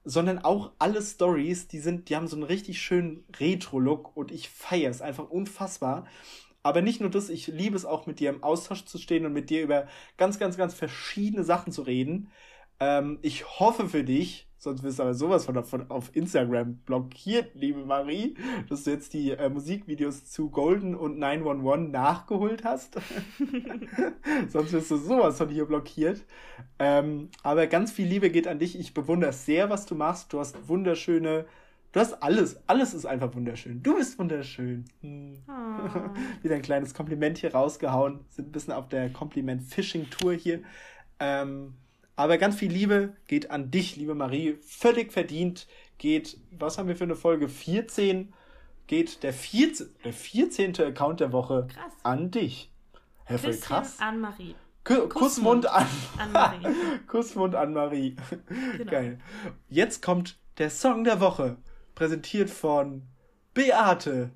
Sondern 0.03 0.39
auch 0.39 0.71
alle 0.79 1.01
Stories, 1.01 1.67
die 1.67 1.79
sind, 1.79 2.09
die 2.09 2.15
haben 2.15 2.27
so 2.27 2.35
einen 2.35 2.43
richtig 2.43 2.81
schönen 2.81 3.25
Retro-Look 3.39 4.15
und 4.17 4.31
ich 4.31 4.49
feiere 4.49 4.89
es 4.89 5.01
einfach 5.01 5.29
unfassbar. 5.29 6.07
Aber 6.63 6.81
nicht 6.81 7.01
nur 7.01 7.09
das, 7.09 7.29
ich 7.29 7.47
liebe 7.47 7.75
es 7.75 7.85
auch 7.85 8.05
mit 8.05 8.19
dir 8.19 8.29
im 8.29 8.43
Austausch 8.43 8.85
zu 8.85 8.97
stehen 8.97 9.25
und 9.25 9.33
mit 9.33 9.49
dir 9.49 9.63
über 9.63 9.87
ganz, 10.17 10.39
ganz, 10.39 10.57
ganz 10.57 10.73
verschiedene 10.73 11.43
Sachen 11.43 11.71
zu 11.71 11.81
reden. 11.83 12.29
Ähm, 12.79 13.19
ich 13.21 13.59
hoffe 13.59 13.89
für 13.89 14.03
dich, 14.03 14.50
sonst 14.61 14.83
wirst 14.83 14.99
du 14.99 15.03
aber 15.03 15.15
sowas 15.15 15.45
von, 15.45 15.63
von 15.63 15.89
auf 15.89 16.15
Instagram 16.15 16.75
blockiert, 16.85 17.55
liebe 17.55 17.83
Marie, 17.83 18.35
dass 18.69 18.83
du 18.83 18.91
jetzt 18.91 19.11
die 19.13 19.31
äh, 19.31 19.49
Musikvideos 19.49 20.25
zu 20.25 20.51
Golden 20.51 20.93
und 20.93 21.17
911 21.17 21.91
nachgeholt 21.91 22.63
hast. 22.63 22.99
sonst 24.49 24.71
wirst 24.71 24.91
du 24.91 24.97
sowas 24.97 25.39
von 25.39 25.49
hier 25.49 25.65
blockiert. 25.65 26.23
Ähm, 26.77 27.29
aber 27.41 27.65
ganz 27.65 27.91
viel 27.91 28.07
Liebe 28.07 28.29
geht 28.29 28.47
an 28.47 28.59
dich. 28.59 28.79
Ich 28.79 28.93
bewundere 28.93 29.33
sehr, 29.33 29.71
was 29.71 29.87
du 29.87 29.95
machst. 29.95 30.31
Du 30.31 30.39
hast 30.39 30.67
wunderschöne. 30.67 31.45
Du 31.91 31.99
hast 31.99 32.21
alles. 32.21 32.61
Alles 32.67 32.93
ist 32.93 33.07
einfach 33.07 33.33
wunderschön. 33.33 33.81
Du 33.81 33.95
bist 33.95 34.19
wunderschön. 34.19 34.85
Hm. 35.01 35.39
Oh. 35.47 36.43
Wieder 36.43 36.53
ein 36.53 36.61
kleines 36.61 36.93
Kompliment 36.93 37.39
hier 37.39 37.51
rausgehauen. 37.51 38.19
Sind 38.29 38.49
ein 38.49 38.51
bisschen 38.51 38.73
auf 38.73 38.89
der 38.89 39.09
Kompliment-Fishing-Tour 39.09 40.33
hier. 40.33 40.61
Ähm, 41.19 41.73
aber 42.15 42.37
ganz 42.37 42.55
viel 42.57 42.71
Liebe 42.71 43.15
geht 43.27 43.51
an 43.51 43.71
dich, 43.71 43.95
liebe 43.95 44.15
Marie. 44.15 44.57
Völlig 44.61 45.11
verdient 45.13 45.67
geht, 45.97 46.37
was 46.51 46.77
haben 46.77 46.87
wir 46.87 46.95
für 46.95 47.03
eine 47.05 47.15
Folge? 47.15 47.47
14 47.49 48.33
geht 48.87 49.23
der 49.23 49.33
14. 49.33 49.87
Der 50.03 50.13
14. 50.13 50.79
Account 50.81 51.19
der 51.19 51.31
Woche 51.31 51.67
Krass. 51.73 51.93
an 52.03 52.31
dich. 52.31 52.71
Christian 53.27 53.59
krass. 53.61 53.97
Anne-Marie. 53.99 54.55
Ku- 54.83 55.07
Kussmund 55.07 55.65
an. 55.67 55.87
Anne-Marie. 56.17 56.75
Kussmund 57.07 57.55
an 57.55 57.73
Marie. 57.73 58.15
Genau. 58.77 58.91
Geil. 58.91 59.19
Jetzt 59.69 60.01
kommt 60.01 60.37
der 60.57 60.69
Song 60.69 61.03
der 61.03 61.21
Woche. 61.21 61.57
Präsentiert 61.95 62.49
von 62.49 63.03
Beate 63.53 64.31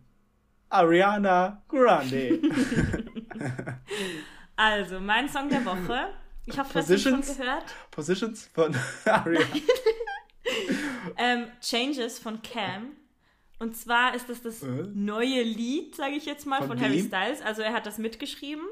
Ariana 0.69 1.63
Grande. 1.67 2.39
Also, 4.57 4.99
mein 5.01 5.27
Song 5.27 5.49
der 5.49 5.65
Woche. 5.65 6.07
Ich 6.45 6.57
hoffe, 6.59 6.73
das 6.73 6.83
hast 6.83 6.89
du 6.89 6.97
schon 6.99 7.15
Positions? 7.17 7.37
gehört. 7.37 7.63
Positions 7.91 8.49
von 8.53 8.75
Ariana. 9.05 9.45
Ähm, 11.17 11.47
Changes 11.61 12.19
von 12.19 12.41
Cam. 12.41 12.91
Und 13.59 13.75
zwar 13.77 14.15
ist 14.15 14.27
das 14.29 14.41
das 14.41 14.63
Äh? 14.63 14.67
neue 14.93 15.43
Lied, 15.43 15.95
sage 15.95 16.15
ich 16.15 16.25
jetzt 16.25 16.45
mal, 16.45 16.59
Von 16.59 16.67
von, 16.69 16.81
Harry? 16.81 17.01
Styles. 17.01 17.41
Also 17.41 17.61
er 17.61 17.73
hat 17.73 17.85
das 17.85 17.97
mitgeschrieben. 17.97 18.65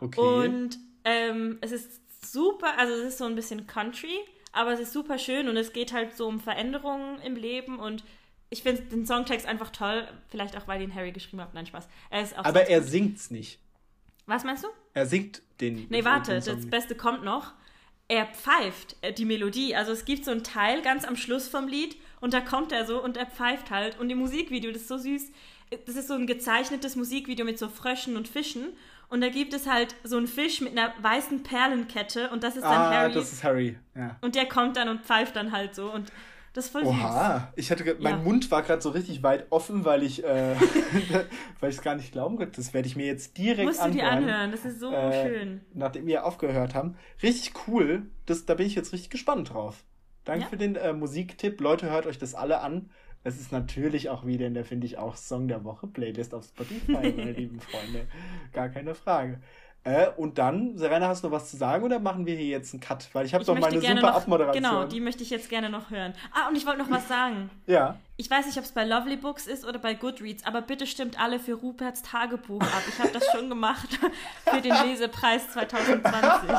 Okay. 0.00 0.20
Und 0.20 0.78
ähm, 1.04 1.58
es 1.60 1.72
ist 1.72 2.00
super, 2.32 2.78
also 2.78 2.92
es 2.94 3.08
ist 3.08 3.18
so 3.18 3.24
ein 3.24 3.34
bisschen 3.34 3.66
Country, 3.66 4.18
aber 4.52 4.72
es 4.72 4.80
ist 4.80 4.92
super 4.92 5.18
schön 5.18 5.48
und 5.48 5.56
es 5.56 5.72
geht 5.72 5.92
halt 5.92 6.16
so 6.16 6.26
um 6.28 6.40
Veränderungen 6.40 7.20
im 7.22 7.36
Leben 7.36 7.78
und 7.78 8.04
ich 8.48 8.62
finde 8.62 8.82
den 8.82 9.06
Songtext 9.06 9.46
einfach 9.46 9.70
toll. 9.70 10.06
Vielleicht 10.28 10.56
auch, 10.56 10.66
weil 10.68 10.80
ihn 10.82 10.94
Harry 10.94 11.12
geschrieben 11.12 11.40
hat. 11.42 11.54
Nein, 11.54 11.66
Spaß. 11.66 11.88
Er 12.10 12.22
ist 12.22 12.38
auch 12.38 12.44
Aber 12.44 12.68
er 12.68 12.80
gut. 12.80 12.88
singt's 12.90 13.30
nicht. 13.30 13.60
Was 14.26 14.44
meinst 14.44 14.64
du? 14.64 14.68
Er 14.94 15.06
singt 15.06 15.42
den. 15.60 15.86
Nee, 15.88 16.04
warte, 16.04 16.40
den 16.40 16.56
das. 16.56 16.66
Beste 16.66 16.94
kommt 16.94 17.24
noch. 17.24 17.52
Er 18.08 18.26
pfeift 18.26 18.96
äh, 19.02 19.12
die 19.12 19.24
Melodie. 19.24 19.76
Also 19.76 19.92
es 19.92 20.04
gibt 20.04 20.24
so 20.24 20.30
einen 20.32 20.42
Teil 20.42 20.82
ganz 20.82 21.04
am 21.04 21.16
Schluss 21.16 21.48
vom 21.48 21.68
Lied 21.68 21.96
und 22.20 22.34
da 22.34 22.40
kommt 22.40 22.72
er 22.72 22.84
so 22.86 23.02
und 23.02 23.16
er 23.16 23.26
pfeift 23.26 23.70
halt. 23.70 23.98
Und 24.00 24.10
im 24.10 24.18
Musikvideo, 24.18 24.72
das 24.72 24.82
ist 24.82 24.88
so 24.88 24.98
süß. 24.98 25.30
Das 25.86 25.94
ist 25.94 26.08
so 26.08 26.14
ein 26.14 26.26
gezeichnetes 26.26 26.96
Musikvideo 26.96 27.44
mit 27.44 27.58
so 27.58 27.68
Fröschen 27.68 28.16
und 28.16 28.26
Fischen. 28.26 28.66
Und 29.08 29.20
da 29.20 29.28
gibt 29.28 29.54
es 29.54 29.68
halt 29.68 29.94
so 30.04 30.16
einen 30.16 30.26
Fisch 30.28 30.60
mit 30.60 30.72
einer 30.76 30.92
weißen 31.02 31.42
Perlenkette 31.44 32.30
und 32.30 32.42
das 32.44 32.56
ist 32.56 32.62
dann 32.62 32.72
Ah, 32.72 32.90
Harry. 32.92 33.12
das 33.12 33.32
ist 33.32 33.42
Harry. 33.44 33.76
Ja. 33.96 34.16
und 34.20 34.34
der 34.36 34.46
kommt 34.46 34.76
dann 34.76 34.88
und 34.88 35.02
pfeift 35.04 35.34
dann 35.36 35.50
halt 35.52 35.74
so. 35.74 35.92
Und 35.92 36.12
Das 36.52 36.66
ist 36.66 36.72
voll 36.72 36.82
Oha, 36.84 37.38
süß. 37.38 37.42
ich 37.56 37.70
hatte, 37.70 37.96
mein 38.00 38.16
Ja. 38.18 38.22
Mund 38.22 38.50
war 38.50 38.62
gerade 38.62 38.82
so 38.82 38.90
richtig 38.90 39.22
weit 39.22 39.46
offen, 39.50 39.84
weil 39.84 40.02
ich, 40.02 40.24
äh, 40.24 40.56
weil 41.60 41.70
ich 41.70 41.76
es 41.76 41.82
gar 41.82 41.94
nicht 41.94 42.10
glauben 42.12 42.36
konnte. 42.36 42.52
Das 42.60 42.74
werde 42.74 42.88
ich 42.88 42.96
mir 42.96 43.06
jetzt 43.06 43.38
direkt 43.38 43.66
Musst 43.66 43.78
du 43.78 43.84
anhören. 43.84 43.98
dir 44.26 44.32
anhören, 44.32 44.50
das 44.50 44.64
ist 44.64 44.80
so 44.80 44.92
äh, 44.92 45.28
schön. 45.28 45.60
Nachdem 45.74 46.06
wir 46.06 46.24
aufgehört 46.24 46.74
haben. 46.74 46.96
Richtig 47.22 47.52
cool. 47.68 48.02
Das, 48.26 48.46
da 48.46 48.54
bin 48.54 48.66
ich 48.66 48.74
jetzt 48.74 48.92
richtig 48.92 49.10
gespannt 49.10 49.52
drauf. 49.52 49.84
Danke 50.24 50.42
Ja. 50.42 50.48
für 50.48 50.56
den 50.56 50.74
äh, 50.76 50.92
Musiktipp. 50.92 51.60
Leute, 51.60 51.88
hört 51.88 52.06
euch 52.06 52.18
das 52.18 52.34
alle 52.34 52.60
an. 52.60 52.90
Es 53.22 53.38
ist 53.38 53.52
natürlich 53.52 54.08
auch 54.08 54.26
wieder 54.26 54.46
in 54.46 54.54
der, 54.54 54.64
finde 54.64 54.86
ich, 54.86 54.96
auch 54.98 55.14
Song 55.14 55.46
der 55.46 55.62
Woche 55.62 55.86
Playlist 55.86 56.34
auf 56.34 56.44
Spotify, 56.46 56.92
meine 57.12 57.32
lieben 57.32 57.60
Freunde. 57.60 58.06
Gar 58.52 58.70
keine 58.70 58.94
Frage. 58.94 59.40
Äh, 59.82 60.08
und 60.16 60.36
dann, 60.36 60.76
Serena, 60.76 61.08
hast 61.08 61.24
du 61.24 61.28
noch 61.28 61.34
was 61.36 61.50
zu 61.50 61.56
sagen 61.56 61.82
oder 61.84 61.98
machen 61.98 62.26
wir 62.26 62.36
hier 62.36 62.48
jetzt 62.48 62.74
einen 62.74 62.80
Cut? 62.82 63.08
Weil 63.14 63.24
ich 63.24 63.32
habe 63.32 63.44
doch 63.44 63.58
meine 63.58 63.80
super 63.80 63.94
noch, 63.94 64.14
Abmoderation. 64.14 64.62
genau, 64.62 64.84
die 64.84 65.00
möchte 65.00 65.22
ich 65.22 65.30
jetzt 65.30 65.48
gerne 65.48 65.70
noch 65.70 65.90
hören. 65.90 66.12
Ah, 66.32 66.48
und 66.48 66.56
ich 66.56 66.66
wollte 66.66 66.80
noch 66.80 66.90
was 66.90 67.08
sagen. 67.08 67.50
ja. 67.66 67.96
Ich 68.18 68.30
weiß 68.30 68.44
nicht, 68.44 68.58
ob 68.58 68.64
es 68.64 68.72
bei 68.72 68.84
Lovely 68.84 69.16
Books 69.16 69.46
ist 69.46 69.64
oder 69.64 69.78
bei 69.78 69.94
Goodreads, 69.94 70.44
aber 70.44 70.60
bitte 70.60 70.86
stimmt 70.86 71.18
alle 71.18 71.38
für 71.38 71.54
Ruperts 71.54 72.02
Tagebuch 72.02 72.60
ab. 72.60 72.82
Ich 72.86 72.98
habe 72.98 73.08
das 73.12 73.24
schon 73.32 73.48
gemacht 73.48 73.88
für 74.44 74.60
den 74.60 74.74
Lesepreis 74.84 75.50
2020. 75.52 76.50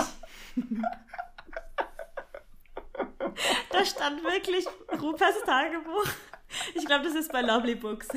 Da 3.70 3.86
stand 3.86 4.24
wirklich 4.24 4.66
Ruperts 5.00 5.44
Tagebuch. 5.46 6.08
Ich 6.74 6.86
glaube, 6.88 7.04
das 7.06 7.14
ist 7.14 7.32
bei 7.32 7.42
Lovely 7.42 7.76
Books. 7.76 8.08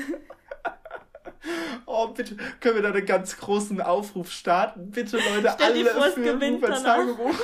Oh, 1.85 2.07
bitte, 2.07 2.35
können 2.59 2.75
wir 2.75 2.81
da 2.81 2.91
einen 2.91 3.05
ganz 3.05 3.37
großen 3.37 3.79
Aufruf 3.81 4.31
starten? 4.31 4.91
Bitte, 4.91 5.17
Leute, 5.17 5.51
Stell 5.53 5.71
alle 5.73 5.85
vor, 5.85 6.03
für 6.11 6.59
danach. 6.61 6.83
Tagebuch. 6.83 7.35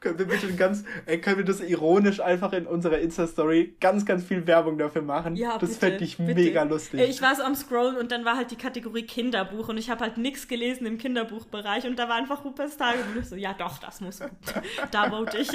Können 0.00 0.18
wir 0.18 0.26
bitte 0.26 0.50
ganz, 0.54 0.84
ey, 1.06 1.20
können 1.20 1.38
wir 1.38 1.44
das 1.44 1.60
ironisch 1.60 2.20
einfach 2.20 2.52
in 2.52 2.66
unserer 2.66 2.98
Insta-Story 2.98 3.74
ganz, 3.80 4.06
ganz 4.06 4.24
viel 4.24 4.46
Werbung 4.46 4.78
dafür 4.78 5.02
machen? 5.02 5.36
Ja, 5.36 5.58
das 5.58 5.76
fände 5.76 6.04
ich 6.04 6.16
bitte. 6.16 6.34
mega 6.34 6.62
lustig. 6.62 7.00
Ich 7.00 7.20
war 7.20 7.34
so 7.36 7.42
am 7.42 7.54
Scrollen 7.54 7.96
und 7.96 8.10
dann 8.10 8.24
war 8.24 8.36
halt 8.36 8.50
die 8.50 8.56
Kategorie 8.56 9.02
Kinderbuch 9.02 9.68
und 9.68 9.76
ich 9.76 9.90
habe 9.90 10.02
halt 10.02 10.16
nichts 10.16 10.48
gelesen 10.48 10.86
im 10.86 10.96
Kinderbuchbereich 10.96 11.86
und 11.86 11.98
da 11.98 12.08
war 12.08 12.16
einfach 12.16 12.44
Ruperts 12.44 12.76
Tagebuch. 12.76 13.14
Und 13.14 13.20
ich 13.20 13.28
so, 13.28 13.36
ja 13.36 13.52
doch, 13.52 13.78
das 13.78 14.00
muss. 14.00 14.20
Da 14.90 15.10
vote 15.10 15.38
ich. 15.38 15.50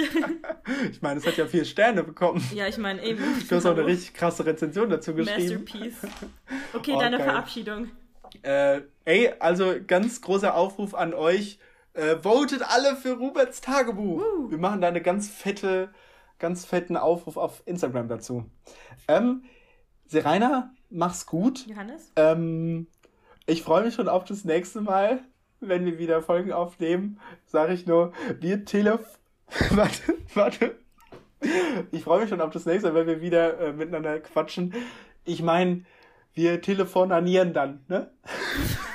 Ich 0.92 1.02
meine, 1.02 1.20
es 1.20 1.26
hat 1.26 1.38
ja 1.38 1.46
vier 1.48 1.66
Sterne 1.66 2.04
bekommen. 2.04 2.44
Ja, 2.54 2.68
ich 2.68 2.78
meine 2.78 3.04
eben. 3.04 3.24
Du 3.50 3.56
hast 3.56 3.66
auch 3.66 3.72
eine 3.72 3.86
richtig 3.86 4.14
krasse 4.14 4.46
Rezension 4.46 4.90
dazu 4.90 5.14
geschrieben. 5.14 5.64
Masterpiece. 5.66 5.98
Okay, 6.74 6.94
Oh, 6.96 7.00
deine 7.00 7.18
geil. 7.18 7.28
Verabschiedung. 7.28 7.90
Äh, 8.44 8.82
ey, 9.06 9.32
also 9.40 9.76
ganz 9.88 10.22
großer 10.22 10.56
Aufruf 10.56 10.94
an 10.94 11.14
euch. 11.14 11.60
Äh, 11.96 12.18
votet 12.18 12.62
alle 12.62 12.98
für 12.98 13.14
Ruperts 13.14 13.62
Tagebuch. 13.62 14.22
Wir 14.50 14.58
machen 14.58 14.82
da 14.82 14.90
eine 14.90 15.02
ganz 15.02 15.30
fette, 15.30 15.90
ganz 16.40 16.66
fetten 16.66 16.98
Aufruf 16.98 17.38
auf 17.38 17.64
Instagram 17.66 18.10
dazu. 18.10 18.46
Ähm, 19.08 19.46
Serena, 20.06 20.74
mach's 20.90 21.26
gut. 21.26 21.66
Johannes? 21.68 22.12
Ähm, 22.18 22.88
ich 23.46 23.64
freue 23.64 23.86
mich 23.86 23.94
schon 23.94 24.10
auf 24.10 24.26
das 24.26 24.44
nächste 24.44 24.82
Mal, 24.82 25.24
wenn 25.62 25.86
wir 25.86 25.98
wieder 25.98 26.22
Folgen 26.22 26.52
aufnehmen. 26.52 27.22
Sage 27.46 27.74
ich 27.74 27.88
nur, 27.88 28.12
wir 28.42 28.66
telef... 28.66 29.20
warte, 29.72 30.16
warte. 30.34 30.76
Ich 31.92 32.04
freue 32.04 32.22
mich 32.22 32.30
schon 32.30 32.42
auf 32.42 32.52
das 32.52 32.66
nächste 32.66 32.90
Mal, 32.90 32.96
wenn 32.96 33.08
wir 33.08 33.22
wieder 33.22 33.58
äh, 33.60 33.72
miteinander 33.72 34.20
quatschen. 34.20 34.74
Ich 35.24 35.42
meine, 35.42 35.86
wir 36.34 36.62
telefonanieren 36.62 37.54
dann, 37.54 37.86
ne? 37.88 38.12